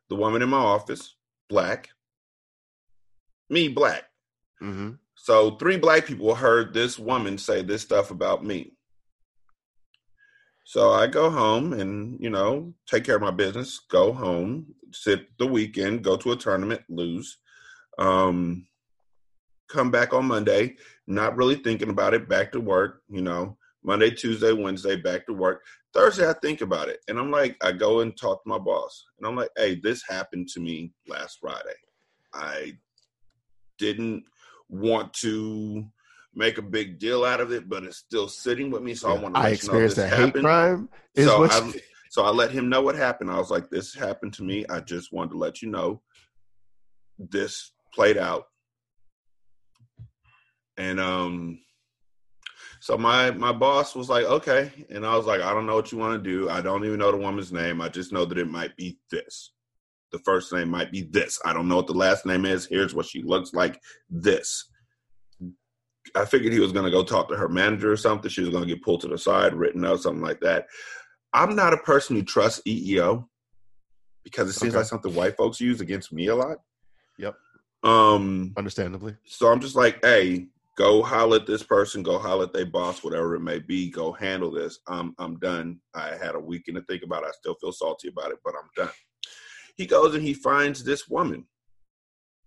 [0.10, 1.16] The woman in my office,
[1.48, 1.90] black.
[3.50, 4.04] Me, black.
[4.62, 4.92] Mm-hmm.
[5.16, 8.74] So three black people heard this woman say this stuff about me.
[10.66, 15.38] So I go home and, you know, take care of my business, go home, sit
[15.38, 17.38] the weekend, go to a tournament, lose.
[17.98, 18.68] Um
[19.74, 20.76] come back on Monday,
[21.08, 23.58] not really thinking about it, back to work, you know.
[23.86, 25.62] Monday, Tuesday, Wednesday, back to work.
[25.94, 27.00] Thursday, I think about it.
[27.10, 29.04] And I'm like, I go and talk to my boss.
[29.18, 31.76] And I'm like, hey, this happened to me last Friday.
[32.34, 32.78] I
[33.78, 34.24] didn't
[34.70, 35.86] want to
[36.34, 38.96] make a big deal out of it, but it's still sitting with me.
[38.96, 40.44] So I want to I let you know experienced a hate happened.
[40.46, 40.90] crime.
[41.16, 41.74] Is So what I, you-
[42.10, 43.32] so I let him know what happened.
[43.32, 44.66] I was like, this happened to me.
[44.70, 46.02] I just wanted to let you know
[47.18, 48.46] this played out.
[50.78, 51.60] And um
[52.80, 54.72] so my my boss was like, okay.
[54.90, 56.50] And I was like, I don't know what you want to do.
[56.50, 57.80] I don't even know the woman's name.
[57.82, 59.54] I just know that it might be this.
[60.12, 61.40] The first name might be this.
[61.46, 62.66] I don't know what the last name is.
[62.66, 63.82] Here's what she looks like.
[64.10, 64.70] This.
[66.16, 68.30] I figured he was going to go talk to her manager or something.
[68.30, 70.68] She was going to get pulled to the side, written out, something like that.
[71.32, 73.26] I'm not a person who trusts EEO
[74.24, 74.80] because it seems Okay.
[74.80, 76.58] like something white folks use against me a lot.
[77.18, 77.36] Yep.
[77.84, 78.54] Um.
[78.58, 79.16] Understandably.
[79.26, 83.04] So I'm just like, hey, go holler at this person, go holler at their boss,
[83.04, 83.90] whatever it may be.
[83.90, 84.80] Go handle this.
[84.88, 85.80] I'm I'm done.
[85.94, 87.24] I had a weekend to think about.
[87.24, 87.30] it.
[87.30, 88.94] I still feel salty about it, but I'm done.
[89.76, 91.46] He goes and he finds this woman,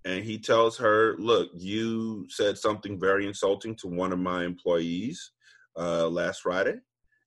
[0.05, 5.33] and he tells her, "Look, you said something very insulting to one of my employees
[5.77, 6.77] uh, last Friday,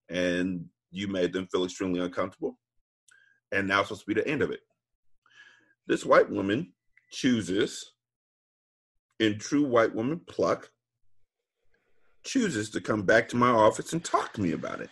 [0.09, 2.57] and you made them feel extremely uncomfortable.
[3.51, 4.61] And now it's supposed to be the end of it."
[5.88, 6.73] This white woman
[7.11, 7.93] chooses
[9.19, 10.69] in true white woman pluck,
[12.23, 14.89] chooses to come back to my office and talk to me about it.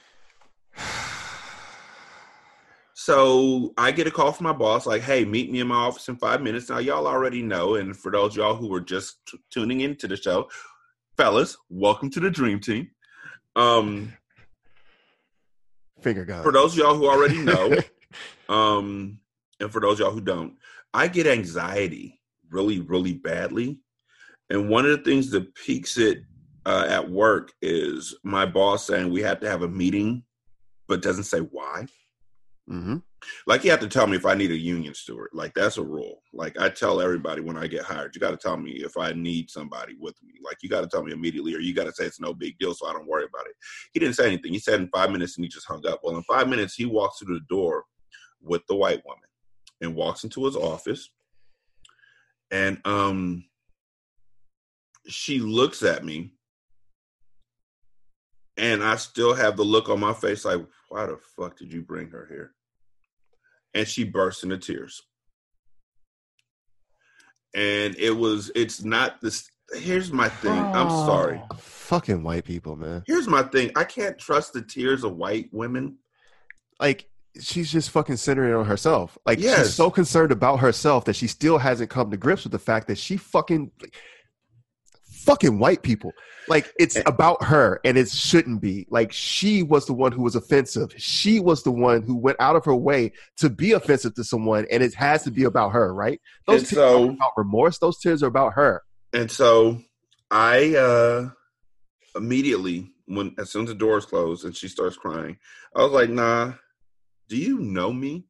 [2.94, 6.10] So I get a call from my boss, like, "Hey, meet me in my office
[6.10, 9.40] in five minutes." Now, y'all already know, and for those y'all who were just t-
[9.50, 10.50] tuning into the show,
[11.16, 12.90] fellas, welcome to the Dream Team.
[13.56, 14.14] Um,
[16.02, 16.44] Finger gun.
[16.44, 17.78] for those of y'all who already know,
[18.50, 19.20] um,
[19.60, 20.58] and for those y'all who don't,
[20.94, 23.80] I get anxiety really, really badly.
[24.50, 26.24] And one of the things that peaks it
[26.68, 30.24] uh, at work is my boss saying we have to have a meeting,
[30.90, 31.88] but doesn't say why.
[32.68, 32.98] hmm
[33.48, 35.30] Like you have to tell me if I need a union steward.
[35.32, 36.22] Like that's a rule.
[36.34, 39.14] Like I tell everybody when I get hired, you got to tell me if I
[39.14, 40.34] need somebody with me.
[40.44, 42.58] Like you got to tell me immediately, or you got to say it's no big
[42.58, 43.56] deal, so I don't worry about it.
[43.94, 44.52] He didn't say anything.
[44.52, 46.02] He said in five minutes, and he just hung up.
[46.04, 47.86] Well, in five minutes, he walks through the door
[48.42, 49.24] with the white woman
[49.80, 51.10] and walks into his office,
[52.52, 53.46] and um,
[55.08, 56.34] she looks at me,
[58.58, 60.60] and I still have the look on my face like,
[60.90, 62.52] why the fuck did you bring her here?
[63.74, 65.04] and she burst into tears.
[67.54, 69.50] And it was, it's not this.
[69.74, 70.52] Here's my thing.
[70.58, 71.42] I'm sorry.
[71.58, 73.04] Fucking white people, man.
[73.06, 73.72] Here's my thing.
[73.76, 75.98] I can't trust the tears of white women.
[76.80, 77.10] Like
[77.40, 79.18] she's just fucking centering on herself.
[79.26, 79.68] Like Yes.
[79.68, 82.88] she's so concerned about herself that she still hasn't come to grips with the fact
[82.88, 83.72] that she fucking
[85.28, 86.12] fucking white people.
[86.48, 87.04] Like it's Eh.
[87.06, 88.88] about her and it shouldn't be.
[88.90, 90.94] Like she was the one who was offensive.
[90.98, 94.66] She was the one who went out of her way to be offensive to someone
[94.72, 96.20] and it has to be about her, right?
[96.48, 97.78] Those And tears so- aren't about remorse.
[97.80, 98.82] Those tears are about her.
[99.14, 99.82] And so
[100.32, 101.30] I uh
[102.16, 105.38] immediately, when as soon as the doors closed and she starts crying,
[105.76, 106.54] I was like, nah,
[107.30, 108.26] do you know me?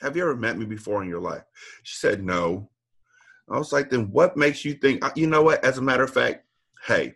[0.00, 1.42] Have you ever met me before in your life?
[1.82, 2.70] She said, no.
[3.48, 5.64] I was like, then what makes you think, uh, you know what?
[5.64, 6.44] As a matter of fact,
[6.86, 7.14] hey,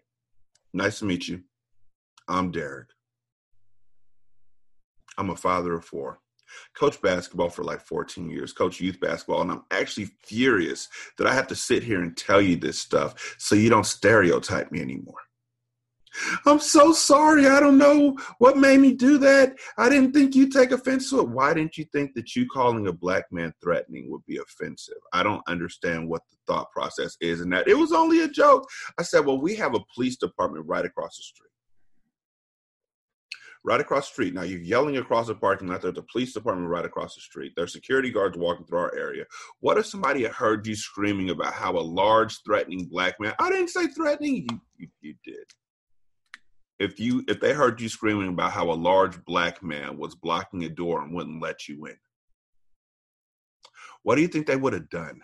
[0.73, 1.43] nice to meet you.
[2.28, 2.89] I'm Derek.
[5.19, 6.20] I'm a father of four.
[6.77, 10.89] Coach basketball for like 14 years, coach youth basketball, and I'm actually furious
[11.19, 14.70] that I have to sit here and tell you this stuff so you don't stereotype
[14.73, 15.19] me anymore.
[16.47, 17.47] I'm so sorry.
[17.47, 19.57] I don't know what made me do that.
[19.78, 21.28] I didn't think you'd take offense to it.
[21.28, 24.99] Why didn't you think that you calling a black man threatening would be offensive?
[25.12, 27.69] I don't understand what the thought process is in that.
[27.69, 28.69] It was only a joke.
[28.99, 31.47] I said, well, we have a police department right across the street.
[33.62, 34.35] Right across the street.
[34.35, 35.82] Now you're yelling across the parking lot.
[35.82, 37.53] There's a police department right across the street.
[37.57, 39.24] There's security guards walking through our area.
[39.61, 43.35] What if somebody had heard you screaming about how a large, threatening black man?
[43.39, 44.47] I didn't say threatening.
[44.51, 45.45] You, you, you did.
[46.81, 50.65] If you if they heard you screaming about how a large black man was blocking
[50.65, 51.97] a door and wouldn't let you in,
[54.02, 55.20] what do you think they would have done?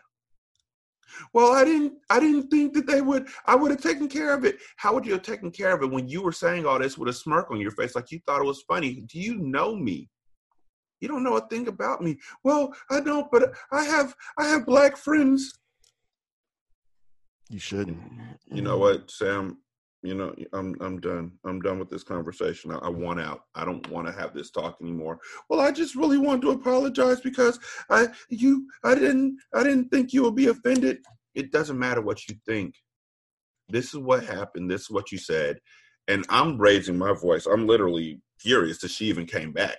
[1.33, 4.45] Well, I didn't I didn't think that they would I would have taken care of
[4.45, 4.59] it.
[4.77, 7.09] How would you have taken care of it when you were saying all this with
[7.09, 9.03] a smirk on your face like you thought it was funny?
[9.07, 10.11] Do you know me?
[11.01, 12.19] You don't know a thing about me.
[12.45, 15.59] Well, I don't, but I have I have black friends.
[17.49, 17.99] You shouldn't.
[18.53, 19.59] You know what, Sam?
[20.07, 21.33] You know, I'm I'm done.
[21.45, 22.71] I'm done with this conversation.
[22.71, 23.41] I, I want out.
[23.57, 25.19] I don't want to have this talk anymore.
[25.49, 27.59] Well, I just really want to apologize because
[27.91, 30.99] I you I didn't I didn't think you would be offended.
[31.35, 32.77] It doesn't matter what you think.
[33.69, 34.71] This is what happened.
[34.71, 35.59] This is what you said,
[36.07, 37.47] and I'm raising my voice.
[37.47, 39.79] I'm literally furious that she even came back.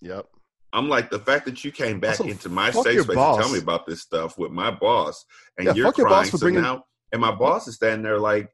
[0.00, 0.26] Yep.
[0.72, 3.36] I'm like the fact that you came back Also, into my safe space boss.
[3.38, 5.24] to tell me about this stuff with my boss,
[5.58, 6.30] and Yeah, you're crying.
[6.30, 8.48] so bringing- now, and my boss is standing there like,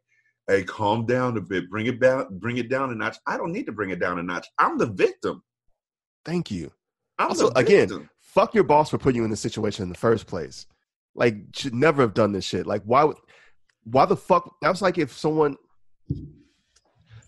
[0.47, 1.71] "Hey, calm down a bit.
[1.71, 2.27] Bring it down.
[2.39, 3.17] Bring it down a notch.
[3.27, 4.47] I don't need to bring it down a notch.
[4.59, 5.43] I'm the victim.
[6.25, 6.73] Thank you.
[7.19, 9.99] I'm Also, the again, fuck your boss for putting you in this situation in the
[9.99, 10.67] first place.
[11.15, 12.67] Like, should never have done this shit.
[12.67, 13.17] Like, why would,
[13.85, 14.57] why the fuck?
[14.63, 15.57] That was like if someone,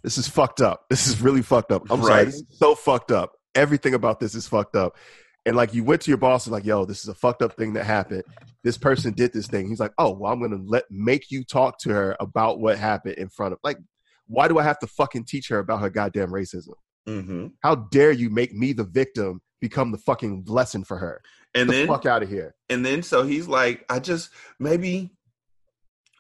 [0.03, 0.87] this is fucked up.
[0.89, 1.83] This is really fucked up.
[1.91, 2.15] I'm sorry.
[2.15, 2.25] Right.
[2.27, 3.33] This is so fucked up.
[3.55, 4.97] Everything about this is fucked up.
[5.47, 7.55] And like, you went to your boss and like, yo, this is a fucked up
[7.55, 8.25] thing that happened.
[8.63, 9.69] This person did this thing.
[9.69, 13.17] He's like, oh, well, I'm gonna let make you talk to her about what happened
[13.17, 13.59] in front of.
[13.63, 13.79] Like,
[14.27, 16.75] why do I have to fucking teach her about her goddamn racism?
[17.07, 21.21] hmm How dare you make me the victim become the fucking lesson for her?
[21.55, 22.55] And the then, fuck out of here.
[22.71, 25.11] and then, so he's like, I just maybe,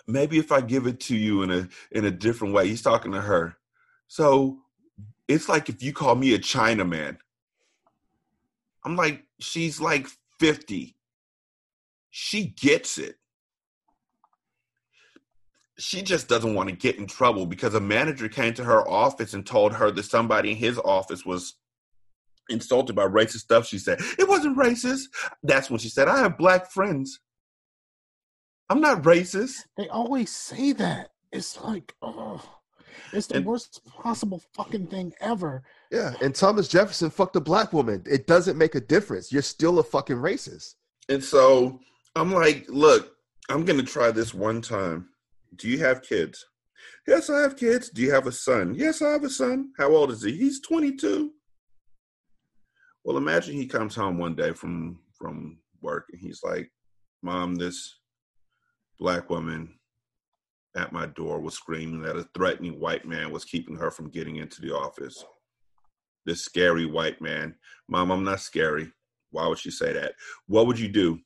[0.06, 2.68] maybe if I give it to you in a in a different way.
[2.68, 3.56] He's talking to her.
[4.06, 4.58] So
[5.28, 7.16] it's like if you call me a Chinaman.
[8.84, 10.08] I'm like, she's like
[10.40, 10.96] 50.
[12.10, 13.16] She gets it.
[15.78, 19.34] She just doesn't want to get in trouble because a manager came to her office
[19.34, 21.54] and told her that somebody in his office was
[22.48, 23.66] insulted by racist stuff.
[23.66, 25.04] She said, It wasn't racist.
[25.42, 27.18] That's when she said, I have black friends.
[28.70, 29.54] I'm not racist.
[29.76, 31.10] They always say that.
[31.32, 32.40] It's like, oh,
[33.12, 35.62] it's the And- worst possible fucking thing ever.
[35.90, 38.02] Yeah, and Thomas Jefferson fucked a black woman.
[38.06, 39.30] It doesn't make a difference.
[39.32, 40.74] You're still a fucking racist.
[41.08, 41.80] And so
[42.16, 43.14] I'm like, look,
[43.48, 45.08] I'm going to try this one time.
[45.56, 46.44] Do you have kids?
[47.06, 47.90] Yes, I have kids.
[47.90, 48.74] Do you have a son?
[48.74, 49.72] Yes, I have a son.
[49.78, 50.32] How old is he?
[50.36, 51.30] He's 22.
[53.04, 56.72] Well, imagine he comes home one day from from work and he's like,
[57.22, 57.98] "Mom, this
[58.98, 59.74] black woman
[60.76, 64.36] at my door was screaming that a threatening white man was keeping her from getting
[64.36, 65.24] into the office.
[66.26, 67.54] This scary white man.
[67.88, 68.90] Mom, I'm not scary.
[69.30, 70.14] Why would she say that?
[70.46, 71.20] What would you do?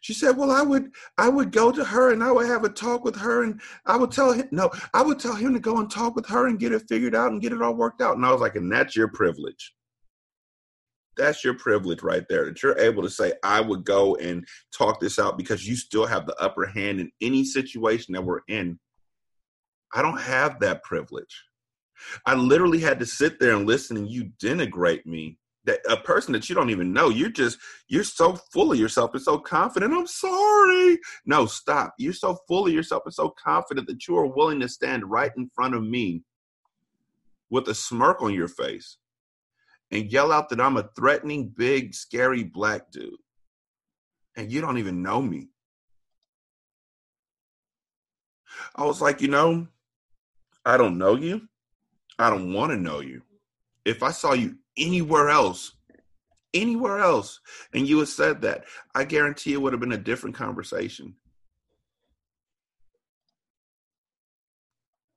[0.00, 2.68] She said, "Well, I would, I would go to her and I would have a
[2.68, 5.78] talk with her, and I would tell him, no, I would tell him to go
[5.78, 8.16] and talk with her and get it figured out and get it all worked out."
[8.16, 9.74] And I was like, "And that's your privilege.
[11.18, 12.46] That's your privilege right there.
[12.46, 16.06] That you're able to say, I would go and talk this out because you still
[16.06, 18.78] have the upper hand in any situation that we're in.
[19.94, 21.44] I don't have that privilege.
[22.24, 26.32] I literally had to sit there and listen and you denigrate me." That a person
[26.32, 27.58] that you don't even know, you're just
[27.88, 29.92] you're so full of yourself and so confident.
[29.92, 30.98] I'm sorry.
[31.26, 31.94] No, stop.
[31.98, 35.32] You're so full of yourself and so confident that you are willing to stand right
[35.36, 36.22] in front of me
[37.50, 38.96] with a smirk on your face
[39.90, 43.14] and yell out that I'm a threatening, big, scary black dude.
[44.36, 45.48] And you don't even know me.
[48.76, 49.66] I was like, you know,
[50.64, 51.48] I don't know you.
[52.18, 53.22] I don't want to know you.
[53.84, 55.72] If I saw you anywhere else,
[56.52, 57.40] anywhere else,
[57.72, 61.14] and you had said that, I guarantee it would have been a different conversation.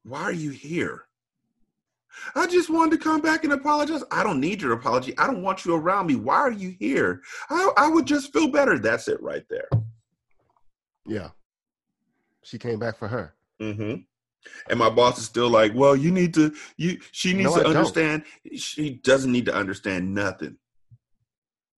[0.03, 1.06] Why are you here?
[2.35, 4.03] I just wanted to come back and apologize.
[4.11, 5.17] I don't need your apology.
[5.17, 6.15] I don't want you around me.
[6.15, 7.21] Why are you here?
[7.49, 8.77] I, I would just feel better.
[8.79, 9.69] That's it right there.
[11.05, 11.29] Yeah.
[12.43, 13.35] She came back for her.
[13.59, 13.95] hmm
[14.69, 16.53] And my boss is still like, "Well, you need to.
[16.77, 17.77] You she needs No, to I don't.
[17.77, 18.23] understand.
[18.55, 20.57] She doesn't need to understand nothing."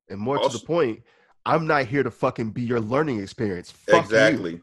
[0.09, 1.01] And more to the point,
[1.45, 3.71] I'm not here to fucking be your learning experience.
[3.71, 3.99] Fuck you.
[3.99, 4.61] exactly.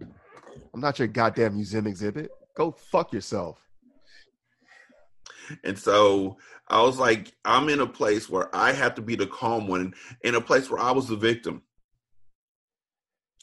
[0.00, 2.30] I'm not your goddamn museum exhibit.
[2.56, 3.58] Go fuck yourself.
[5.62, 6.38] And so
[6.68, 9.94] I was like, I'm in a place where I have to be the calm one,
[10.22, 11.62] in a place where I was the victim.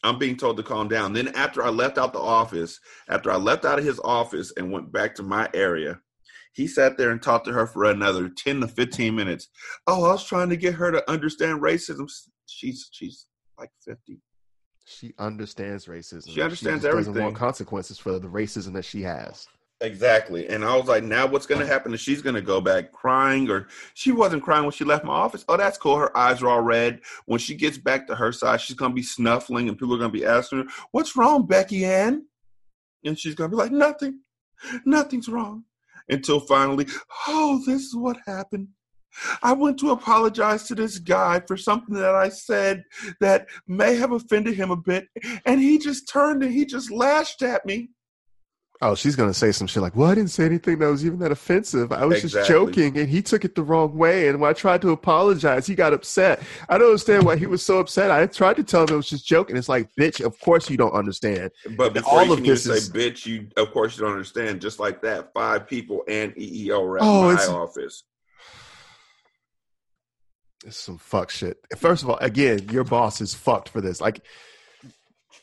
[0.03, 1.13] I'm being told to calm down.
[1.13, 4.71] Then after I left out the office, after I left out of his office and
[4.71, 5.99] went back to my area,
[6.53, 9.47] he sat there and talked to her for another 10 to 15 minutes.
[9.87, 12.11] Oh, I was trying to get her to understand racism.
[12.45, 13.27] She's she's
[13.57, 14.19] like 50.
[14.85, 16.29] She understands racism.
[16.33, 17.23] She understands Doesn't everything.
[17.23, 19.47] want consequences for the racism that she has.
[19.81, 20.47] Exactly.
[20.47, 22.91] And I was like, now what's going to happen is she's going to go back
[22.93, 25.43] crying, or she wasn't crying when she left my office.
[25.49, 25.97] Oh, that's cool.
[25.97, 27.01] Her eyes are all red.
[27.25, 29.99] When she gets back to her side, she's going to be snuffling, and people are
[29.99, 32.25] going to be asking her, What's wrong, Becky Ann?
[33.03, 34.19] And she's going to be like, Nothing.
[34.85, 35.65] Nothing's wrong.
[36.09, 36.87] Until finally,
[37.27, 38.69] Oh, this is what happened.
[39.41, 42.83] I went to apologize to this guy for something that I said
[43.19, 45.07] that may have offended him a bit,
[45.45, 47.89] and he just turned and he just lashed at me.
[48.81, 51.17] Oh, she's gonna say some shit like, "Well, I didn't say anything that was even
[51.19, 51.93] that offensive.
[51.93, 54.27] I was just joking, and he took it the wrong way.
[54.27, 56.41] And when I tried to apologize, he got upset.
[56.67, 58.11] I don't understand why he was so upset.
[58.11, 59.55] I tried to tell him it was just joking.
[59.55, 61.51] It's like, bitch, of course you don't understand.
[61.77, 64.59] But all of this say is- bitch, you of course you don't understand.
[64.59, 68.03] Just like that, five people and EEO were at Oh, my office.
[70.65, 71.57] It's some fuck shit.
[71.77, 73.99] First of all, again, your boss is fucked for this.
[73.99, 74.21] Like,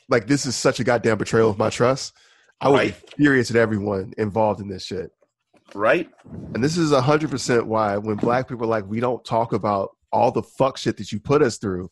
[0.09, 2.12] like this is such a goddamn betrayal of my trust.
[2.60, 3.01] I would Right.
[3.01, 5.10] be furious at everyone involved in this shit.
[5.74, 6.10] Right?
[6.55, 9.90] And this is hundred percent why when black people are like, we don't talk about
[10.12, 11.90] all the fuck shit that you put us through.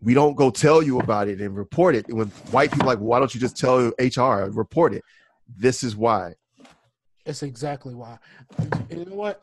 [0.00, 2.12] We don't go tell you about it and report it.
[2.12, 5.02] When white people are like, why don't you just tell HR and report it?
[5.48, 6.34] This is why.
[7.24, 8.18] That's exactly why.
[8.90, 9.42] You know what?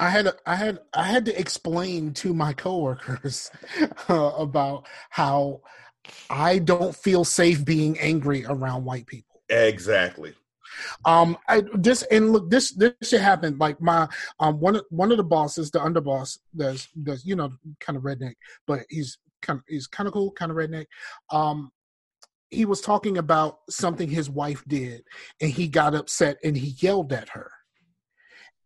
[0.00, 3.50] I had I had I had to explain to my coworkers
[4.08, 5.62] uh, about how
[6.30, 9.40] I don't feel safe being angry around white people.
[9.48, 10.34] Exactly.
[11.04, 13.58] Um, I this and look this this shit happened.
[13.58, 14.08] Like my
[14.38, 17.50] um one of one of the bosses, the underboss, does does you know
[17.80, 18.34] kind of redneck,
[18.66, 20.86] but he's kind of he's kind of cool, kind of redneck.
[21.30, 21.70] Um,
[22.50, 25.02] he was talking about something his wife did,
[25.40, 27.50] and he got upset and he yelled at her.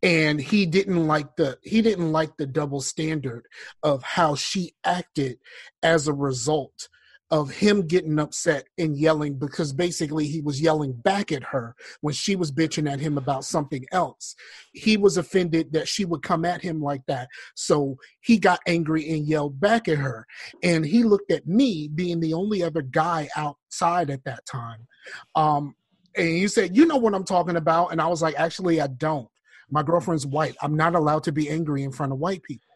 [0.03, 3.47] And he didn't like the he didn't like the double standard
[3.83, 5.39] of how she acted
[5.83, 6.89] as a result
[7.33, 12.13] of him getting upset and yelling because basically he was yelling back at her when
[12.13, 14.37] she was bitching at him about something else.
[14.75, 17.29] He was offended that she would come at him like that.
[17.55, 20.27] So he got angry and yelled back at her.
[20.63, 24.87] And he looked at me, being the only other guy outside at that time.
[25.35, 25.75] Um,
[26.15, 27.93] and he said, You know what I'm talking about?
[27.93, 29.29] And I was like, Actually, I don't.
[29.71, 30.57] My girlfriend's white.
[30.63, 32.69] I'm not allowed to be angry in front of white people.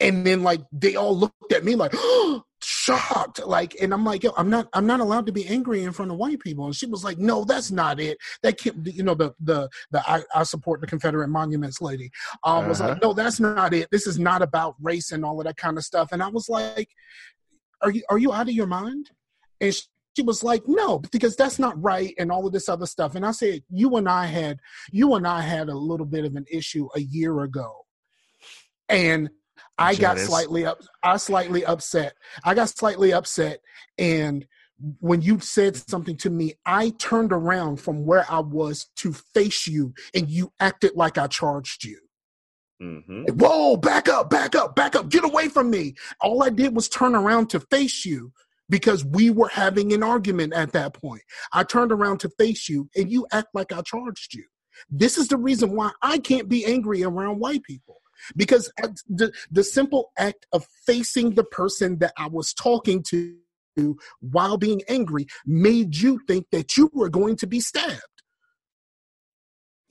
[0.00, 1.94] And then like they all looked at me like
[2.62, 3.44] shocked.
[3.46, 6.10] Like and i'm like yo i'm not i'm not allowed to be angry in front
[6.10, 6.64] of white people.
[6.66, 8.16] And she was like no that's not it.
[8.42, 12.10] That can't you know the the the i, I support the confederate monuments lady.
[12.44, 12.90] Um was Uh-huh.
[12.90, 13.88] like no that's not it.
[13.90, 16.12] This is not about race and all of that kind of stuff.
[16.12, 16.88] And i was like
[17.82, 19.10] are you are you out of your mind?
[19.60, 19.82] And she,
[20.20, 23.24] she was like no because that's not right and all of this other stuff and
[23.24, 24.58] i said you and i had
[24.92, 27.72] you and i had a little bit of an issue a year ago
[28.90, 29.30] and
[29.78, 30.82] I got slightly up.
[31.02, 32.12] I slightly upset.
[32.44, 33.60] I got slightly upset,
[33.96, 34.46] and
[34.98, 39.66] when you said something to me, I turned around from where I was to face
[39.66, 41.98] you, and you acted like I charged you.
[42.78, 43.78] hmm Whoa!
[43.78, 44.28] Back up!
[44.28, 44.76] Back up!
[44.76, 45.08] Back up!
[45.08, 45.94] Get away from me!
[46.20, 48.32] All I did was turn around to face you
[48.70, 51.22] because we were having an argument at that point.
[51.52, 54.44] I turned around to face you, and you act like I charged you.
[54.90, 58.00] This is the reason why I can't be angry around white people
[58.36, 58.72] because
[59.08, 63.36] the, the simple act of facing the person that I was talking to
[64.20, 68.02] while being angry made you think that you were going to be stabbed.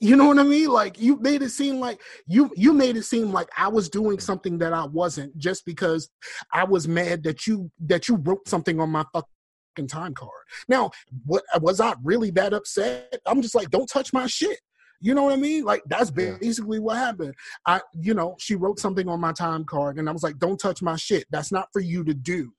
[0.02, 0.68] You know what I mean?
[0.70, 4.16] Like you made it seem like you you made it seem like I was doing
[4.16, 4.22] mm.
[4.22, 6.08] something that I wasn't just because
[6.52, 10.30] I was mad that you that you wrote something on my fucking time card.
[10.68, 10.90] Now,
[11.26, 13.20] what was I really that upset?
[13.26, 14.58] I'm just like, don't touch my shit.
[15.02, 15.64] You know what I mean?
[15.64, 17.34] Like that's basically what happened.
[17.66, 20.58] I, you know, she wrote something on my time card, and I was like, "Don't
[20.58, 21.24] touch my shit.
[21.30, 22.52] That's not for you to do."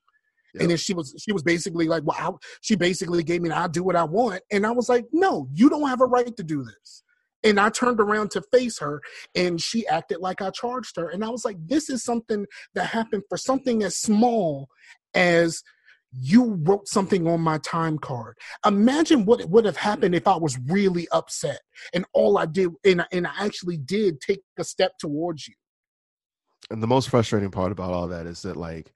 [0.53, 0.61] Yep.
[0.61, 2.31] And then she was, she was basically like, "Well, I,
[2.61, 5.69] she basically gave me, I do what I want," and I was like, "No, you
[5.69, 7.03] don't have a right to do this."
[7.43, 9.01] And I turned around to face her,
[9.35, 12.85] and she acted like I charged her, and I was like, "This is something that
[12.85, 14.69] happened for something as small
[15.13, 15.63] as."
[16.13, 18.38] You wrote something on my time card.
[18.65, 21.61] Imagine what would have happened if I was really upset
[21.93, 25.53] and all I did, and, and I actually did take a step towards you.
[26.69, 28.93] And the most frustrating part about all that is that like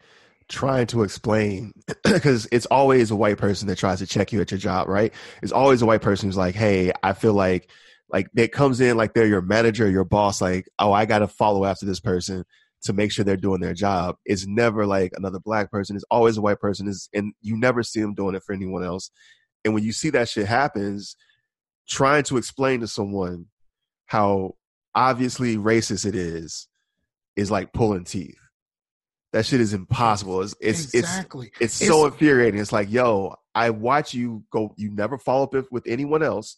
[0.47, 1.73] trying to explain
[2.03, 5.13] because it's always a white person that tries to check you at your job, right?
[5.41, 7.69] It's always a white person who's like, "Hey, I feel like
[8.15, 11.27] like that comes in like they're your manager, your boss like, "Oh, I got to
[11.27, 12.45] follow after this person
[12.83, 15.97] to make sure they're doing their job." It's never like another black person.
[15.97, 18.85] It's always a white person is and you never see them doing it for anyone
[18.85, 19.11] else.
[19.65, 21.17] And when you see that shit happens,
[21.89, 23.47] trying to explain to someone
[24.05, 24.53] how
[24.95, 26.69] obviously racist it is
[27.35, 28.39] is like pulling teeth.
[29.33, 30.41] That shit is impossible.
[30.41, 31.51] It's it's exactly.
[31.59, 32.61] it's it's so infuriating.
[32.61, 34.73] It's like, yo, I watch you go.
[34.77, 36.55] You never follow up with anyone else.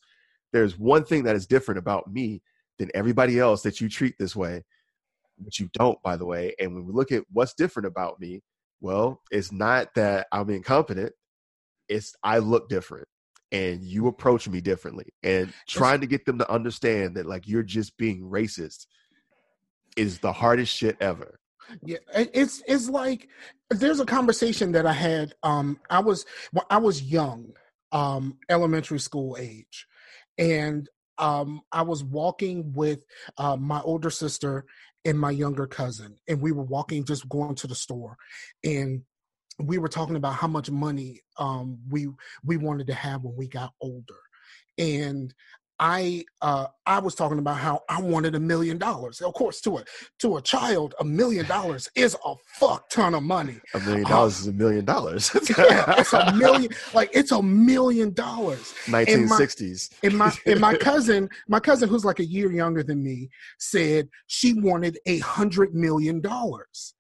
[0.54, 2.42] There's one thing that is different about me
[2.80, 4.64] than everybody else that you treat this way,
[5.38, 6.54] which you don't, by the way.
[6.60, 8.42] And when we look at what's different about me,
[8.80, 11.14] well, it's not that I'm incompetent.
[11.90, 13.08] It's I look different,
[13.52, 15.06] and you approach me differently.
[15.24, 18.86] And trying to get them to understand that like you're just being racist
[19.96, 21.40] is the hardest shit ever.
[21.84, 23.28] Yeah, it's it's like
[23.70, 25.34] there's a conversation that I had.
[25.44, 27.54] Um, I was when I was young,
[27.92, 29.88] um, elementary school age,
[30.38, 30.88] and
[31.18, 33.00] um, I was walking with
[33.38, 34.66] uh, my older sister
[35.06, 38.18] and my younger cousin, and we were walking, just going to the store,
[38.64, 39.02] and
[39.60, 42.08] we were talking about how much money um, we
[42.44, 44.20] we wanted to have when we got older,
[44.78, 45.34] and
[45.80, 49.22] I uh, I was talking about how I wanted a million dollars.
[49.22, 49.84] Of course, to a
[50.20, 53.60] to a child, a million dollars is a fuck ton of money.
[53.74, 55.32] A million Uh, dollars is a million dollars.
[55.58, 56.72] Yeah, it's a million.
[56.94, 58.74] Like it's a million dollars.
[58.86, 59.92] 1960s.
[60.04, 63.30] And my and my cousin, my cousin who's like a year younger than me,
[63.60, 66.94] said she wanted a hundred million dollars.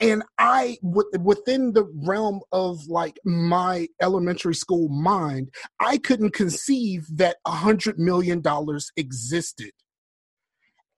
[0.00, 5.50] And I, within the realm of like my elementary school mind,
[5.80, 9.72] I couldn't conceive that a hundred million dollars existed.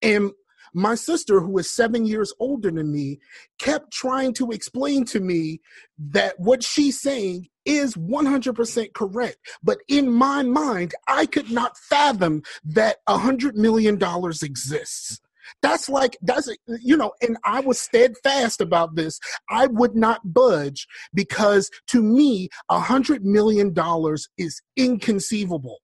[0.01, 0.33] And
[0.75, 3.21] my sister, who is seven years older than me,
[3.59, 5.61] kept trying to explain to me
[5.99, 9.39] that what she's saying is 100% correct.
[9.63, 15.21] But in my mind, I could not fathom that a hundred million dollars exists.
[15.65, 16.49] That's like that's
[16.83, 19.19] you know, and I was steadfast about this.
[19.49, 25.79] I would not budge because to me, a hundred million dollars is inconceivable.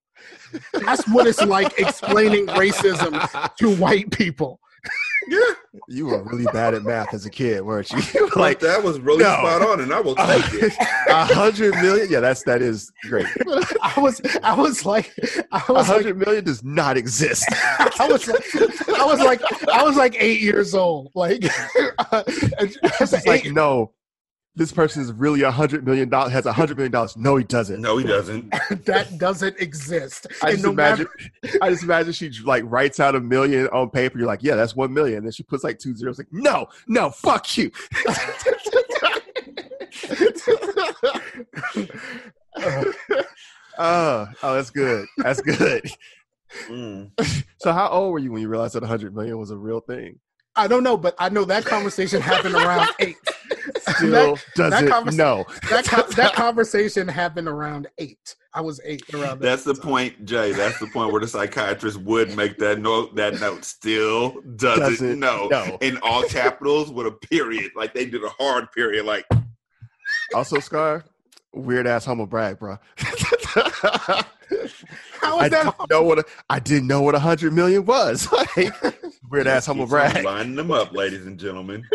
[0.74, 4.59] That's what it's like explaining racism to white people.
[5.28, 5.40] Yeah,
[5.88, 7.98] You were really bad at math as a kid, weren't you?
[8.36, 9.30] like like that was really no.
[9.30, 10.72] spot on, and I will take it.
[11.08, 12.08] a hundred million.
[12.10, 13.26] Yeah, that's that is great.
[13.82, 15.12] I was I was like
[15.52, 17.46] I A was like hundred million does not exist.
[17.78, 21.10] I was like, I was like, I was like eight years old.
[21.14, 21.44] Like,
[21.98, 23.92] uh, as an It's like eight, no,
[24.60, 26.34] this person is really a hundred million dollars.
[26.34, 27.16] Has a hundred million dollars.
[27.16, 27.80] No, he doesn't.
[27.80, 28.50] No, he doesn't.
[28.84, 30.26] that doesn't exist.
[30.42, 31.08] I just no imagine.
[31.42, 34.18] matter- I just imagine she like writes out a million on paper.
[34.18, 35.16] You're like, yeah, that's one million.
[35.16, 36.18] And then she puts like two zeros.
[36.18, 37.70] Like, no, no, fuck you.
[42.58, 43.32] Uh,
[43.78, 45.06] oh, that's good.
[45.16, 45.90] That's good.
[46.68, 47.12] Mm.
[47.58, 49.78] So, how old were you when you realized that a 100 million was a real
[49.78, 50.18] thing?
[50.56, 53.16] I don't know, but I know that conversation happened around eight.
[53.96, 55.46] Still that, doesn't conversa- know.
[55.70, 58.34] that, co- that conversation happened around eight.
[58.52, 59.40] I was eight around.
[59.40, 60.52] That's the that point, Jay.
[60.52, 63.14] That's the point where the psychiatrist would make that note.
[63.14, 65.46] That note still doesn't, Doesn't know.
[65.48, 65.78] know.
[65.80, 69.06] In all capitals with a period, like they did a hard period.
[69.06, 69.24] Like
[70.34, 71.04] Also, Scar,
[71.54, 72.78] weird ass humble brag, bro.
[75.20, 75.64] How I that?
[75.78, 78.26] didn't know what a, I didn't know what a hundred million was.
[78.56, 78.74] Like,
[79.30, 80.24] weird ass humble He's brag.
[80.24, 81.86] Lining them up, ladies and gentlemen.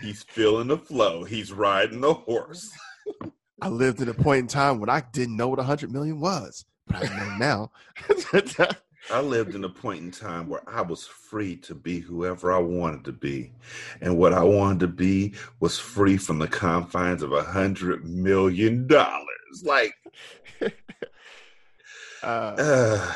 [0.00, 1.24] He's feeling the flow.
[1.24, 2.70] He's riding the horse.
[3.60, 6.20] I lived at a point in time when I didn't know what a hundred million
[6.20, 7.70] was, but I know now.
[9.10, 12.58] I lived in a point in time where I was free to be whoever I
[12.58, 13.52] wanted to be.
[14.00, 18.86] And what I wanted to be was free from the confines of a hundred million
[18.86, 19.64] dollars.
[19.64, 19.94] Like,
[20.62, 20.66] uh,
[22.22, 23.14] uh,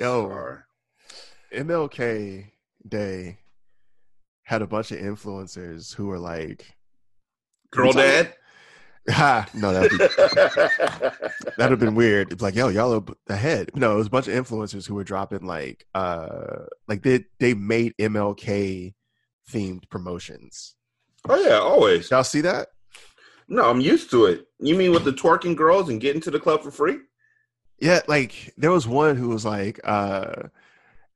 [0.00, 0.58] yo, sorry.
[1.52, 2.50] MLK
[2.86, 3.38] Day
[4.48, 6.74] had a bunch of influencers who were like,
[7.70, 8.32] girl dad.
[9.10, 9.98] "Ha, no, that'd be
[11.58, 12.32] that'd have been weird.
[12.32, 13.70] It's like, yo, y'all are ahead.
[13.74, 17.52] No, it was a bunch of influencers who were dropping like, uh, like they they
[17.52, 18.94] made MLK
[19.52, 20.76] themed promotions.
[21.28, 22.10] oh yeah, always.
[22.10, 22.68] Y'all see that?
[23.48, 24.46] No, I'm used to it.
[24.60, 26.96] You mean with the twerking girls and getting to the club for free?
[27.80, 30.44] Yeah, like there was one who was like, uh,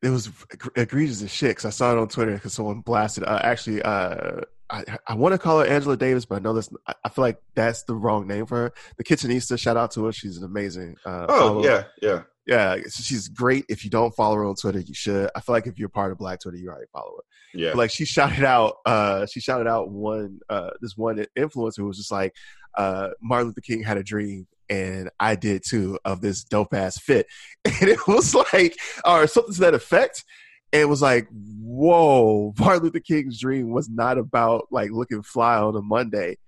[0.02, 0.30] it was
[0.76, 1.50] egregious as shit.
[1.50, 3.24] Because I saw it on Twitter because someone blasted.
[3.24, 6.70] Uh, actually, uh, I I want to call her Angela Davis, but I know that's.
[6.86, 8.72] I I feel like that's the wrong name for her.
[8.96, 10.12] The Kitchenista, shout out to her.
[10.12, 10.96] She's an amazing.
[11.04, 11.64] Uh, Oh follow.
[11.64, 12.22] yeah, yeah.
[12.46, 12.76] yeah.
[12.90, 13.64] She's great.
[13.68, 15.30] If you don't follow her on Twitter, you should.
[15.36, 17.22] I feel like if you're part of Black Twitter, you already follow her.
[17.54, 17.70] Yeah.
[17.70, 21.86] But, like she shouted out uh she shouted out one uh this one influencer who
[21.86, 22.34] was just like
[22.78, 26.98] uh Martin Luther King had a dream and I did too of this dope ass
[26.98, 27.26] fit.
[27.64, 30.24] And it was like or something to that effect.
[30.72, 35.58] And it was like whoa Martin Luther King's dream was not about like looking fly
[35.58, 36.38] on a Monday.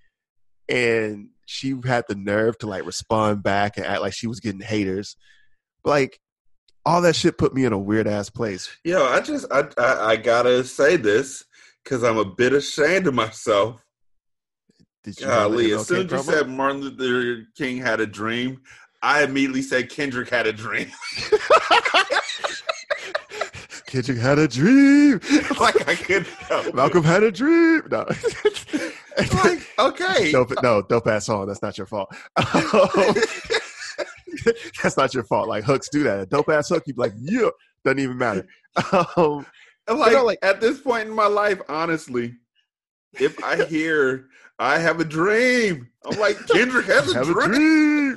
[0.69, 4.61] And she had the nerve to like respond back and act like she was getting
[4.61, 5.17] haters.
[5.85, 6.19] Like
[6.87, 8.75] all that shit put me in a weird ass place.
[8.85, 11.45] Yo, I just I I, I gotta say this
[11.83, 13.84] because I'm a bit ashamed of myself.
[15.05, 18.63] Did you Golly, as soon as you said Martin Luther King had a dream,
[19.03, 20.91] I immediately said Kendrick had a dream.
[23.87, 25.21] Kendrick had a dream.
[25.61, 26.75] like I it.
[26.75, 27.83] Malcolm had a dream.
[27.91, 28.07] No.
[29.45, 30.33] Like, okay.
[30.33, 31.47] dope, no, dope ass song.
[31.47, 32.13] That's not your fault.
[34.83, 35.47] That's not your fault.
[35.49, 36.19] Like hooks do that.
[36.19, 37.51] A dope ass hook, you be like, yeah,
[37.85, 38.45] doesn't even matter.
[39.17, 39.47] Um,
[39.87, 42.35] like, know, like- at this point in my life, honestly,
[43.21, 44.27] if I hear
[44.59, 48.17] I have a dream, I'm like Kendrick has a dream.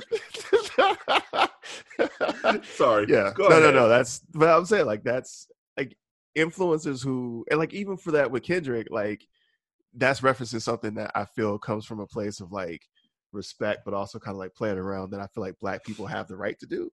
[2.64, 3.06] Sorry.
[3.08, 3.32] yeah.
[3.34, 3.88] Go no, no, no.
[3.88, 5.96] That's but I'm saying like that's like
[6.36, 9.26] influencers who and like even for that with Kendrick, like
[9.94, 12.82] that's referencing something that I feel comes from a place of like
[13.32, 16.28] respect, but also kind of like playing around that I feel like black people have
[16.28, 16.90] the right to do.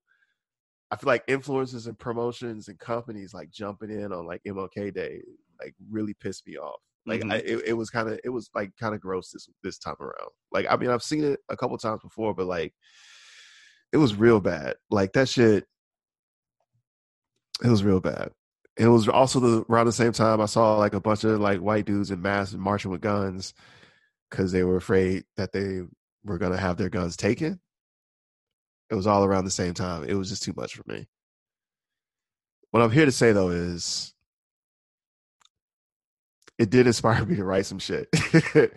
[0.91, 5.21] I feel like influencers and promotions and companies like jumping in on like MLK Day
[5.59, 6.79] like really pissed me off.
[7.05, 7.31] Like Mhm.
[7.33, 9.95] I, it, it was kind of it was like kind of gross this this time
[9.99, 10.29] around.
[10.51, 12.73] Like I mean I've seen it a couple times before, but like
[13.91, 14.75] it was real bad.
[14.89, 15.65] Like that shit.
[17.63, 18.31] It was real bad.
[18.77, 21.59] It was also the around the same time I saw like a bunch of like
[21.61, 23.53] white dudes in masks marching with guns
[24.29, 25.83] because they were afraid that they
[26.25, 27.61] were gonna have their guns taken.
[28.89, 30.03] It was all around the same time.
[30.05, 31.07] It was just too much for me.
[32.71, 34.14] What I'm here to say though is
[36.57, 38.07] it did inspire me to write some shit.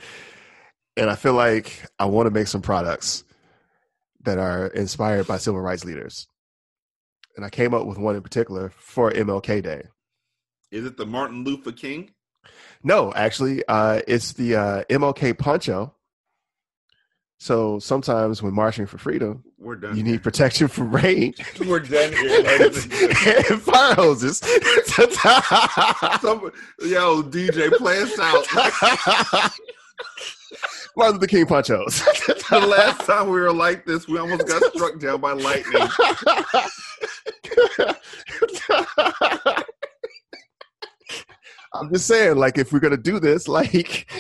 [0.97, 3.25] and I feel like I want to make some products
[4.23, 6.27] that are inspired by civil rights leaders.
[7.37, 9.85] And I came up with one in particular for MLK Day.
[10.71, 12.11] Is it the Martin Luther King?
[12.83, 15.95] No, actually, uh, it's the uh, MLK poncho.
[17.41, 19.97] So sometimes when marching for freedom, We're done.
[19.97, 21.35] you need protection from rain
[21.67, 22.43] We're done here.
[22.43, 23.45] ladies and gentlemen.
[23.51, 24.39] and fire hoses.
[26.21, 26.51] Some,
[26.81, 28.45] yo, DJ, play us out.
[30.97, 32.01] Martin Luther King ponchos.
[32.51, 35.87] the last time we were like this, we almost got struck down by lightning.
[41.75, 44.11] I'm just saying, like, if we're gonna do this, like,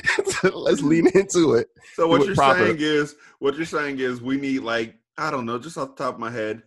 [0.52, 1.68] let's lean into it.
[1.94, 2.66] So what you're proper.
[2.66, 6.04] saying is, what you're saying is, we need like I don't know, just off the
[6.04, 6.62] top of my head,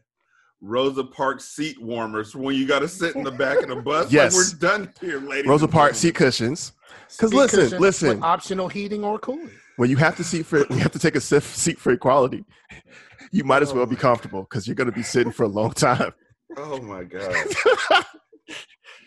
[0.60, 4.11] Rosa Parks seat warmers when you got to sit in the back of the bus.
[4.11, 4.35] Yes.
[4.35, 5.49] like, we're done here, ladies.
[5.49, 6.73] Rosa and Parks seat cushions.
[7.10, 8.10] Because listen, cushions listen.
[8.10, 9.49] with optional heating or cooling.
[9.77, 12.45] When you have to seat for, you have to take a sif- seat for equality.
[13.31, 15.72] You might as well Oh be comfortable because you're gonna be sitting for a long
[15.72, 16.11] time.
[16.57, 17.34] Oh my god.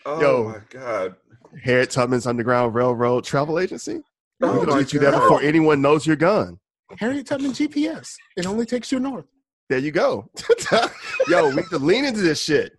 [0.05, 0.43] Oh Yo.
[0.45, 1.15] my god.
[1.63, 4.01] Harriet Tubman's Underground Railroad Travel Agency.
[4.41, 5.21] Oh We're gonna get you there God.
[5.21, 6.59] before anyone knows you're gone.
[6.99, 8.13] Harriet Tubman GPS.
[8.37, 9.25] It only takes you north.
[9.69, 10.29] There you go.
[11.27, 12.73] Yo, we can lean into this shit.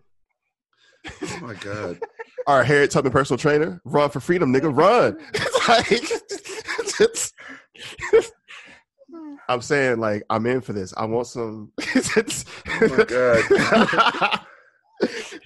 [1.22, 1.98] Oh my god.
[2.46, 5.18] Our Harriet Tubman personal trainer, run for freedom, nigga, run.
[5.34, 6.12] It's like-
[9.48, 10.92] I'm saying, like, I'm in for this.
[10.96, 11.72] I want some.
[11.78, 12.42] Oh
[12.80, 14.40] my god.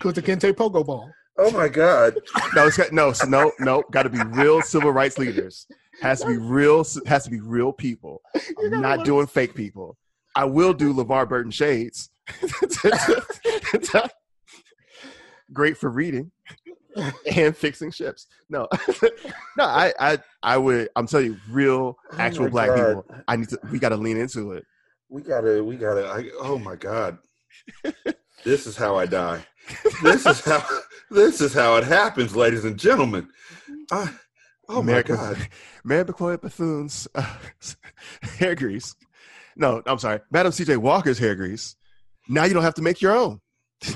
[0.00, 1.10] Go to Kente Pogo Ball.
[1.38, 2.18] Oh my god.
[2.54, 3.82] no, it's got no, so no, no.
[3.90, 5.66] Got to be real civil rights leaders.
[6.00, 6.84] Has to be real.
[7.06, 8.22] Has to be real people.
[8.58, 9.96] I'm not doing fake people.
[10.34, 12.10] I will do LeVar Burton shades.
[15.52, 16.30] Great for reading
[17.36, 18.26] and fixing ships.
[18.48, 18.68] No,
[19.56, 19.64] no.
[19.64, 20.88] I, I, I would.
[20.94, 22.76] I'm telling you, real, oh actual Oh black God.
[22.76, 23.22] people.
[23.26, 23.58] I need to.
[23.70, 24.64] We got to lean into it.
[25.08, 26.06] We gotta, we gotta.
[26.06, 27.18] I, oh my god,
[28.44, 29.44] this is how I die.
[30.04, 30.64] This is how,
[31.10, 33.28] this is how it happens, ladies and gentlemen.
[33.90, 34.08] I,
[34.70, 35.48] oh America- my god,
[35.84, 37.36] Mary McCoy Bethune's uh,
[38.38, 38.94] hair grease.
[39.56, 40.76] No, I'm sorry, Madam C.J.
[40.78, 41.76] Walker's hair grease.
[42.28, 43.40] Now you don't have to make your own.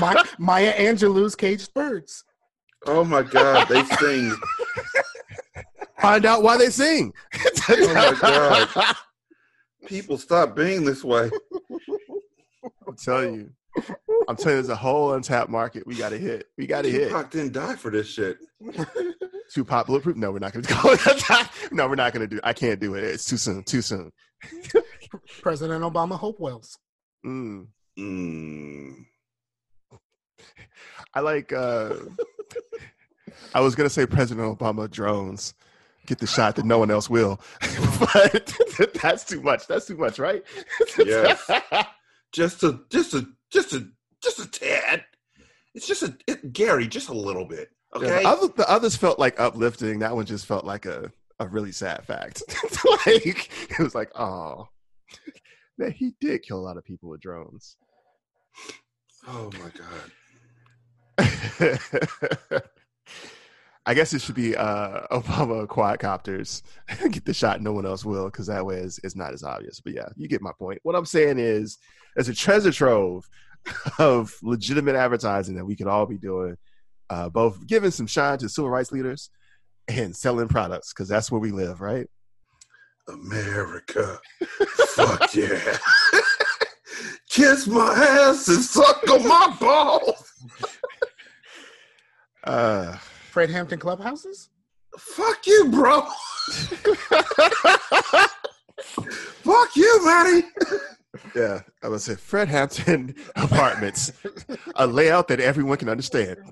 [0.00, 2.24] My, Maya Angelou's Caged Birds.
[2.86, 4.34] oh my god, they sing.
[6.00, 7.12] Find out why they sing.
[7.68, 8.96] Oh my God.
[9.86, 11.30] People stop being this way.
[12.86, 13.50] I'm telling you.
[14.28, 16.46] I'm telling you, there's a whole untapped market we got to hit.
[16.56, 17.08] We got to hit.
[17.08, 18.38] Tupac didn't die for this shit.
[19.52, 20.16] Tupac Bulletproof?
[20.16, 21.42] No, we're not going to go.
[21.72, 23.04] no, we're not going to do I can't do it.
[23.04, 23.62] It's too soon.
[23.64, 24.12] Too soon.
[25.42, 26.78] President Obama Hope Wells.
[27.24, 27.66] Mm.
[27.98, 28.94] Mm.
[31.14, 31.94] I like, uh,
[33.54, 35.54] I was going to say President Obama drones.
[36.06, 37.40] Get the shot that no one else will.
[38.00, 38.58] but
[39.00, 39.66] that's too much.
[39.68, 40.42] That's too much, right?
[40.98, 41.48] Yes.
[42.32, 43.86] Just a, just a, just a,
[44.22, 45.04] just a tad.
[45.74, 47.70] It's just a, it, Gary, just a little bit.
[47.94, 48.22] Yeah, Okay.
[48.22, 49.98] the, other, the others felt like uplifting.
[50.00, 52.42] That one just felt like a, a really sad fact.
[53.06, 54.68] like it was like, oh,
[55.78, 57.76] that he did kill a lot of people with drones.
[59.28, 59.70] oh my
[61.18, 61.80] god.
[63.84, 66.62] I guess it should be uh, Obama quadcopters.
[67.10, 69.80] Get the shot, no one else will, because that way it's, it's not as obvious.
[69.80, 70.80] But yeah, you get my point.
[70.82, 71.78] What I'm saying is,
[72.14, 73.28] there's a treasure trove
[73.98, 76.56] of legitimate advertising that we could all be doing,
[77.10, 79.30] uh, both giving some shine to civil rights leaders
[79.88, 82.08] and selling products, because that's where we live, right?
[83.08, 84.18] America.
[84.94, 85.78] Fuck yeah.
[87.28, 90.32] Kiss my ass and suck on my balls.
[92.44, 92.96] Uh,
[93.32, 94.50] Fred Hampton clubhouses.
[94.98, 96.02] Fuck you, bro.
[98.82, 100.46] Fuck you, Matty.
[101.34, 104.12] yeah, I would say Fred Hampton apartments,
[104.76, 106.36] a layout that everyone can understand.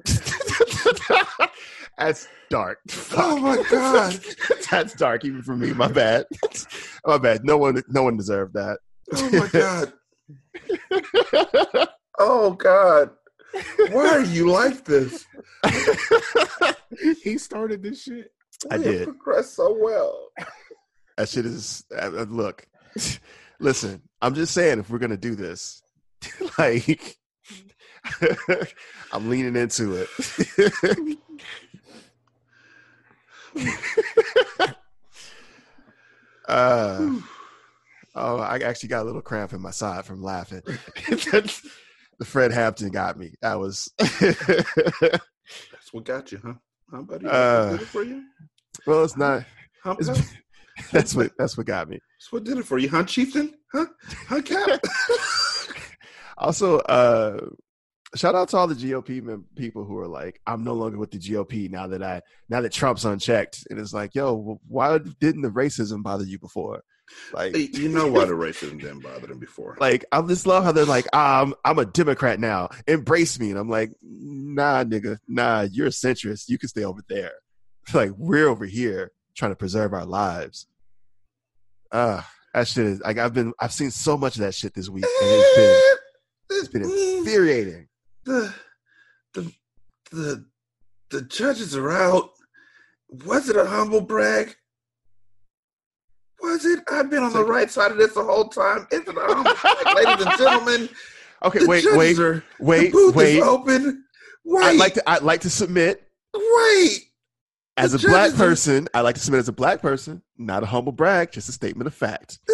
[1.99, 2.79] That's dark.
[3.15, 4.19] Oh my god.
[4.71, 5.75] That's dark even for me.
[5.75, 6.25] My bad.
[7.05, 7.45] My bad.
[7.45, 8.79] No one, no one deserved that.
[9.13, 9.93] Oh my god.
[12.19, 13.11] Oh god.
[13.91, 15.27] Why are you like this?
[17.23, 18.33] he started this shit.
[18.71, 19.05] I We did.
[19.05, 20.29] progressed so well.
[21.17, 21.85] That shit is.
[21.95, 22.67] Uh, uh, look,
[23.59, 24.03] listen.
[24.23, 25.83] I'm just saying, if we're gonna do this,
[26.59, 27.17] like,
[29.13, 30.09] I'm leaning into it.
[36.49, 37.11] uh,
[38.15, 40.63] oh, I actually got a little cramp in my side from laughing.
[42.21, 43.35] The Fred Hampton got me.
[43.43, 43.91] That was.
[43.99, 47.03] That's what got you, huh?
[47.03, 47.25] Buddy?
[47.25, 48.23] That's Uh, did it for you?
[48.87, 49.45] well, it's not.
[49.85, 50.33] It's,
[50.93, 51.33] that's what.
[51.39, 51.99] That's what got me.
[52.19, 53.55] That's what did it for you, huh, chieftain?
[53.73, 53.87] Huh?
[54.29, 54.81] Huh, Cap?
[56.39, 57.39] Also, uh,
[58.17, 61.11] shout out to all the GOP mem- people who are like, I'm no longer with
[61.11, 65.43] the GOP now that I now that Trump's unchecked, and it's like, yo, why didn't
[65.43, 66.81] the racism bother you before?
[67.33, 69.77] Like, you know why the racism didn't bother them before.
[69.81, 73.51] like I just love how they're like, ah, I'm I'm a Democrat now, embrace me,
[73.51, 77.33] and I'm like, nah, nigga, nah, you're a centrist, you can stay over there.
[77.95, 80.69] Like we're over here trying to preserve our lives.
[81.91, 84.89] Ah, that shit is like I've been I've seen so much of that shit this
[84.89, 86.83] week, and it's been it's been
[87.19, 87.89] infuriating.
[88.25, 88.55] the
[89.33, 89.53] the
[90.13, 90.45] the
[91.11, 92.31] the judges are out.
[93.09, 94.55] Was it a humble brag?
[96.43, 96.81] Was it?
[96.91, 98.87] I've been on the right side of this the whole time.
[98.91, 100.89] Is it a humble brag, ladies and gentlemen?
[101.43, 103.37] Okay, wait, wait, are, wait, wait.
[103.37, 104.05] is open.
[104.45, 106.99] Wait, I'd like to I'd like to submit wait.
[107.77, 108.89] as The a black judges are- person.
[108.95, 111.87] I like to submit as a black person, not a humble brag, just a statement
[111.87, 112.39] of fact.
[112.49, 112.53] Uh,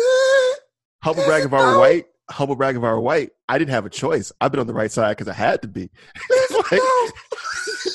[1.02, 2.06] Humble brag if I were white.
[2.30, 3.30] Humble brag if I were white.
[3.48, 4.32] I didn't have a choice.
[4.40, 5.90] I've been on the right side because I had to be.
[6.70, 6.80] Like.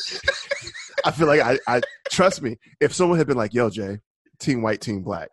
[1.06, 1.82] I feel like I, I
[2.12, 2.58] trust me.
[2.80, 4.00] If someone had been like, "Yo, Jay,
[4.40, 5.30] team white, team black,"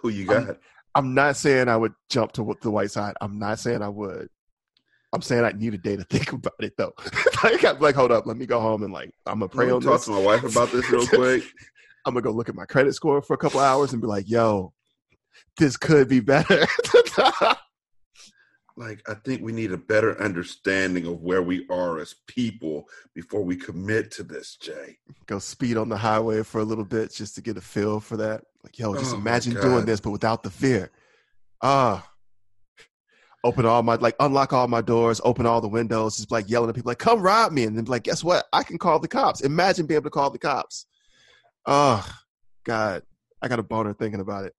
[0.00, 0.58] Who you got?
[0.94, 3.14] I'm not saying I would jump to the white side.
[3.20, 4.28] I'm not saying I would.
[5.12, 6.92] I'm saying I need a day to think about it though.
[7.44, 9.80] like, I'm like, hold up, let me go home and like, I'm gonna pray on
[9.80, 10.04] talk this.
[10.06, 11.44] to my wife about this real quick.
[12.04, 14.28] I'm gonna go look at my credit score for a couple hours and be like,
[14.28, 14.72] yo,
[15.56, 16.66] this could be better.
[18.76, 23.42] like I think we need a better understanding of where we are as people before
[23.42, 24.98] we commit to this, Jay.
[25.26, 28.16] go speed on the highway for a little bit just to get a feel for
[28.16, 28.42] that.
[28.64, 30.90] Like, yo, just Oh, imagine doing this, but without the fear.
[31.62, 32.10] Ah.
[33.44, 36.70] open all my like unlock all my doors, open all the windows, just like yelling
[36.70, 37.64] at people like, come rob me.
[37.64, 38.46] And then like, guess what?
[38.52, 39.42] I can call the cops.
[39.42, 40.86] Imagine being able to call the cops.
[41.66, 42.04] Oh
[42.64, 43.02] God.
[43.42, 44.54] I got a boner thinking about it.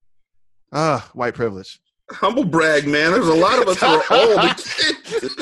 [0.71, 1.79] Ah, white privilege.
[2.11, 3.11] Humble brag, man.
[3.11, 5.41] There's a lot of us who are old.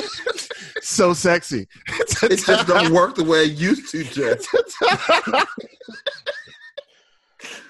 [0.82, 1.66] So sexy.
[2.24, 4.34] It just don't work the way it used to, Jay.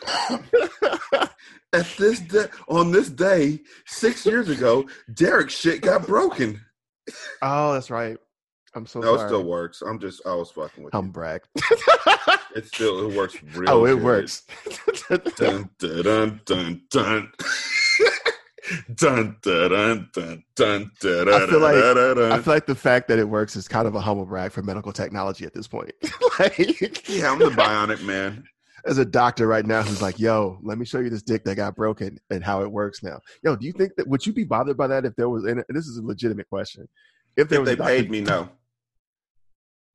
[1.72, 6.60] At this day, on this day, six years ago, Derek's shit got broken.
[7.42, 8.16] oh, that's right.
[8.76, 9.82] I'm so No, it still works.
[9.82, 11.12] I'm just, I was fucking with Hum you.
[11.12, 11.42] brag.
[12.56, 13.68] It still, it works real.
[13.68, 14.02] oh, it good.
[14.04, 14.44] works.
[15.08, 17.32] Dun dun dun dun dun.
[18.94, 21.28] Dun dun dun dun dun.
[21.34, 24.00] I feel like- I feel like the fact that it works is kind of a
[24.00, 25.90] humble brag for medical technology at this point.
[26.38, 26.56] like,
[27.08, 28.44] Yeah, I'm the bionic man.
[28.86, 31.56] As a doctor right now who's like, "Yo, let me show you this dick that
[31.56, 34.44] got broken and how it works now." Yo, do you think that would you be
[34.44, 35.44] bothered by that if there was?
[35.44, 36.88] And this is a legitimate question.
[37.36, 38.48] If If they paid me, no.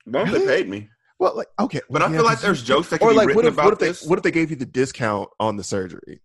[0.05, 0.45] Well, if Really?
[0.45, 0.89] they paid me.
[1.19, 3.35] well, like okay, But I feel like there's jokes that can or be like written
[3.37, 4.05] what if about what if they this.
[4.05, 6.21] what if they gave you the discount on the surgery?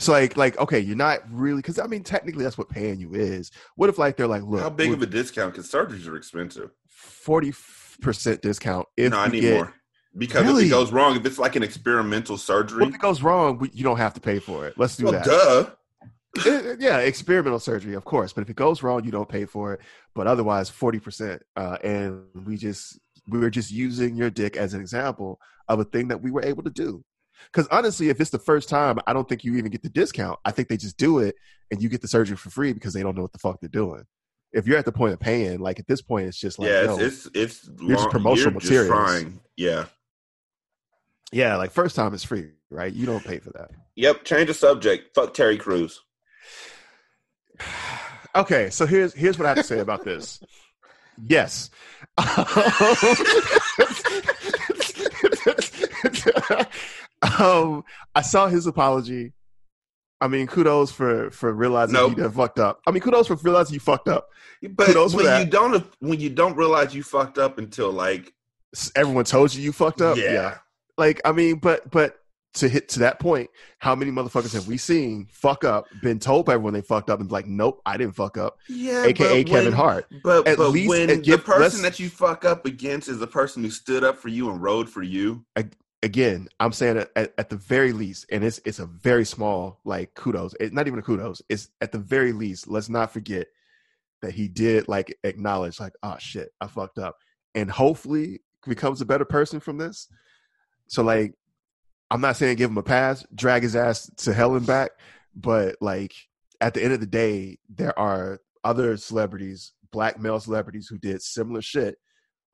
[0.00, 3.14] So like like okay, you're not really because I mean technically that's what paying you
[3.14, 3.50] is.
[3.76, 5.52] What if like they're like, look, How big of a discount?
[5.54, 6.70] Because surgeries are expensive.
[6.88, 7.52] forty
[8.00, 9.74] percent discount if no, I need get more.
[10.18, 13.58] Because if it goes wrong, if it's like an experimental surgery, if it goes wrong?
[13.58, 14.74] We, you don't have to pay for it.
[14.76, 15.24] Let's do well, that.
[15.24, 15.70] duh.
[16.46, 18.32] Eh, yeah, experimental surgery, of course.
[18.32, 19.80] But if it goes wrong, you don't pay for it.
[20.14, 24.74] But otherwise, forty percent, uh, and we just we were just using your dick as
[24.74, 27.04] an example of a thing that we were able to do.
[27.52, 30.38] Because honestly, if it's the first time, I don't think you even get the discount.
[30.44, 31.36] I think they just do it
[31.70, 33.68] and you get the surgery for free because they don't know what the fuck they're
[33.68, 34.04] doing.
[34.52, 36.94] If you're at the point of paying, like at this point, it's just like, yeah,
[36.94, 38.88] it's it's, it's you're just long- promotional you're materials.
[38.88, 39.40] trying.
[39.56, 39.84] Yeah.
[41.32, 42.92] Yeah, like first time is free, right?
[42.92, 43.70] You don't pay for that.
[43.96, 44.24] Yep.
[44.24, 45.14] Change the subject.
[45.14, 46.00] Fuck Terry Crews.
[48.36, 50.38] Okay, so here's here's what I have to say about this.
[51.26, 51.70] Yes.
[57.38, 57.82] um,
[58.14, 59.32] I saw his apology.
[60.20, 62.16] I mean, kudos for for realizing Nope.
[62.16, 62.80] done fucked up.
[62.86, 64.28] I mean, kudos for realizing you fucked up.
[64.62, 68.32] But Kudos when you don't when you don't realize you fucked up until like
[68.94, 70.16] Everyone told you you fucked up.
[70.18, 70.58] Yeah.
[70.98, 72.16] Like, I mean, but but
[72.54, 73.48] to hit to that point,
[73.78, 77.20] how many motherfuckers have we seen fuck up, been told by everyone they fucked up,
[77.20, 80.06] and like, nope, I didn't fuck up, yeah, aka Kevin when- Hart.
[80.24, 83.26] But At but least when the give- person that you fuck up against is the
[83.28, 85.44] person who stood up for you and rode for you,
[86.02, 89.78] again, I'm saying at, at, at the very least, and it's it's a very small
[89.84, 90.54] like kudos.
[90.58, 91.40] It's not even a kudos.
[91.48, 92.66] It's at the very least.
[92.66, 93.46] Let's not forget
[94.22, 97.18] that he did like acknowledge like, oh shit, I fucked up,
[97.54, 100.08] and hopefully becomes a better person from this.
[100.88, 101.34] So like,
[102.10, 104.90] I'm not saying give him a pass, drag his ass to hell and back,
[105.34, 106.14] but like
[106.60, 111.22] at the end of the day, there are other celebrities, black male celebrities who did
[111.22, 111.96] similar shit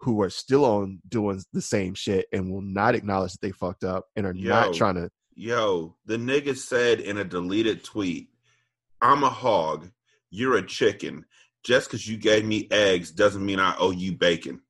[0.00, 3.84] who are still on doing the same shit and will not acknowledge that they fucked
[3.84, 4.50] up and are Yo.
[4.50, 8.28] not trying to yo, the nigga said in a deleted tweet,
[9.00, 9.90] "I'm a hog,
[10.30, 11.24] you're a chicken.
[11.64, 14.60] Just because you gave me eggs doesn't mean I owe you bacon."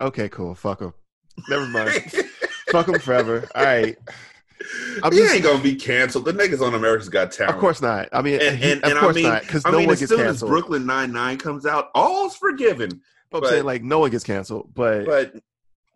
[0.00, 0.54] Okay cool.
[0.54, 0.92] Fuck him
[1.48, 1.92] never mind.
[2.70, 3.48] Fuck him forever.
[3.54, 3.96] All right
[5.02, 6.24] I'm he just- ain't gonna be canceled.
[6.24, 7.54] The niggas on America's Got Talent.
[7.54, 8.08] of course not.
[8.12, 9.92] I mean And, he- and, of course I mean, not because I no mean, one
[9.94, 10.50] as gets soon as canceled.
[10.50, 13.00] Brooklyn Nine Nine comes out, all's forgiven.
[13.30, 14.72] but i'm saying like no one gets canceled.
[14.74, 15.34] But, But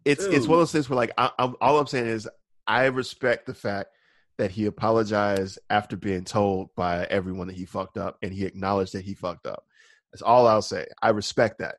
[0.04, 2.28] it's it's one of those things where like I, I'm, all i'm saying is
[2.66, 3.90] i respect the fact
[4.38, 8.94] that he apologized after being told by everyone that he fucked up and he acknowledged
[8.94, 9.64] that he fucked up.
[10.12, 10.86] That's all i'll say.
[11.02, 11.76] I respect that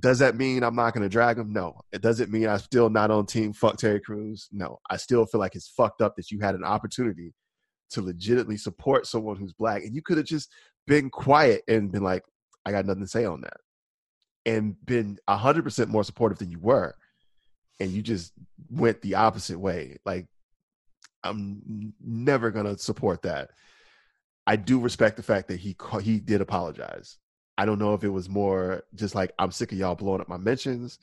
[0.00, 1.52] does that mean i'm not going to drag him?
[1.52, 1.80] No.
[1.92, 4.48] It doesn't mean i'm still not on team fuck terry Crews.
[4.52, 4.78] no.
[4.90, 7.34] I still feel like it's fucked up that you had an opportunity
[7.90, 10.50] to legitimately support someone who's black and you could have just
[10.86, 12.22] been quiet and been like
[12.64, 13.58] i got nothing to say on that
[14.46, 16.94] and been 100% more supportive than you were
[17.80, 18.32] and you just
[18.70, 19.96] went the opposite way.
[20.04, 20.26] Like
[21.24, 23.50] i'm never going to support that.
[24.46, 27.18] I do respect the fact that he he did apologize
[27.58, 30.28] i don't know if it was more just like i'm sick of y'all blowing up
[30.28, 30.98] my mentions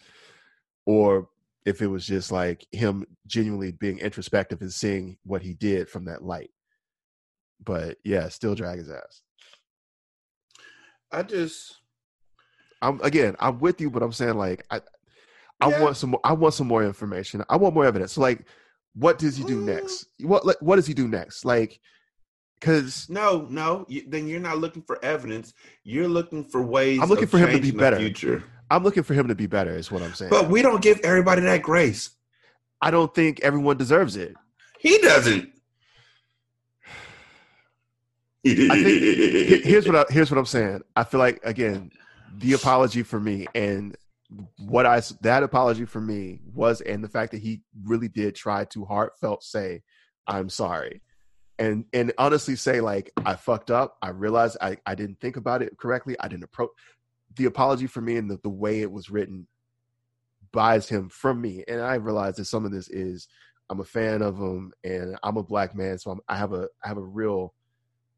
[0.86, 1.28] or
[1.66, 6.06] if it was just like him genuinely being introspective and seeing what he did from
[6.06, 6.52] that light.
[7.64, 9.22] But yeah still drag his ass.
[11.12, 11.80] I just
[12.82, 14.82] i'm again i'm with you but i'm saying like i
[15.62, 15.82] i Yeah.
[15.82, 17.44] want some more i want some more information.
[17.50, 18.14] I want more evidence.
[18.14, 18.46] So like
[18.94, 19.66] what does he do Mm.
[19.66, 20.06] next?
[20.22, 21.46] What like, what does he do next?
[21.46, 21.80] Like
[22.60, 23.86] because no, no.
[23.88, 25.54] You, then you're not looking for evidence.
[25.84, 27.00] You're looking for ways.
[27.02, 27.98] I'm looking for him to be better.
[27.98, 30.82] Future, i'm looking for him to be better is what i'm saying but we don't
[30.82, 32.10] give everybody that grace.
[32.82, 34.34] i don't think everyone deserves it
[34.80, 35.52] He doesn't.
[38.46, 39.02] I think
[39.66, 40.82] here's what I, here's what I'm saying.
[40.96, 41.92] I feel like again,
[42.38, 43.98] the apology for me and
[44.60, 48.66] what I that apology for me was and the fact that he really did try
[48.66, 49.82] to heartfelt say
[50.28, 51.02] I'm sorry.
[51.58, 53.98] And and honestly say like I fucked up.
[54.02, 56.16] I realized I I didn't think about it correctly.
[56.20, 56.72] I didn't approach
[57.36, 59.48] the apology for me and the, the way it was written
[60.52, 61.64] buys him from me.
[61.68, 63.28] And I realized that some of this is
[63.70, 66.68] I'm a fan of him and I'm a black man so I'm, I have a
[66.84, 67.54] I have a real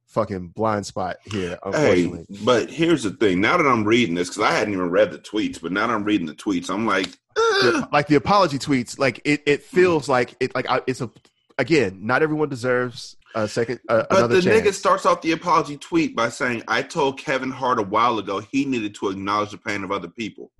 [0.07, 3.41] fucking blind spot here, Hey, but here's the thing.
[3.41, 5.93] Now that I'm reading this, because I hadn't even read the tweets, but now that
[5.93, 10.07] I'm reading the tweets, I'm like, The- like the apology tweets, like it, it feels
[10.07, 11.11] like it, like I, it's a
[11.57, 12.05] again.
[12.05, 16.29] Not everyone deserves a second, uh, But the nigga starts off the apology tweet by
[16.29, 19.91] saying, I told Kevin Hart a while ago he needed to acknowledge the pain of
[19.91, 20.51] other people.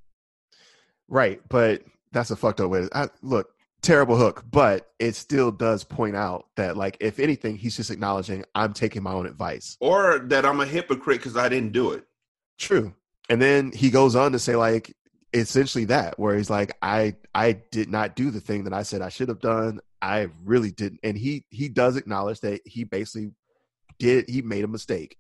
[1.08, 2.82] right, but that's a fucked up way.
[2.82, 3.52] To, I, look,
[3.82, 8.44] terrible hook, but it still does point out that, like, if anything, he's just acknowledging
[8.56, 9.78] I'm taking my own advice.
[9.80, 12.06] Or that I'm a hypocrite because I didn't do it.
[12.58, 12.94] True.
[13.30, 14.96] And then he goes on to say like
[15.34, 19.02] essentially that where he's like I I did not do the thing that I said
[19.02, 19.80] I should have done.
[20.02, 21.00] I really didn't.
[21.04, 23.32] And he he does acknowledge that he basically
[24.00, 25.18] did he made a mistake.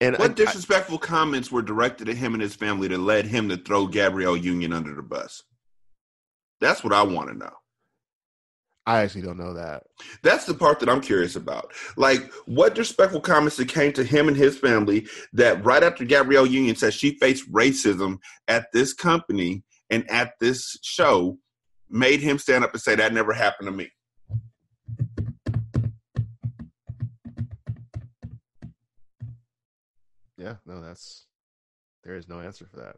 [0.00, 3.48] And What I- disrespectful comments were directed at him and his family that led him
[3.48, 5.42] to throw Gabrielle Union under the bus?
[6.60, 7.52] That's what I want to know.
[8.84, 9.84] I actually don't know that.
[10.22, 11.72] That's the part that I'm curious about.
[11.96, 16.46] Like, what disrespectful comments that came to him and his family that right after Gabrielle
[16.46, 18.18] Union said she faced racism
[18.48, 21.38] at this company and at this show
[21.92, 23.90] made him stand up and say that never happened to me.
[30.38, 31.26] Yeah, no, that's
[32.02, 32.96] there is no answer for that.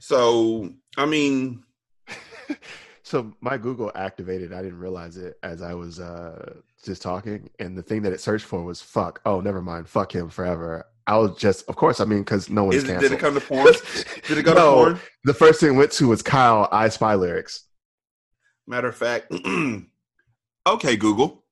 [0.00, 1.62] So, I mean,
[3.04, 4.52] so my Google activated.
[4.52, 8.20] I didn't realize it as I was uh, just talking, and the thing that it
[8.20, 9.88] searched for was "fuck." Oh, never mind.
[9.88, 10.86] Fuck him forever.
[11.06, 13.02] I was just, of course, I mean, because no one's is, canceled.
[13.02, 13.66] did it come to porn?
[14.26, 14.60] Did it go No.
[14.86, 15.00] to porn?
[15.24, 17.64] the first thing it went to was Kyle I Spy lyrics.
[18.66, 19.30] Matter of fact,
[20.66, 21.44] okay, Google.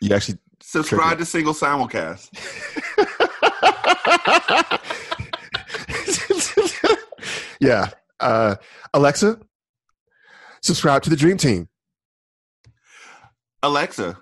[0.00, 2.30] You actually, Subscribe to Single Simulcast.
[7.60, 7.90] yeah.
[8.20, 8.56] Uh,
[8.94, 9.38] Alexa,
[10.62, 11.68] subscribe to the Dream Team.
[13.62, 14.18] Alexa,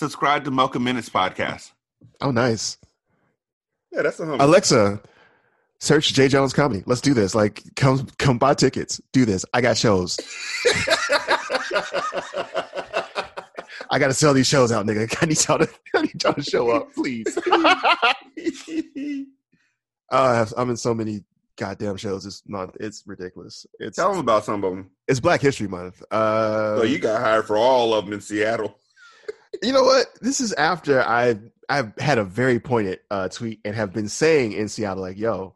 [0.00, 1.72] subscribe to Mocha Minutes podcast.
[2.22, 2.78] Oh, nice.
[3.92, 4.40] Yeah, that's a hum.
[4.40, 4.98] Alexa,
[5.78, 6.82] search Jay Jones Comedy.
[6.86, 7.34] Let's do this.
[7.34, 8.98] Like, come, come buy tickets.
[9.12, 9.44] Do this.
[9.52, 10.18] I got shows.
[13.92, 15.14] I got to sell these shows out, nigga.
[15.22, 17.36] I need y'all to, I need y'all to show up, please.
[17.36, 18.14] Uh,
[20.12, 21.24] I have, I'm in so many
[21.56, 22.76] goddamn shows this month.
[22.80, 23.66] It's ridiculous.
[23.78, 24.90] It's Tell them about some of them.
[25.08, 26.02] it's Black History Month.
[26.10, 28.78] Uh, So you got hired for all of them in Seattle.
[29.62, 30.06] You know what?
[30.20, 31.36] This is after I
[31.68, 35.54] I've had a very pointed uh, tweet and have been saying in Seattle like, "Yo,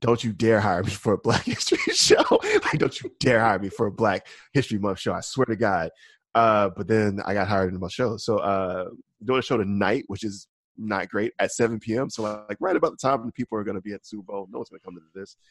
[0.00, 2.24] don't you dare hire me for a Black History show!
[2.42, 5.12] like, don't you dare hire me for a Black History Month show!
[5.12, 5.90] I swear to God."
[6.34, 8.90] Uh, but then I got hired in my show, so uh,
[9.24, 12.10] doing a show tonight, which is not great at 7 p.m.
[12.10, 14.24] So like right about the time when people are going to be at the Super
[14.24, 15.36] Bowl, no one's going to come to this.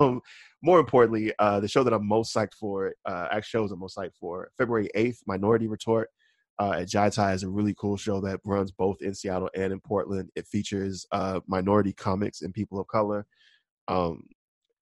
[0.00, 0.22] Um,
[0.62, 3.94] more importantly, uh, the show that I'm most psyched for, uh, actually shows I'm most
[3.94, 6.08] psyched for, February 8th, Minority Retort
[6.60, 9.72] uh, at Jai Thai is a really cool show that runs both in Seattle and
[9.72, 10.30] in Portland.
[10.36, 13.26] It features uh, minority comics and people of color.
[13.88, 14.24] Um,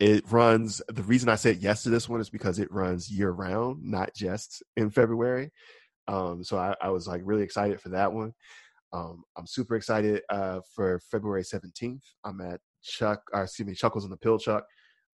[0.01, 0.83] it runs.
[0.89, 4.13] The reason I said yes to this one is because it runs year round, not
[4.13, 5.53] just in February.
[6.09, 8.35] Um, so I, I was like really excited for that one.
[8.93, 12.03] Um, I'm super excited uh, for February 17th.
[12.25, 14.65] I'm at Chuck, or excuse me, Chuckles on the Pill Chuck,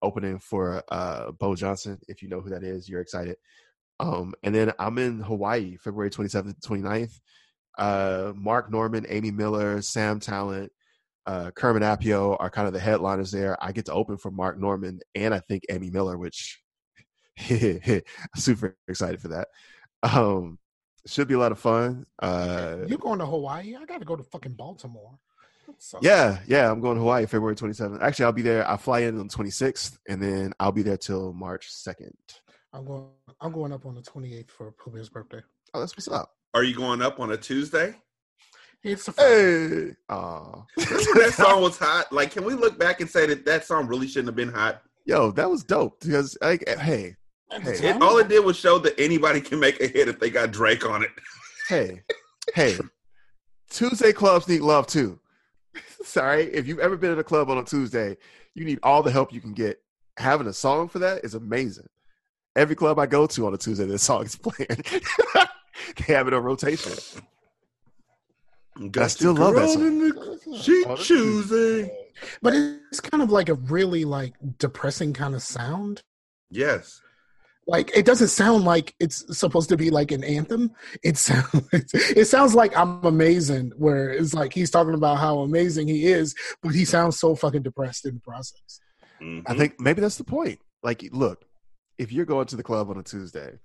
[0.02, 2.00] opening for uh, Bo Johnson.
[2.08, 3.36] If you know who that is, you're excited.
[4.00, 7.20] Um, and then I'm in Hawaii, February 27th to 29th.
[7.78, 10.70] Uh, Mark Normand, Amy Miller, Sam Tallent,
[11.26, 13.58] uh, Kermit Apio are kind of the headliners there.
[13.64, 16.62] I get to open for Mark Normand and I think Amy Miller, which
[17.50, 18.02] I'm
[18.36, 19.48] super excited for that.
[20.04, 20.60] Um,
[21.08, 22.06] should be a lot of fun.
[22.20, 23.76] Uh, You're going to Hawaii?
[23.76, 25.18] I got to go to fucking Baltimore.
[25.78, 28.02] So, yeah, yeah, I'm going to Hawaii February 27th.
[28.02, 28.70] Actually, I'll be there.
[28.70, 32.12] I fly in on 26th, and then I'll be there till March 2nd.
[32.74, 33.06] I'm going.
[33.40, 35.42] I'm going up on the 28th for Pubia's birthday.
[35.74, 36.32] Oh, that's what's up.
[36.54, 37.96] Are you going up on a Tuesday?
[38.84, 39.88] It's a Friday.
[39.88, 40.66] Hey, Aw.
[40.78, 42.12] that song was hot.
[42.12, 44.82] Like, can we look back and say that that song really shouldn't have been hot?
[45.06, 46.00] yo, that was dope.
[46.02, 47.16] Because like, eh, hey,
[47.62, 47.90] Hey.
[47.90, 50.52] It, all it did was show that anybody can make a hit if they got
[50.52, 51.12] Drake on it.
[51.70, 52.02] hey,
[52.56, 52.78] hey,
[53.70, 55.20] Tuesday clubs need love too.
[56.04, 58.18] Sorry, if you've ever been in a club on a Tuesday,
[58.56, 59.82] you need all the help you can get.
[60.18, 61.88] Having a song for that is amazing.
[62.56, 64.68] Every club I go to on a Tuesday, this song is playing.
[66.08, 66.94] they have it on rotation.
[68.92, 69.86] Got still love that song.
[69.88, 71.90] in the- She Oh, choosing.
[72.42, 76.02] but it's kind of like a really like depressing kind of sound.
[76.50, 77.00] Yes.
[77.66, 80.72] Like it doesn't sound like it's supposed to be like an anthem.
[81.04, 85.88] It sounds it sounds like I'm amazing, where it's like he's talking about how amazing
[85.88, 88.80] he is, but he sounds so fucking depressed in the process.
[89.22, 89.44] Mhm.
[89.48, 90.60] I think maybe that's the point.
[90.82, 91.46] Like, look,
[91.98, 93.60] if you're going to the club on a Tuesday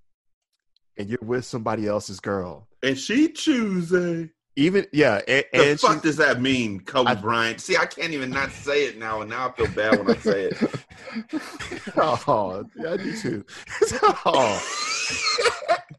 [0.97, 4.31] and you're with somebody else's girl, and she choosing.
[4.57, 7.61] even yeah, and, The and fuck she- does that mean, Kobe I- Bryant?
[7.61, 10.19] See, I can't even not say it now, and now I feel bad when I
[10.19, 10.59] say it.
[11.97, 13.45] oh, yeah, I do too.
[14.27, 14.61] oh,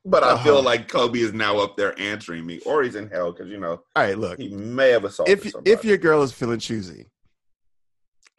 [0.06, 0.61] but I feel Uh-huh.
[0.61, 3.81] like Kobe is now up there answering me, or he's in hell because you know
[3.95, 4.18] all right.
[4.18, 5.72] Look, he may have assaulted if somebody.
[5.72, 7.07] if your girl is feeling choosy,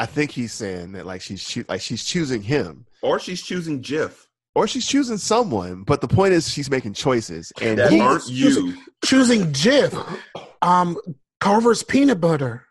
[0.01, 3.83] I think he's saying that like she's choo- like she's choosing him, or she's choosing
[3.83, 5.83] Jif, or she's choosing someone.
[5.83, 8.75] But the point is, she's making choices, and that aren't you.
[9.05, 9.93] Choosing Jif?
[10.63, 10.97] um,
[11.39, 12.65] Carver's peanut butter.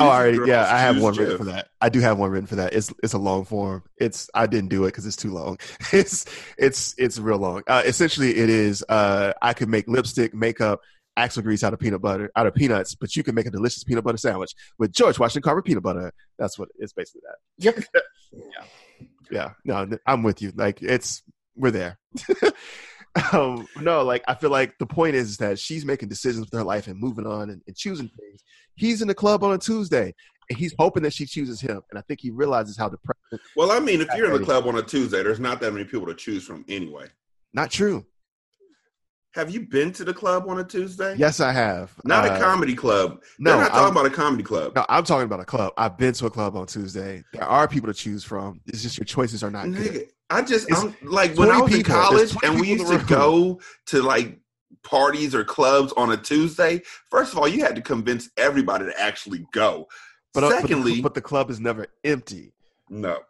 [0.00, 0.34] Oh, all right.
[0.46, 1.18] Yeah, I have one Jif.
[1.18, 1.68] written for that.
[1.82, 2.72] I do have one written for that.
[2.72, 3.82] It's it's a long form.
[3.98, 5.58] It's I didn't do it because it's too long.
[5.92, 6.24] It's
[6.56, 7.62] it's it's real long.
[7.66, 8.82] Uh, essentially, it is.
[8.88, 10.80] Uh, I could make lipstick, makeup,
[11.16, 13.84] axle grease out of peanut butter, out of peanuts, but you can make a delicious
[13.84, 16.12] peanut butter sandwich with George Washington Carver peanut butter.
[16.38, 17.36] That's what it's basically that.
[17.64, 17.84] Yep.
[19.30, 19.84] Yeah, Yeah.
[19.86, 20.52] no, I'm with you.
[20.54, 21.22] Like it's
[21.54, 21.98] we're there.
[23.32, 26.64] um, no, like I feel like the point is that she's making decisions with her
[26.64, 28.42] life and moving on and, and choosing things.
[28.74, 30.14] He's in the club on a Tuesday,
[30.48, 31.82] and he's hoping that she chooses him.
[31.90, 33.38] And I think he realizes how depressing.
[33.54, 35.84] Well, I mean, if you're in the club on a Tuesday, there's not that many
[35.84, 37.06] people to choose from anyway.
[37.52, 38.06] Not true.
[39.34, 41.14] Have you been to the club on a Tuesday?
[41.16, 41.90] Yes, I have.
[42.04, 43.22] Not Uh, a comedy club.
[43.38, 44.74] no, They're not talking I'm- about a comedy club.
[44.76, 45.72] No, I'm talking about a club.
[45.78, 47.24] I've been to a club on Tuesday.
[47.32, 48.60] There are people to choose from.
[48.66, 49.74] It's just your choices are not good.
[49.76, 51.94] Nigga, I just It's I'm like when I was in people.
[52.14, 54.38] There's college and we used to go to like
[54.82, 56.82] parties or clubs on a Tuesday.
[57.10, 59.88] First of all, you had to convince everybody to actually go.
[60.34, 62.52] But, uh, but the- Secondly, but the club is never empty.
[62.90, 63.20] no.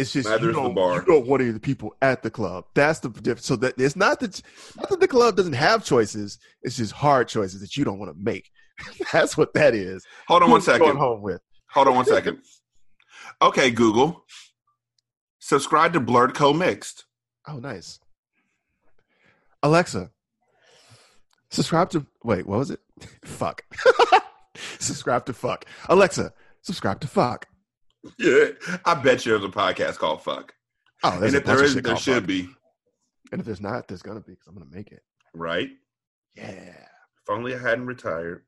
[0.00, 0.94] It's just Neither you don't, bar.
[0.94, 2.64] you don't want any of the people at the club.
[2.74, 3.44] That's the difference.
[3.44, 4.40] So that it's not that
[4.78, 6.38] not that the club doesn't have choices.
[6.62, 8.50] It's just hard choices that you don't want to make.
[9.12, 10.02] That's what that is.
[10.26, 10.86] Hold on one Who's you second.
[10.86, 11.42] Going home with.
[11.72, 12.38] Hold on one second.
[13.42, 14.24] Okay, Google.
[15.38, 17.04] Subscribe to Blurred Co Mixed.
[17.46, 18.00] Oh, nice.
[19.62, 20.10] Alexa,
[21.50, 22.06] subscribe to.
[22.24, 22.80] Wait, what was it?
[23.24, 23.64] fuck.
[24.78, 25.66] subscribe to fuck.
[25.90, 26.32] Alexa,
[26.62, 27.46] subscribe to fuck.
[28.18, 28.46] Yeah,
[28.84, 30.54] I bet you there's a podcast called Fuck.
[31.02, 32.26] Oh, there's and if there bunch of is, shit there should fuck.
[32.26, 32.48] be,
[33.32, 35.02] And if there's not, there's gonna be because I'm gonna make it.
[35.34, 35.68] right?
[36.34, 36.74] Yeah.
[37.22, 38.44] If only I hadn't retired.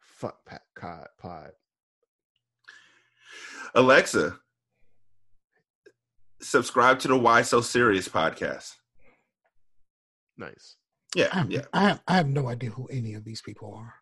[0.00, 1.50] Fuck Pat Cod Pod.
[3.74, 4.36] Alexa,
[6.40, 8.72] subscribe to the Why So Serious podcast.
[10.36, 10.76] Nice.
[11.16, 11.64] I Yeah, have, yeah.
[11.72, 13.94] I have I have no idea who any of these people are.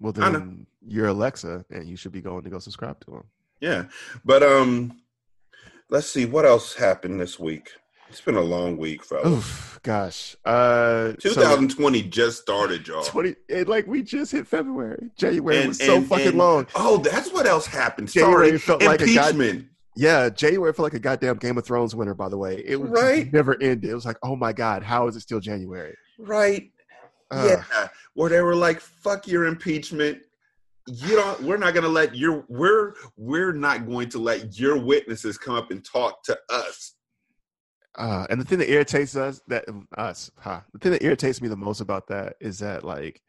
[0.00, 3.24] Well, then you're Alexa, and you should be going to go subscribe to him.
[3.60, 3.84] Yeah.
[4.24, 5.00] But um
[5.88, 7.70] let's see what else happened this week.
[8.08, 9.26] It's been a long week, fellas.
[9.28, 10.34] Oof, gosh.
[10.44, 13.04] Uh, so 2020 just started, y'all.
[13.04, 15.10] 20, it, like we just hit February.
[15.16, 16.66] January And- was so and- fucking long.
[16.74, 18.08] Oh, that's what else happened.
[18.10, 18.58] January Sorry.
[18.58, 19.66] felt like a god- Impeachment.
[19.96, 22.14] Yeah, January felt like a goddamn Game of Thrones winter.
[22.14, 23.32] By the way, it was Right.
[23.32, 23.84] never ended.
[23.90, 25.94] It was like, oh my god, how is it still January?
[26.18, 26.70] right.
[27.30, 27.88] Uh, yeah.
[28.14, 30.18] Where they were like, fuck your impeachment.
[30.86, 35.38] You don't we're not gonna let your we're we're not going to let your witnesses
[35.38, 36.94] come up and talk to us.
[37.96, 39.64] Uh, and the thing that irritates us, that
[39.98, 40.60] us, huh?
[40.72, 43.20] The thing that irritates me the most about that is that like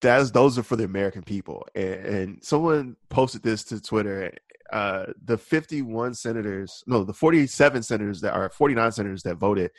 [0.00, 1.66] that's those are for the American people.
[1.74, 4.32] And, and someone posted this to Twitter.
[4.72, 9.70] Uh, the 51 senators, no, the 47 senators that are 49 senators that voted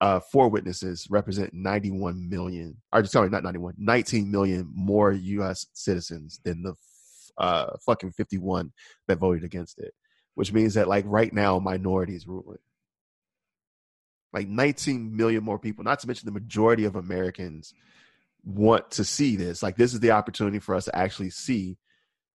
[0.00, 2.76] uh, four witnesses represent 91 million.
[2.92, 5.66] Or sorry, not 91, 19 million more U.S.
[5.72, 6.74] citizens than the
[7.38, 8.72] uh, fucking 51
[9.08, 9.94] that voted against it.
[10.34, 12.58] Which means that like right now, minorities ruling
[14.34, 17.72] like 19 million more people, not to mention the majority of Americans
[18.44, 19.62] want to see this.
[19.62, 21.78] Like this is the opportunity for us to actually see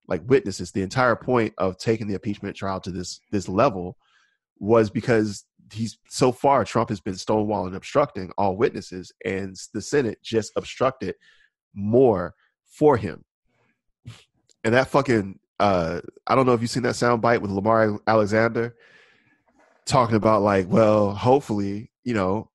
[0.07, 0.72] like witnesses.
[0.72, 3.98] The entire point of taking the impeachment trial to this this level
[4.57, 10.19] was because he's so far Trump has been stonewalling obstructing all witnesses and the Senate
[10.23, 11.15] just obstructed
[11.73, 12.33] more
[12.65, 13.23] for him.
[14.63, 17.99] And that fucking uh I don't know if you've seen that sound bite with Lamar
[18.07, 18.75] Alexander
[19.85, 22.49] talking about like, well, hopefully, you know,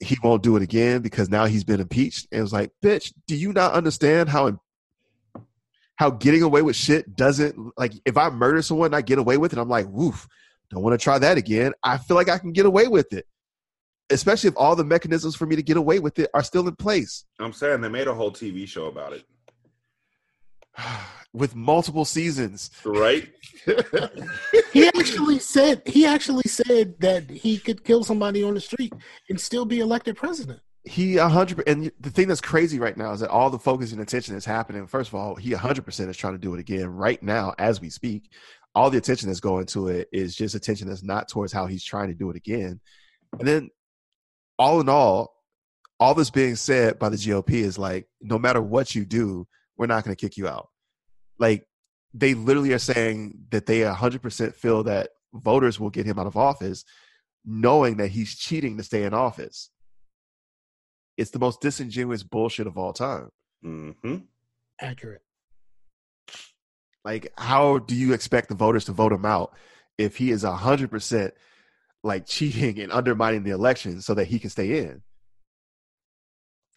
[0.00, 2.26] he won't do it again because now he's been impeached.
[2.30, 4.58] And it was like, bitch, do you not understand how
[5.96, 9.52] how getting away with shit doesn't like if I murder someone I get away with
[9.52, 10.26] it, I'm like, woof,
[10.70, 11.72] don't want to try that again.
[11.82, 13.26] I feel like I can get away with it.
[14.10, 16.76] Especially if all the mechanisms for me to get away with it are still in
[16.76, 17.24] place.
[17.40, 19.24] I'm saying they made a whole TV show about it.
[21.32, 22.70] with multiple seasons.
[22.84, 23.30] Right?
[24.72, 28.92] He actually said he actually said that he could kill somebody on the street
[29.28, 30.60] and still be elected president.
[30.84, 33.92] he a hundred and the thing that's crazy right now is that all the focus
[33.92, 34.86] and attention is happening.
[34.86, 37.54] First of all, he a hundred percent is trying to do it again right now
[37.58, 38.30] as we speak.
[38.74, 41.84] All the attention that's going to it is just attention that's not towards how he's
[41.84, 42.80] trying to do it again.
[43.38, 43.70] And then,
[44.58, 45.34] all in all,
[46.00, 49.46] all this being said by the GOP is like, no matter what you do,
[49.76, 50.68] we're not going to kick you out.
[51.38, 51.66] Like
[52.12, 56.26] they literally are saying that they hundred percent feel that voters will get him out
[56.26, 56.84] of office,
[57.44, 59.70] knowing that he's cheating to stay in office
[61.16, 63.28] it's the most disingenuous bullshit of all time.
[63.64, 64.16] Mm-hmm.
[64.80, 65.22] Accurate.
[67.04, 69.54] Like, how do you expect the voters to vote him out
[69.98, 71.34] if he is a hundred percent
[72.02, 75.02] like cheating and undermining the election so that he can stay in?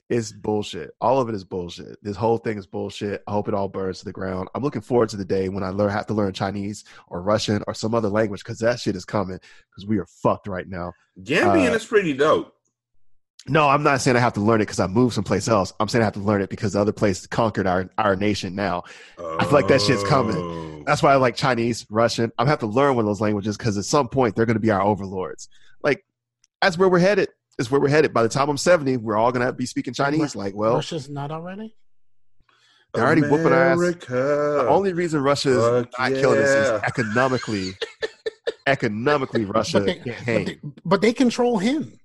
[0.09, 0.91] It's bullshit.
[1.01, 1.97] All of it is bullshit.
[2.01, 3.23] This whole thing is bullshit.
[3.27, 4.47] I hope it all burns to the ground.
[4.55, 7.61] I'm looking forward to the day when I learn have to learn Chinese or Russian
[7.67, 9.37] or some other language because that shit is coming
[9.69, 10.93] because we are fucked right now.
[11.21, 12.53] Gambian Uh, is pretty dope.
[13.49, 15.71] No, I'm not saying I have to learn it because I moved someplace else.
[15.79, 18.55] I'm saying I have to learn it because the other place conquered our, our nation
[18.55, 18.83] now.
[19.17, 20.35] I feel like that shit's coming.
[20.35, 20.83] Oh.
[20.85, 22.25] That's why I like Chinese, Russian.
[22.37, 24.59] I'm gonna have to learn one of those languages because at some point they're gonna
[24.59, 25.49] be our overlords.
[25.81, 26.03] Like
[26.61, 27.29] that's where we're headed.
[27.57, 28.13] Is where we're headed.
[28.13, 30.35] By the time I'm 70, we're all gonna be speaking Chinese.
[30.35, 31.75] Like, well, Russia's not already.
[32.93, 33.77] They're already whooping our ass.
[33.77, 34.13] America.
[34.13, 37.73] the only reason Russia is Fuck not killing us is economically.
[38.65, 41.99] economically, Russia But they, can't but, they, but they control him.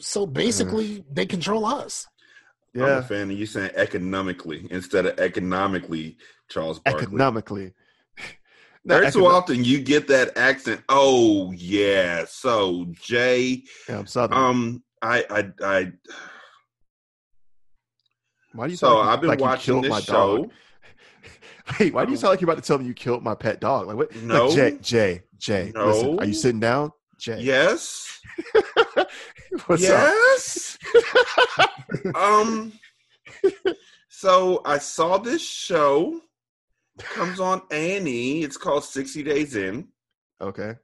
[0.00, 2.06] So basically, they control us.
[2.74, 6.16] I'm a yeah, fan of you saying economically instead of economically,
[6.48, 7.02] Charles Barkley.
[7.04, 7.72] economically.
[8.82, 10.80] No, Every so econo- often you get that accent.
[10.88, 12.24] Oh yeah.
[12.26, 14.38] So Jay, yeah, I'm southern.
[14.38, 15.92] um, I, I, I.
[18.54, 18.76] why do you?
[18.78, 20.38] So sound like I've been like watching this my show.
[20.38, 20.50] dog?
[21.80, 23.60] Wait, why do you sound like you're about to tell me you killed my pet
[23.60, 23.86] dog?
[23.86, 24.16] Like what?
[24.16, 24.46] No.
[24.46, 25.72] Like, Jay, Jay, Jay.
[25.74, 26.18] Listen, No.
[26.18, 27.40] are you sitting down, Jay?
[27.42, 28.18] Yes.
[29.66, 30.78] What's yes.
[32.14, 32.72] um.
[34.08, 36.20] So I saw this show.
[36.98, 38.42] Comes on A and E.
[38.42, 39.88] It's called Sixty Days In.
[40.40, 40.74] Okay.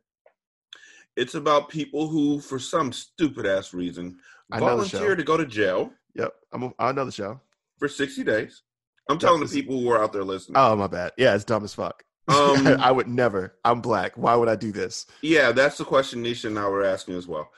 [1.16, 4.18] It's about people who, for some stupid ass reason,
[4.50, 4.98] I know the show.
[4.98, 6.34] volunteer to go to jail Yep.
[6.52, 6.62] I'm.
[6.64, 7.40] A, I know the show.
[7.78, 8.62] for sixty days.
[9.08, 10.56] I'm telling the people who are out there listening.
[10.56, 11.12] Oh my bad.
[11.16, 12.02] Yeah, it's dumb as fuck.
[12.28, 13.56] Um, I would never.
[13.64, 14.16] I'm black.
[14.16, 15.06] Why would I do this?
[15.22, 17.50] Yeah, that's the question Nisha and I were asking as well.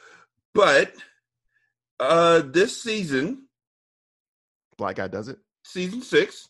[0.54, 0.92] But
[2.00, 3.48] uh this season,
[4.76, 5.38] Black guy does it.
[5.64, 6.48] season six,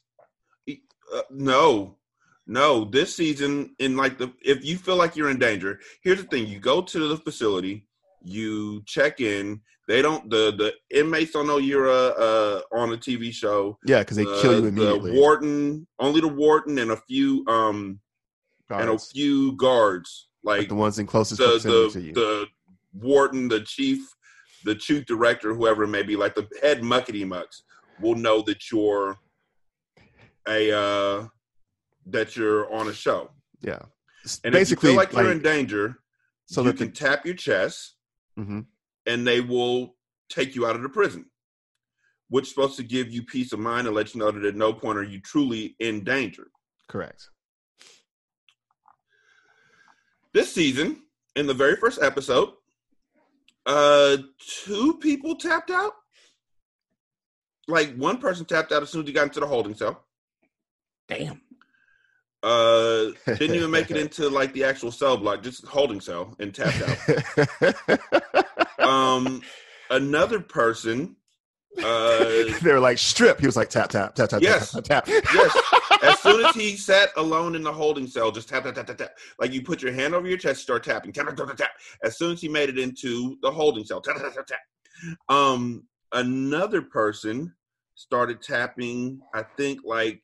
[1.14, 1.96] uh, no,
[2.46, 6.28] no, this season in like the if you feel like you're in danger, here's the
[6.28, 7.86] thing: you go to the facility,
[8.22, 9.60] you check in.
[9.86, 13.78] They don't the the inmates don't know you're uh, uh on a TV show.
[13.86, 15.12] Yeah, because they Uh, kill you immediately.
[15.12, 18.00] The warden, only the warden, and a few um
[18.70, 22.12] and a few guards like like the ones in closest the proximity to you.
[22.12, 22.46] the
[22.92, 24.00] warden, the chief,
[24.64, 27.62] the chief director, whoever it may be, like the head muckety mucks,
[28.00, 29.16] will know that you're
[30.48, 31.26] a uh,
[32.06, 33.30] that you're on a show.
[33.60, 33.78] yeah.
[34.44, 36.00] And Basically, if you feel like, you're in danger,
[36.46, 37.94] so you that can tap your chest,
[38.38, 38.66] Mhm.
[39.06, 39.96] and they will
[40.28, 41.30] take you out of the prison.
[42.30, 44.54] Which is supposed to give you peace of mind and let you know that at
[44.54, 46.50] no point are you truly in danger.
[46.88, 47.28] correct.
[50.32, 51.02] this season,
[51.36, 52.50] in the very first episode,
[53.68, 54.16] uh,
[54.66, 55.92] two people tapped out.
[57.68, 60.04] Like one person tapped out as soon as he got into the holding cell.
[61.06, 61.40] Damn.
[62.42, 66.52] Uh, didn't even make it into like the actual cell block, just holding cell and
[66.54, 68.04] tapped out.
[68.78, 69.42] Um,
[69.90, 71.16] another person,
[71.82, 72.24] uh,
[72.62, 73.38] they were like strip.
[73.38, 74.72] He was like tap tap tap tap Yes.
[74.72, 75.04] tap tap.
[75.04, 75.24] tap.
[75.34, 75.56] yes,
[76.02, 78.98] as soon as he sat alone in the holding cell, just tap tap tap tap
[78.98, 79.10] tap.
[79.38, 81.70] Like you put your hand over your chest, start tapping, tap tap tap tap.
[82.02, 84.60] As soon as he made it into the holding cell, tap tap tap tap.
[85.28, 87.54] Um, another person
[87.94, 89.20] started tapping.
[89.34, 90.22] I think like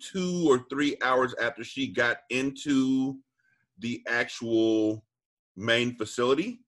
[0.00, 3.18] two or three hours after she got into
[3.78, 5.04] the actual
[5.56, 6.60] main facility.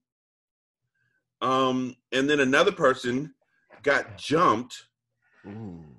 [1.41, 3.35] Um, and then another person
[3.83, 4.87] got jumped
[5.47, 5.92] Ooh,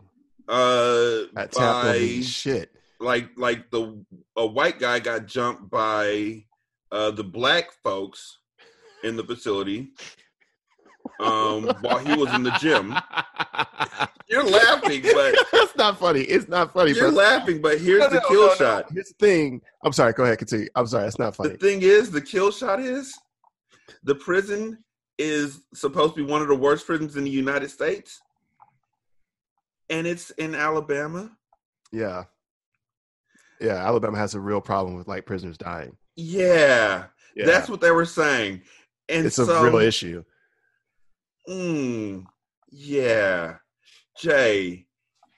[0.47, 2.71] uh that by shit.
[2.99, 4.03] like like the
[4.35, 6.43] a white guy got jumped by
[6.91, 8.39] uh the black folks
[9.03, 9.93] in the facility
[11.19, 12.93] um while he was in the gym
[14.29, 16.21] you're laughing but That's not funny.
[16.21, 16.91] It's not funny.
[16.91, 17.17] you're bro.
[17.17, 18.55] laughing but here's No, the no, kill no, no.
[18.55, 19.61] shot Here's the thing.
[19.83, 20.13] I'm sorry.
[20.13, 20.37] Go ahead.
[20.39, 20.67] Continue.
[20.75, 21.07] I'm sorry.
[21.07, 21.51] It's not funny.
[21.51, 23.13] the thing is the kill shot is
[24.03, 24.83] the prison
[25.19, 28.19] is supposed to be one of the worst prisons in the united states
[29.93, 31.29] and it's in alabama
[31.91, 32.23] Yeah.
[33.61, 33.75] Yeah.
[33.87, 35.95] Alabama has a real problem with like prisoners dying.
[36.17, 37.05] yeah,
[37.35, 37.45] Yeah.
[37.45, 38.61] that's what they were saying
[39.09, 40.23] and it's a real issue.
[41.49, 42.25] Mm,
[42.71, 43.57] yeah.
[44.17, 44.85] Jay,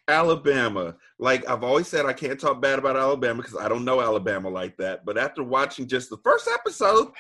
[0.08, 0.96] Alabama.
[1.18, 4.50] Like I've always said, I can't talk bad about Alabama because I don't know Alabama
[4.50, 5.04] like that.
[5.06, 7.12] But after watching just the first episode,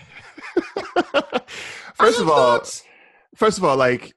[1.95, 2.61] first of all,
[3.35, 4.13] first of all, like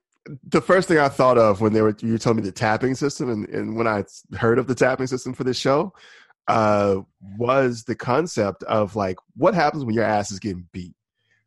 [0.48, 3.30] the first thing I thought of when they were you told me the tapping system,
[3.30, 4.05] and, and when I
[4.36, 5.92] heard of the tapping system for this show,
[6.48, 7.00] uh,
[7.36, 10.94] was the concept of like what happens when your ass is getting beat.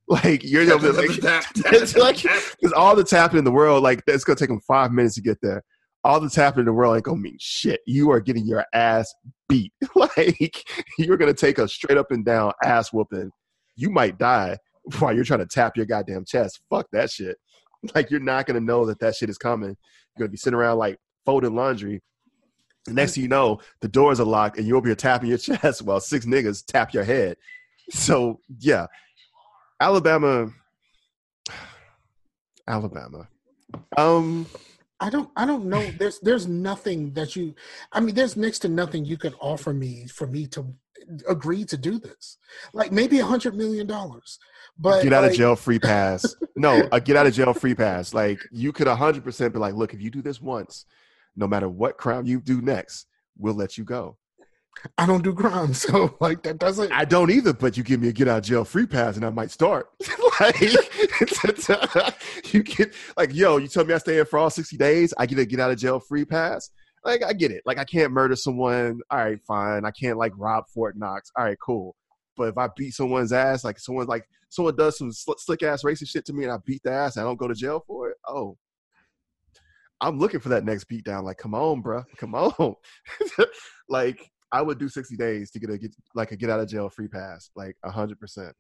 [0.08, 4.04] Like you're like, tap, tap, it's like because all the tapping in the world, like
[4.08, 5.64] it's gonna take them five minutes to get there.
[6.04, 7.80] All the tapping in the world ain't gonna mean shit.
[7.86, 9.14] You are getting your ass
[9.48, 9.72] beat.
[9.96, 10.66] like
[10.98, 13.32] you're gonna take a straight up and down ass whooping.
[13.78, 14.58] You might die
[15.00, 16.60] while you're trying to tap your goddamn chest.
[16.70, 17.38] Fuck that shit.
[17.96, 19.70] Like you're not gonna know that that shit is coming.
[19.70, 22.02] You're gonna be sitting around like folding laundry.
[22.86, 25.38] The next thing you know, the doors are locked and you're over here tapping your
[25.40, 27.38] chest while six niggas tap your head.
[27.90, 28.86] So yeah,
[29.80, 30.52] Alabama,
[32.68, 33.28] Alabama.
[33.98, 34.46] Um,
[35.02, 35.82] I don't I don't know.
[35.98, 37.56] There's there's nothing that you
[37.92, 40.74] I mean there's next to nothing you can offer me for me to
[41.28, 42.38] agree to do this.
[42.72, 44.38] Like maybe a hundred million dollars.
[44.78, 46.36] But get out of jail free pass.
[46.56, 48.14] No, a get out of jail free pass.
[48.14, 50.86] Like you could hundred percent be like, look, if you do this once,
[51.36, 53.08] no matter what crime you do next,
[53.38, 54.18] we'll let you go.
[54.98, 58.10] I don't do crime, so like that doesn't I don't either, but you give me
[58.10, 59.90] a get out of jail free pass and I might start.
[60.40, 60.60] like
[62.54, 65.26] you get like, yo, you tell me I stay in for all 60 days, I
[65.26, 66.70] get a get out of jail free pass.
[67.04, 67.64] Like I get it.
[67.66, 69.02] Like I can't murder someone.
[69.10, 69.86] All right, fine.
[69.86, 71.32] I can't like rob Fort Knox.
[71.36, 71.96] All right, cool.
[72.38, 75.84] But if I beat someone's ass, like someone like someone does some sl- slick ass
[75.84, 78.10] racist shit to me and I beat the ass I don't go to jail for
[78.10, 78.58] it, oh,
[80.02, 81.24] I'm looking for that next beat down.
[81.24, 82.04] Like, come on, bruh.
[82.18, 82.76] Come on.
[83.90, 86.68] like, I would do 60 days to get a get like a get out of
[86.68, 87.50] jail free pass.
[87.56, 88.56] Like hundred percent.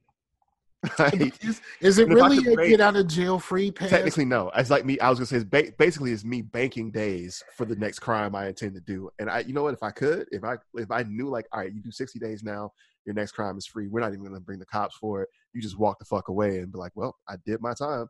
[0.97, 1.13] Like,
[1.45, 3.91] is, is it And if I really a rate- get out of jail free pass?
[3.91, 4.49] technically, no.
[4.55, 4.99] It's like me.
[4.99, 8.34] I was gonna say, it's ba- basically, it's me banking days for the next crime
[8.34, 9.07] I intend to do.
[9.19, 9.76] And I, you know what?
[9.76, 12.41] If I could, if I, if I knew, like, all right, you do 60 days
[12.41, 12.72] now,
[13.05, 13.89] your next crime is free.
[13.89, 15.30] We're not even gonna bring the cops for it.
[15.53, 18.07] You just walk the fuck away and be like, well, I did my time.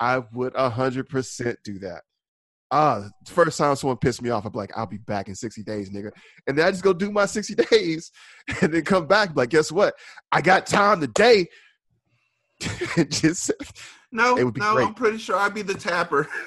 [0.00, 2.04] I would hundred percent do that.
[2.70, 5.90] Ah, first time someone pissed me off, I'm like, I'll be back in 60 days,
[5.90, 6.10] nigga.
[6.46, 8.10] And then I just go do my 60 days
[8.60, 9.36] and then come back.
[9.36, 9.94] Like, guess what?
[10.32, 11.46] I got time today.
[13.08, 13.50] just
[14.12, 14.86] No, It would be no, great.
[14.86, 16.28] I'm pretty sure I'd be the tapper.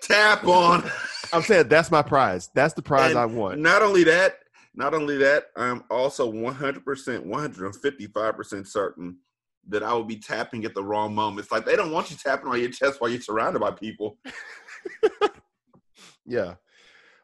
[0.00, 0.84] Tap on.
[1.32, 2.50] I'm saying that's my prize.
[2.54, 3.58] That's the prize And I want.
[3.58, 4.36] Not only that,
[4.74, 9.18] not only that, I'm also 100%, 155% certain
[9.68, 11.44] that I will be tapping at the wrong moment.
[11.44, 14.18] It's like they don't want you tapping on your chest while you're surrounded by people.
[16.26, 16.54] Yeah.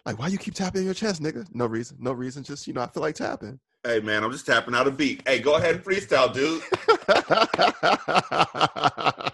[0.05, 1.47] Like, why you keep tapping your chest, nigga?
[1.55, 1.97] No reason.
[2.01, 2.43] No reason.
[2.43, 3.61] Just, you know, I feel like tapping.
[3.85, 5.23] Hey, man, I'm just tapping out a beat.
[5.27, 6.63] Hey, go ahead and freestyle, dude.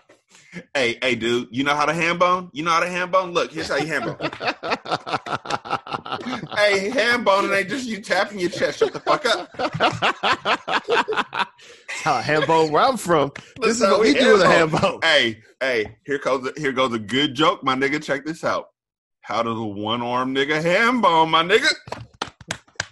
[0.74, 2.50] Hey, hey, dude, you know how to ham bone?
[2.52, 3.32] You know how to ham bone?
[3.32, 4.16] Look, here's how you ham bone.
[6.56, 8.78] hey, ham bone, and ain't just you tapping your chest.
[8.78, 9.50] Shut the fuck up.
[9.56, 9.72] That's
[12.02, 13.32] how a ham bone where I'm from.
[13.60, 15.00] This is what we we do with a ham ham bone.
[15.02, 18.02] Hey, hey, here goes a, here goes a good joke, my nigga.
[18.02, 18.68] Check this out.
[19.20, 21.72] How does a one arm nigga ham bone, my nigga?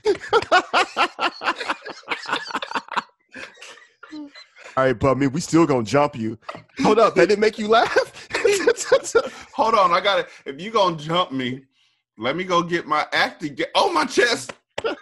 [4.77, 6.37] All right, but I mean, we still gonna jump you.
[6.83, 8.29] Hold up, that didn't make you laugh.
[9.55, 10.29] Hold on, I got it.
[10.45, 11.63] If you gonna jump me,
[12.19, 13.55] let me go get my acting.
[13.55, 14.53] Get oh my chest.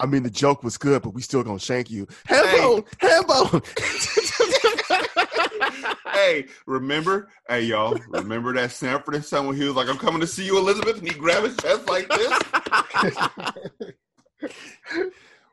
[0.00, 2.06] I mean, the joke was good, but we still gonna shank you.
[2.26, 2.58] Ham Hey.
[2.58, 2.84] bone,
[6.12, 7.30] hey, remember?
[7.48, 10.44] Hey, y'all, remember that Sanford and Son when he was like, "I'm coming to see
[10.44, 12.38] you, Elizabeth," and he grabbed his chest like this.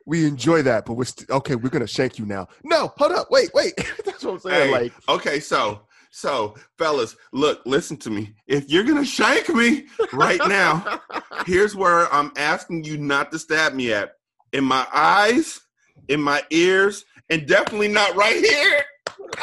[0.06, 1.56] We enjoy that, but we're st- okay.
[1.56, 2.48] We're gonna shank you now.
[2.64, 3.74] No, hold up, wait, wait.
[4.06, 4.68] That's what I'm saying.
[4.68, 5.82] Hey, Like, okay, so
[6.12, 8.34] so fellas, look, listen to me.
[8.48, 11.02] If you're gonna shank me right now,
[11.46, 14.14] here's where I'm asking you not to stab me at.
[14.54, 15.60] In my eyes,
[16.08, 18.84] in my ears, and definitely not right here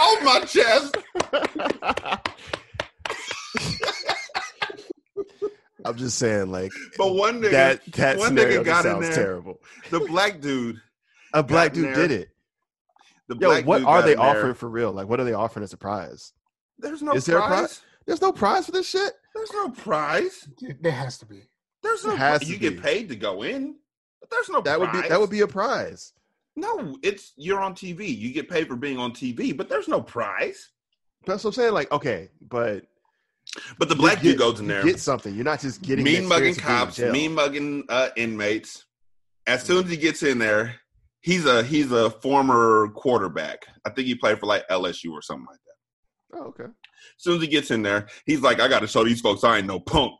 [0.00, 0.96] on my chest.
[5.84, 7.80] I'm just saying, like But one nigga, that.
[7.92, 9.16] That one scenario nigga got in sounds there.
[9.16, 9.60] terrible.
[9.90, 10.80] The black dude,
[11.34, 11.94] A black dude there.
[11.94, 12.28] did it.
[13.28, 14.26] the Yo, black what dude are they in there.
[14.26, 14.92] offering for real?
[14.92, 16.32] Like, what are they offering as a prize?
[16.78, 17.58] There's no Is there a prize.
[17.58, 17.80] prize?
[18.06, 19.12] There's no prize for this shit.
[19.34, 20.48] There's no prize.
[20.80, 21.42] There has to be.
[21.82, 22.10] There's no.
[22.10, 22.70] There has pri- to you be.
[22.76, 23.76] get paid to go in,
[24.20, 24.60] but there's no.
[24.60, 26.12] That would be that would be a prize.
[26.56, 28.14] No, it's you're on TV.
[28.16, 30.70] You get paid for being on TV, but there's no prize.
[31.24, 31.72] That's what I'm saying.
[31.72, 32.84] Like, okay, but
[33.78, 35.34] But the you black get- dude goes in you there, Get something.
[35.34, 38.84] You're not just getting mean mugging experience of being in cops, mean mugging uh, inmates.
[39.46, 40.76] As soon as he gets in there,
[41.20, 43.66] he's a he's a former quarterback.
[43.84, 46.38] I think he played for like LSU or something like that.
[46.38, 46.64] Oh, okay.
[46.64, 46.70] As
[47.18, 49.58] soon as he gets in there, he's like, I got to show these folks I
[49.58, 50.12] ain't no punk.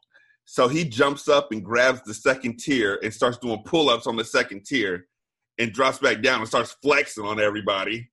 [0.45, 4.17] So he jumps up and grabs the second tier and starts doing pull ups on
[4.17, 5.07] the second tier
[5.59, 8.11] and drops back down and starts flexing on everybody.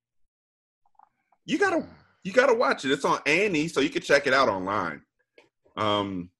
[1.44, 1.84] You gotta
[2.24, 2.92] you gotta watch it.
[2.92, 5.02] It's on Annie, so you can check it out online.
[5.76, 6.30] Um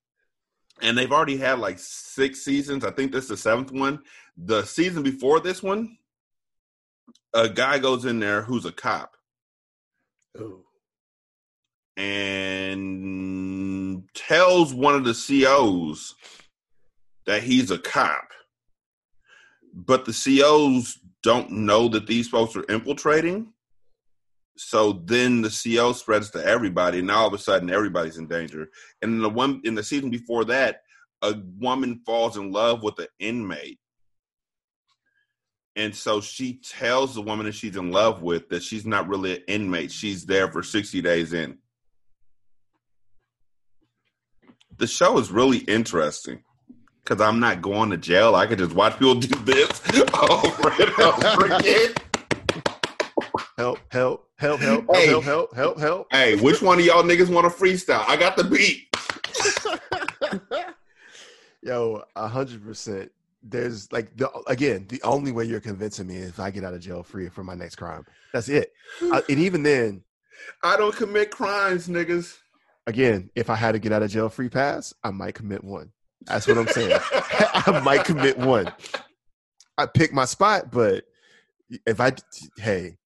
[0.82, 2.85] and they've already had like six seasons.
[2.85, 4.01] I think this is the seventh one.
[4.36, 5.98] The season before this one,
[7.35, 9.16] a guy goes in there who's a cop
[10.39, 10.65] Ooh.
[11.97, 16.15] and tells one of the COs
[17.27, 18.28] that he's a cop.
[19.73, 23.52] But the COs don't know that these folks are infiltrating.
[24.62, 28.26] So then the CO spreads to everybody, and now all of a sudden everybody's in
[28.26, 28.68] danger.
[29.00, 30.82] And in the one in the season before that,
[31.22, 33.78] a woman falls in love with an inmate.
[35.76, 39.36] And so she tells the woman that she's in love with that she's not really
[39.36, 39.90] an inmate.
[39.90, 41.56] She's there for 60 days in.
[44.76, 46.44] The show is really interesting
[47.02, 48.34] because I'm not going to jail.
[48.34, 49.80] I could just watch people do this
[50.14, 51.94] over and over again.
[53.60, 55.08] Help, help, help, help, Hey.
[55.08, 56.06] help, help, help, help.
[56.10, 58.02] Hey, which one of y'all niggas want to freestyle?
[58.08, 58.88] I got the beat.
[61.62, 63.12] Yo, a hundred percent.
[63.42, 66.72] There's like the again, the only way you're convincing me is if I get out
[66.72, 68.06] of jail free for my next crime.
[68.32, 68.72] That's it.
[69.12, 70.04] I, and even then,
[70.62, 72.38] I don't commit crimes, niggas.
[72.86, 75.92] again, if I had to get out of jail free pass, I might commit one.
[76.22, 76.98] That's what I'm saying.
[77.12, 78.72] I might commit one.
[79.76, 81.04] I pick my spot, but
[81.86, 82.12] if I
[82.56, 82.96] hey,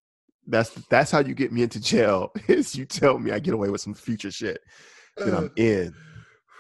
[0.47, 2.33] that's that's how you get me into jail.
[2.49, 4.61] Is you tell me I get away with some future shit,
[5.17, 5.95] then I'm in.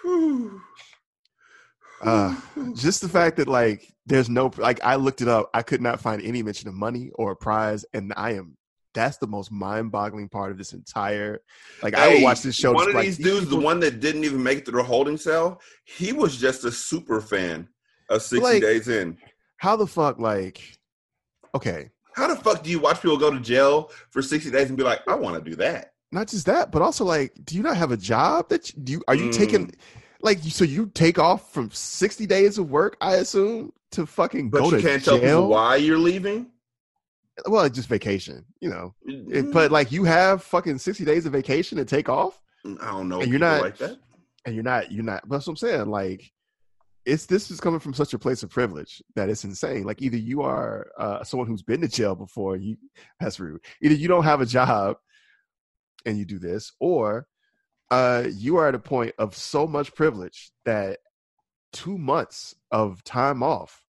[2.02, 2.38] Uh,
[2.74, 6.00] just the fact that like there's no like I looked it up, I could not
[6.00, 8.58] find any mention of money or a prize, and I am
[8.94, 11.40] that's the most mind-boggling part of this entire.
[11.82, 12.72] Like I would watch this show.
[12.72, 15.16] One of like, these dudes, the one that didn't even make it through the holding
[15.16, 17.68] cell, he was just a super fan
[18.08, 19.18] of 60 Like- Days In.
[19.56, 20.78] How the fuck like?
[21.54, 24.76] Okay, How the fuck do you watch people go to jail for 60 days and
[24.78, 25.90] be like, I want to do that?
[26.12, 28.92] not just that, but also like, do you not have a job that you, do
[28.92, 29.36] you are you Mm.
[29.36, 29.74] taking?
[30.20, 34.58] Like, so you take off from sixty days of work, I assume, to fucking But
[34.60, 35.38] go you to can't tell jail.
[35.40, 36.46] people why you're leaving?
[37.48, 38.94] Well, it's just vacation, you know.
[39.10, 39.52] Mm.
[39.52, 42.40] But like, you have fucking sixty days of vacation to take off.
[42.64, 43.20] I don't know.
[43.20, 43.98] And you're not- like that.
[44.46, 46.30] and you're not you're not that's what i'm saying like
[47.06, 49.84] it's this is coming from such a place of privilege that it's insane.
[49.84, 52.76] Like either you are uh, someone who's been to jail before you
[53.20, 53.60] that's rude.
[53.82, 54.96] Either you don't have a job
[56.06, 57.26] and you do this or
[57.90, 60.98] uh, you are at a point of so much privilege that
[61.72, 63.84] two months of time off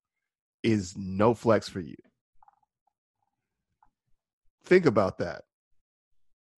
[0.64, 1.96] is no flex for you.
[4.66, 5.44] Think about that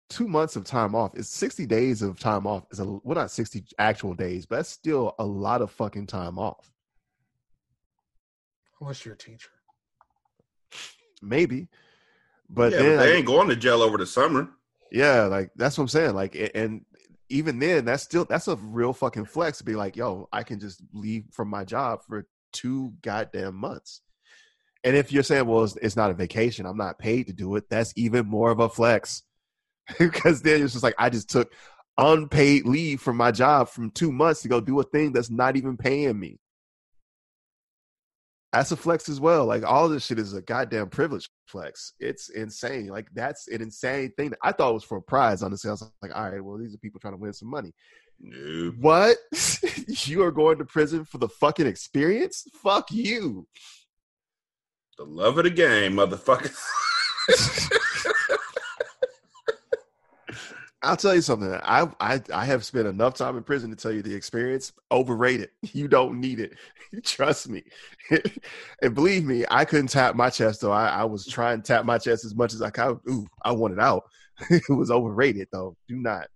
[0.09, 3.31] two months of time off is 60 days of time off is a well not
[3.31, 6.71] 60 actual days but that's still a lot of fucking time off
[8.81, 9.51] Unless you're a teacher.
[11.23, 11.69] maybe
[12.49, 14.49] but yeah, then but they like, ain't going to jail over the summer.
[14.93, 16.85] yeah like that's what i'm saying like and
[17.29, 20.61] even then that's still that's a real fucking flex to be like yo i can
[20.61, 24.03] just leave from my job for two goddamn months
[24.85, 27.57] and if you're saying well it's, it's not a vacation i'm not paid to do
[27.57, 29.23] it that's even more of a flex
[29.99, 31.53] because then it's just like i just took
[31.99, 35.57] unpaid leave from my job from two months to go do a thing that's not
[35.57, 36.39] even paying me
[38.57, 39.45] that's a flex as well.
[39.45, 41.93] Like all this shit is a goddamn privilege flex.
[42.01, 42.87] It's insane.
[42.87, 44.33] Like that's an insane thing.
[44.43, 45.43] I thought it was for a prize.
[45.43, 47.75] Honestly, I was like, all right, well, these are people trying to win some money.
[48.19, 48.73] No.
[48.81, 49.19] What?
[49.89, 52.47] you are going to prison for the fucking experience?
[52.63, 53.47] Fuck you.
[54.97, 56.57] The love of the game, motherfucker.
[60.87, 61.53] I'll tell you something.
[61.53, 65.51] I I I have spent enough time in prison to tell you the experience overrated.
[65.73, 66.55] You don't need it.
[67.05, 67.65] Trust me.
[68.83, 70.73] and believe me, I couldn't tap my chest though.
[70.73, 72.99] I, I was trying to tap my chest as much as I could.
[73.11, 74.05] Ooh, I wanted out.
[74.49, 75.77] it was overrated though.
[75.89, 76.29] Do not.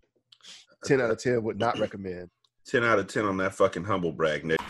[0.85, 2.29] Ten out of ten would not recommend.
[2.67, 4.70] 10 out of 10 on that fucking humble brag, nigga.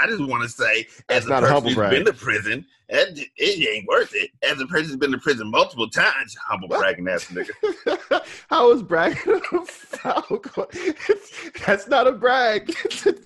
[0.00, 1.90] I just want to say, That's as a a person humble who's brag.
[1.92, 4.30] been to prison, it, it ain't worth it.
[4.42, 8.22] As a person who's been to prison multiple times, humble bragging ass nigga.
[8.50, 9.40] How is bragging?
[11.66, 12.74] That's not a brag.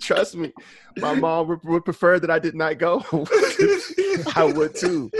[0.01, 0.53] Trust me.
[0.99, 3.03] My mom would, would prefer that I did not go.
[4.37, 5.11] I would too.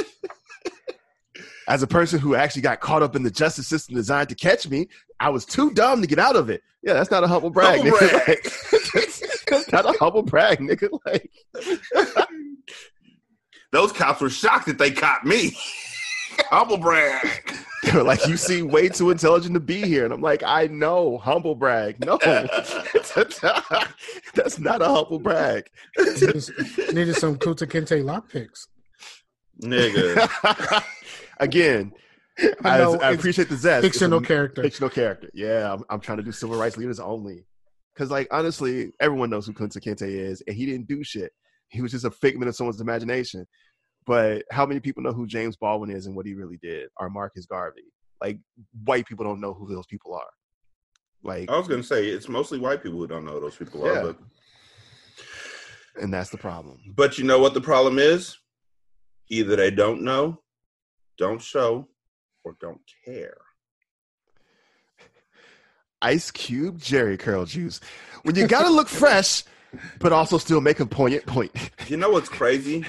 [1.67, 4.69] As a person who actually got caught up in the justice system designed to catch
[4.69, 6.63] me, I was too dumb to get out of it.
[6.83, 8.25] Yeah, that's not a humble brag, Humble nigga.
[8.27, 8.39] brag.
[9.55, 10.89] Like, that's not a humble brag, nigga.
[11.07, 11.31] Like,
[13.73, 15.57] Those cops were shocked that they caught me.
[16.49, 17.29] humble brag.
[17.83, 20.05] they were like, you seem way too intelligent to be here.
[20.05, 21.99] And I'm like, I know, humble brag.
[22.05, 22.17] No,
[24.35, 25.69] that's not a humble brag.
[25.99, 26.51] Needed,
[26.93, 28.69] needed some Kunta Kinte lockpicks.
[29.61, 30.85] Nigga.
[31.39, 31.93] Again,
[32.39, 33.85] I I, know, I it's appreciate the zest.
[33.85, 34.63] Fictional a character.
[34.63, 35.31] Fictional character.
[35.35, 37.45] Yeah, I'm, I'm trying to do civil rights leaders only.
[37.95, 41.33] Because, like, honestly, everyone knows who Kunta Kinte is, and he didn't do shit.
[41.69, 43.47] He was just a figment of someone's imagination.
[44.07, 46.89] But how many people know who James Baldwin is and what he really did?
[46.99, 47.85] Or Marcus Garvey?
[48.21, 48.39] Like,
[48.85, 50.29] white people don't know who those people are.
[51.23, 53.87] Like, I was gonna say it's mostly white people who don't know who those people
[53.87, 54.01] Yeah.
[54.01, 54.19] are, but
[56.03, 56.79] and that's the problem.
[56.95, 58.37] But you know what the problem is?
[59.31, 60.43] Either they don't know,
[61.17, 61.89] don't show,
[62.45, 63.39] or don't care.
[66.05, 67.81] Ice Cube Jheri Curl Juice.
[68.25, 69.43] When you gotta look fresh,
[70.01, 71.51] but also still make a poignant point.
[71.89, 72.85] You know what's crazy?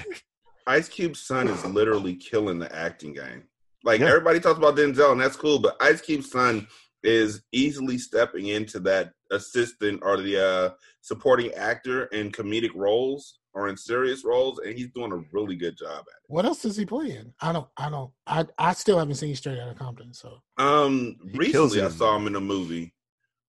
[0.66, 3.44] Ice Cube's son is literally killing the acting game.
[3.84, 4.08] Like Yeah.
[4.08, 6.66] everybody talks about Denzel, and that's cool, but Ice Cube's son
[7.02, 10.70] is easily stepping into that assistant or the uh,
[11.00, 15.78] supporting actor in comedic roles or in serious roles, and he's doing a really good
[15.78, 16.22] job at it.
[16.26, 17.32] What else does he play in?
[17.40, 17.68] I don't.
[17.78, 18.10] I don't.
[18.26, 20.12] I I still haven't seen Straight Outta Compton.
[20.12, 20.42] So.
[20.58, 22.92] Um, He recently I saw him in a movie.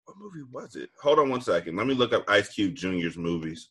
[0.08, 0.90] What movie was it?
[1.02, 1.76] Hold on one second.
[1.76, 3.70] Let me look up Ice Cube Jr.'s movies.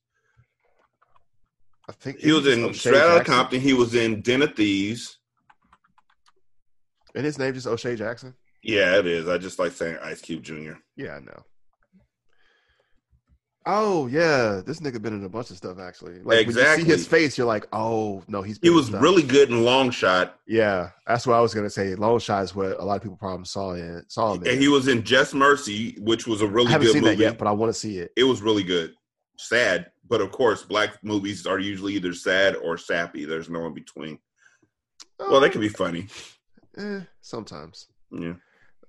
[1.88, 3.58] I think He was in Straight Outta Compton.
[3.58, 5.18] He was in Den of Thieves.
[7.14, 8.34] And his name just O'Shea Jackson.
[8.62, 9.28] Yeah, it is.
[9.28, 10.74] I just like saying Ice Cube Jr.
[10.94, 11.42] Yeah, I know.
[13.68, 16.20] Oh yeah, this nigga been in a bunch of stuff actually.
[16.22, 18.60] Like when you see his face, you're like, oh no, he's.
[18.62, 20.38] He was really good in Long Shot.
[20.46, 21.96] Yeah, that's what I was gonna say.
[21.96, 24.44] Long shot is what a lot of people probably saw in saw him.
[24.44, 24.52] in.
[24.52, 27.16] And he was in Just Mercy, which was a really haven't good seen movie.
[27.16, 28.12] that yet, but I want to see it.
[28.16, 28.94] It was really good.
[29.36, 33.24] Sad, but of course, black movies are usually either sad or sappy.
[33.24, 34.18] There's no in between.
[35.18, 36.06] Well, they can be funny.
[36.78, 37.88] Eh, sometimes.
[38.12, 38.34] Yeah.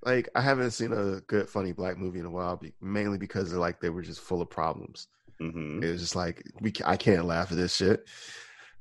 [0.03, 3.53] Like I haven't seen a good funny black movie in a while, be- mainly because
[3.53, 5.07] like they were just full of problems.
[5.39, 8.07] hmm It was just like we I can't laugh at this shit.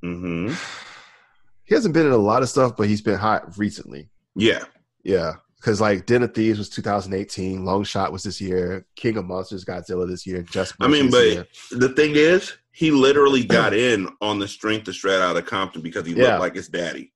[0.03, 0.53] hmm
[1.65, 4.09] He hasn't been in a lot of stuff, but he's been hot recently.
[4.37, 4.65] Yeah.
[5.03, 9.25] Yeah, because like Den of Thieves was 2018, Long Shot was this year, King of
[9.25, 11.47] Monsters, Godzilla this year, Just I mean, but year.
[11.73, 16.07] the thing is, he literally got in on the strength of Straight Outta Compton because
[16.07, 16.25] he Yeah.
[16.31, 17.13] looked like his daddy.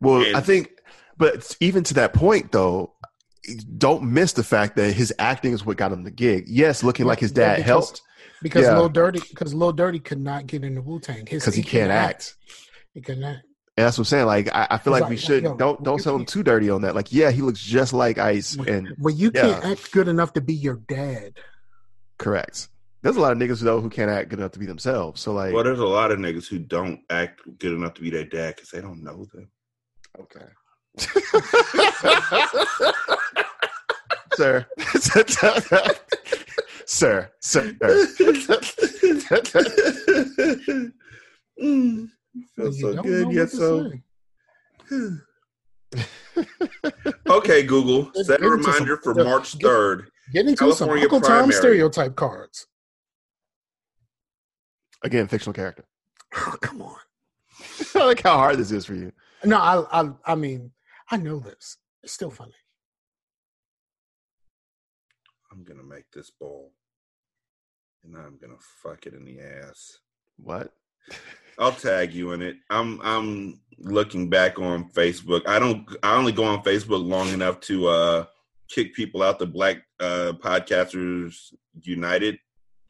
[0.00, 0.70] well, and- I think,
[1.16, 2.92] but even to that point though,
[3.76, 6.44] don't miss the fact that his acting is what got him the gig.
[6.46, 8.02] Yes, looking like his Yeah, dad because- helped
[8.42, 8.78] because Yeah.
[8.78, 12.34] Lil Dirty because Lil Dirty could not get into Wu Tang because he can't act.
[12.92, 13.36] He could not.
[13.76, 14.26] And that's what I'm saying.
[14.26, 16.42] Like I, I feel It's like we should yo, don't don't you sell him too
[16.42, 16.94] dirty on that.
[16.94, 20.40] Like, yeah, he looks just like Ice, and When you can't act good enough to
[20.40, 21.38] be your dad,
[22.18, 22.68] correct.
[23.02, 25.20] There's a lot of niggas though who can't act good enough to be themselves.
[25.20, 28.10] So like, Well, there's a lot of niggas who don't act good enough to be
[28.10, 29.48] their dad because they don't know them.
[30.20, 30.46] okay,
[34.34, 34.66] sir,
[35.00, 35.24] sir,
[36.80, 37.30] sir.
[41.60, 43.90] mm, when feels so good know yet so.
[47.28, 50.06] okay, Google, set a get into some- reminder for yeah, March 3rd.
[50.32, 52.66] Get into California some Uncle Tom stereotype cards.
[55.02, 55.84] Again, fictional character.
[56.34, 56.96] Oh, come on.
[57.94, 59.12] I like how hard this is for you.
[59.44, 60.70] No, I, I, I mean,
[61.10, 61.78] I know this.
[62.02, 62.52] It's still funny.
[65.52, 66.72] I'm going to make this bowl
[68.04, 69.98] and I'm going to fuck it in the ass.
[70.36, 70.72] What?
[71.58, 72.56] I'll tag you in it.
[72.70, 75.46] I'm I'm looking back on Facebook.
[75.46, 78.24] I don't I only go on Facebook long enough to uh
[78.68, 81.52] kick people out the Black uh Podcasters
[81.82, 82.38] United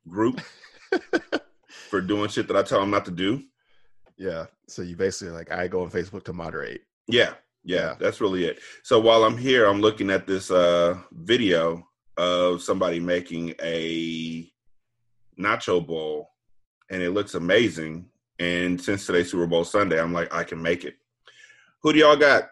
[0.09, 0.41] group
[1.91, 3.43] for doing shit that I tell them not to do.
[4.17, 4.47] Yeah.
[4.69, 6.83] So you basically like I go on Facebook to moderate.
[7.07, 7.35] Yeah,
[7.65, 7.95] yeah, Yeah.
[7.99, 8.61] that's really it.
[8.83, 11.87] So while I'm here, I'm looking at this uh video
[12.17, 14.51] of somebody making a
[15.39, 16.31] nacho bowl
[16.91, 18.07] and it looks amazing.
[18.39, 20.97] And since today's Super Bowl Sunday, I'm like, I can make it.
[21.83, 22.51] Who do y'all got?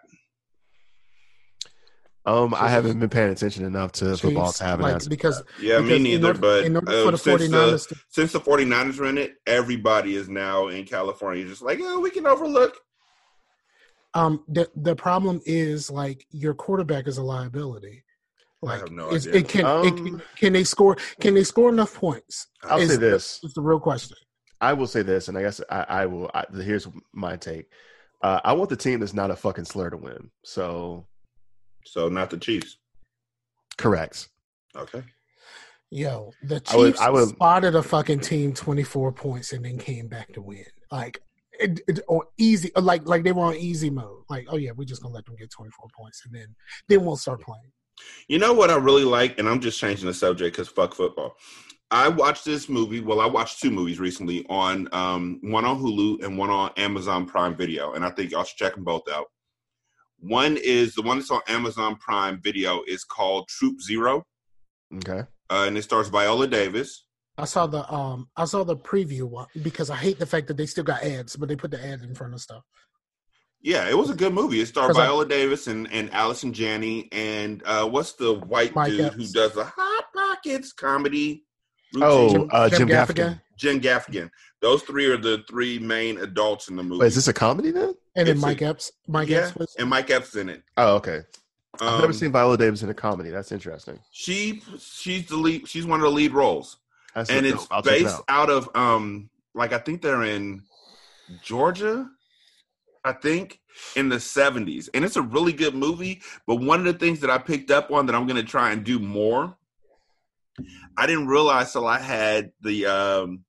[2.25, 5.11] Um, I haven't been paying attention enough to football Chiefs, to have an like, answer.
[5.11, 6.27] because Yeah, because me in neither.
[6.29, 9.35] order- but in uh, the since, 49ers the, to- since the 49ers are in it,
[9.47, 11.45] everybody is now in California.
[11.45, 12.77] Just like, oh, we can overlook.
[14.15, 18.05] Um the the problem is like your quarterback is a liability.
[18.63, 19.35] I Like have no idea.
[19.35, 22.47] it can, it Um, can can they score can they score enough points?
[22.63, 23.41] I'll is- say this.
[23.43, 24.17] Is the real question.
[24.61, 26.31] I will say this, and I guess I, I will.
[26.33, 27.67] I, here's my take.
[28.23, 30.31] Uh, I want the team that's not a fucking slur to win.
[30.45, 31.07] So
[31.85, 32.79] So not the Chiefs.
[33.77, 34.29] correct.
[34.77, 35.03] Okay.
[35.91, 39.65] Yo, the Chiefs I would- I would- spotted a fucking team twenty four points and
[39.65, 40.65] then came back to win.
[40.93, 41.21] Like
[41.63, 44.25] it, it on easy, like like they were on easy mode.
[44.29, 46.55] Like oh yeah, we're just gonna let them get twenty four points and then
[46.89, 47.73] then we'll start playing.
[48.29, 51.37] You know what I really like, and I'm just changing the subject because fuck football.
[51.91, 53.01] I watched this movie.
[53.01, 57.27] Well, I watched two movies recently on um, one on Hulu and one on Amazon
[57.27, 59.27] Prime Video, and I think y'all should check them both out.
[60.19, 64.25] One is the one that's on Amazon Prime Video is called Troop Zero,
[64.97, 65.25] Okay.
[65.51, 67.05] uh, and it stars Viola Davis.
[67.39, 70.57] I saw the um I saw the preview one because I hate the fact that
[70.57, 72.63] they still got ads, but they put the ads in front of stuff.
[73.63, 74.61] Yeah, it was a good movie.
[74.61, 78.75] It starred 'Cause I- Viola Davis and, and Allison Janney and uh, what's the white
[78.75, 79.15] Mike dude Epps.
[79.17, 81.45] who does the Hot Pockets comedy?
[81.95, 82.09] routine?
[82.11, 83.15] Oh, Jim- uh, Jim Jim Gaffigan?
[83.15, 83.41] Gaffigan.
[83.57, 84.31] Jim Gaffigan.
[84.61, 87.01] Those three are the three main adults in the movie.
[87.01, 87.95] Wait, is this a comedy then?
[88.17, 90.63] And then It's a- Mike Epps, Mike yeah, Epps was and Mike Epps in it.
[90.77, 91.21] Oh, okay.
[91.81, 93.31] I've never Um, seen Viola Davis in a comedy.
[93.31, 93.99] That's interesting.
[94.11, 95.67] She she's the lead.
[95.69, 96.77] She's one of the lead roles,
[97.15, 98.25] That's and it's check it based out.
[98.29, 100.63] out of um like I think they're in
[101.41, 102.09] Georgia.
[103.05, 103.59] I think
[103.97, 104.89] in the 70s.
[104.95, 106.23] And it's a really good movie.
[106.47, 108.73] But one of the things that I picked up on that I'm going to try
[108.73, 109.57] and do more,
[110.97, 113.45] I didn't realize till I had the um,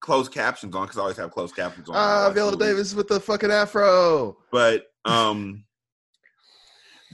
[0.00, 1.96] closed captions on because I always have closed captions on.
[1.96, 2.66] Ah, Viola movies.
[2.66, 4.36] Davis with the fucking afro.
[4.50, 5.64] But um,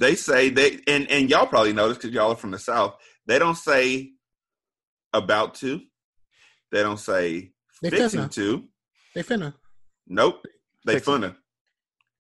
[0.01, 2.97] they say they, and, and y'all probably know this because y'all are from the South,
[3.27, 4.13] they don't say
[5.15, 5.81] about to,
[6.71, 7.53] they don't say
[7.83, 8.31] They fixing finna.
[8.33, 8.65] to.
[9.15, 9.55] They finna.
[10.07, 10.45] Nope.
[10.85, 11.11] They Fix it.
[11.11, 11.37] finna.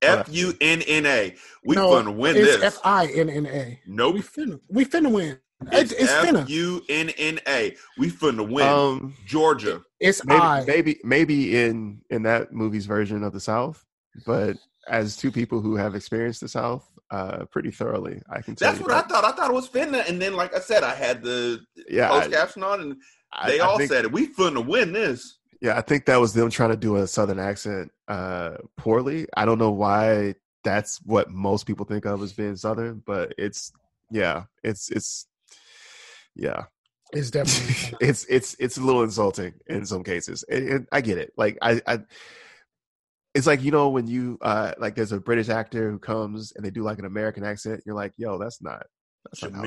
[0.02, 1.34] F that's U N N A.
[1.64, 2.62] We no, finna win it's this.
[2.62, 3.80] F I N N A.
[3.86, 4.14] Nope.
[4.14, 4.60] We finna.
[4.68, 5.38] We finna win.
[5.72, 6.48] It's, it's F finna.
[6.48, 7.74] U N N A.
[7.98, 8.66] We finna win.
[8.66, 9.82] Um, Georgia.
[10.00, 10.64] It's maybe, I.
[10.66, 13.84] maybe, maybe in in that movie's version of the South,
[14.26, 14.56] but
[14.88, 18.80] as two people who have experienced the South uh, pretty thoroughly, I can tell That's
[18.80, 19.24] you what I thought.
[19.24, 20.08] I thought it was finna.
[20.08, 22.96] And then, like I said, I had the Yeah, closed I- caption on, and
[23.46, 24.12] they I all think- said it.
[24.12, 25.38] We finna win this.
[25.60, 29.26] Yeah, I think that was them trying to do a southern accent uh poorly.
[29.36, 33.72] I don't know why that's what most people think of as being southern, but it's
[34.10, 35.26] yeah, it's it's
[36.34, 36.64] yeah.
[37.12, 37.96] It's definitely.
[38.06, 40.44] it's it's it's a little insulting in some cases.
[40.50, 41.32] And, and I get it.
[41.36, 42.00] Like I I
[43.34, 46.64] it's like you know when you uh like there's a British actor who comes and
[46.64, 48.86] they do like an American accent, you're like, "Yo, that's not
[49.24, 49.62] that's not how,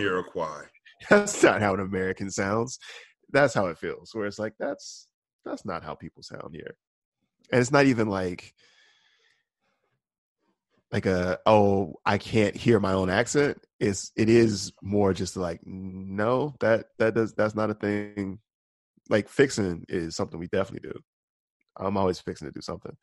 [1.10, 2.80] that's not how an American sounds.
[3.32, 4.12] That's how it feels.
[4.14, 5.08] Where it's like that's
[5.46, 6.76] that's not how people sound here,
[7.52, 8.54] and it's not even like
[10.92, 13.62] like a oh I can't hear my own accent.
[13.80, 18.40] It's it is more just like no that that does that's not a thing.
[19.10, 21.00] Like fixing is something we definitely do.
[21.78, 22.96] I'm always fixing to do something.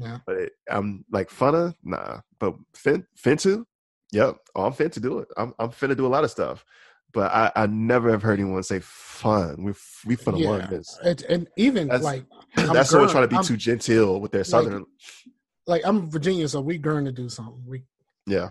[0.00, 0.18] Yeah.
[0.26, 2.20] But it, I'm like funna, nah.
[2.38, 3.66] But fin fin to,
[4.12, 4.36] yep.
[4.54, 5.28] Oh, I'm fin to do it.
[5.36, 6.64] I'm I'm finna do a lot of stuff.
[7.12, 9.56] But I, I never have heard anyone say fun.
[9.64, 9.72] We
[10.06, 10.50] we finna Yeah.
[10.50, 10.98] learn this.
[11.04, 12.24] It, and even That's- like
[12.56, 14.86] I'm That's someone trying to be I'm- too genteel with their southern.
[15.66, 17.62] like I'm Virginia, so we going to do something.
[17.66, 17.82] We
[18.26, 18.50] yeah,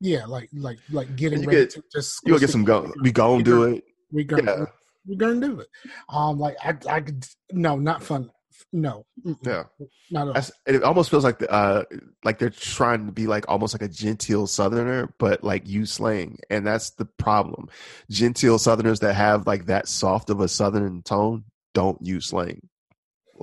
[0.00, 2.92] yeah, like like like getting ready get- to just you gonna get some go.
[3.02, 3.84] We gonna do it.
[4.12, 4.64] We gonna Yeah.
[5.06, 5.68] we gonna do it.
[6.08, 8.30] Um, like I I could no, not fun.
[8.72, 9.06] No.
[9.42, 9.64] Yeah.
[10.10, 10.32] not at all.
[10.34, 11.84] That's, it almost feels like the, uh
[12.24, 16.38] like they're trying to be like almost like a genteel southerner but like use slang
[16.50, 17.68] and that's the problem
[18.10, 21.44] genteel southerners that have like that soft of a southern tone
[21.74, 22.68] don't use slang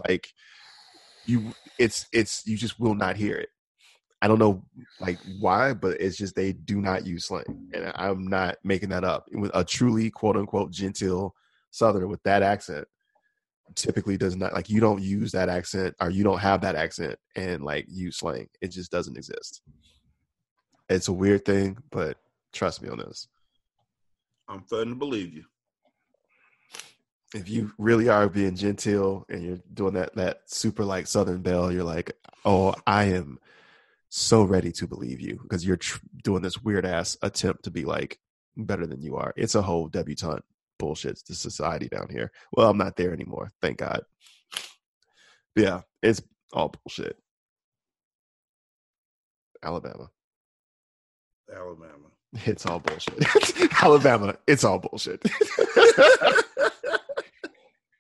[0.08, 0.28] like
[1.26, 3.50] you it's it's you just will not hear it
[4.22, 4.64] i don't know
[5.00, 9.04] like why but it's just they do not use slang and i'm not making that
[9.04, 11.34] up with a truly quote unquote genteel
[11.72, 12.88] southerner with that accent
[13.76, 17.18] typically does not like you don't use that accent or you don't have that accent
[17.36, 18.48] and like use slang.
[18.62, 19.62] It just doesn't exist.
[20.90, 22.18] It's a weird thing, but
[22.52, 23.28] trust me on this.
[24.48, 25.46] I'm starting to believe you.
[27.34, 31.72] If you really are being genteel and you're doing that that super like Southern belle,
[31.72, 33.40] you're like, oh, I am
[34.10, 37.86] so ready to believe you because you're tr- doing this weird ass attempt to be
[37.86, 38.20] like
[38.56, 39.34] better than you are.
[39.36, 40.44] It's a whole debutante
[40.84, 42.30] bullshit to society down here.
[42.52, 44.02] Well, I'm not there anymore, thank God.
[45.56, 46.22] Yeah, it's
[46.52, 47.18] all bullshit.
[49.64, 50.10] Alabama.
[51.56, 52.10] Alabama.
[52.46, 53.24] It's all bullshit.
[53.82, 55.24] Alabama, it's all bullshit.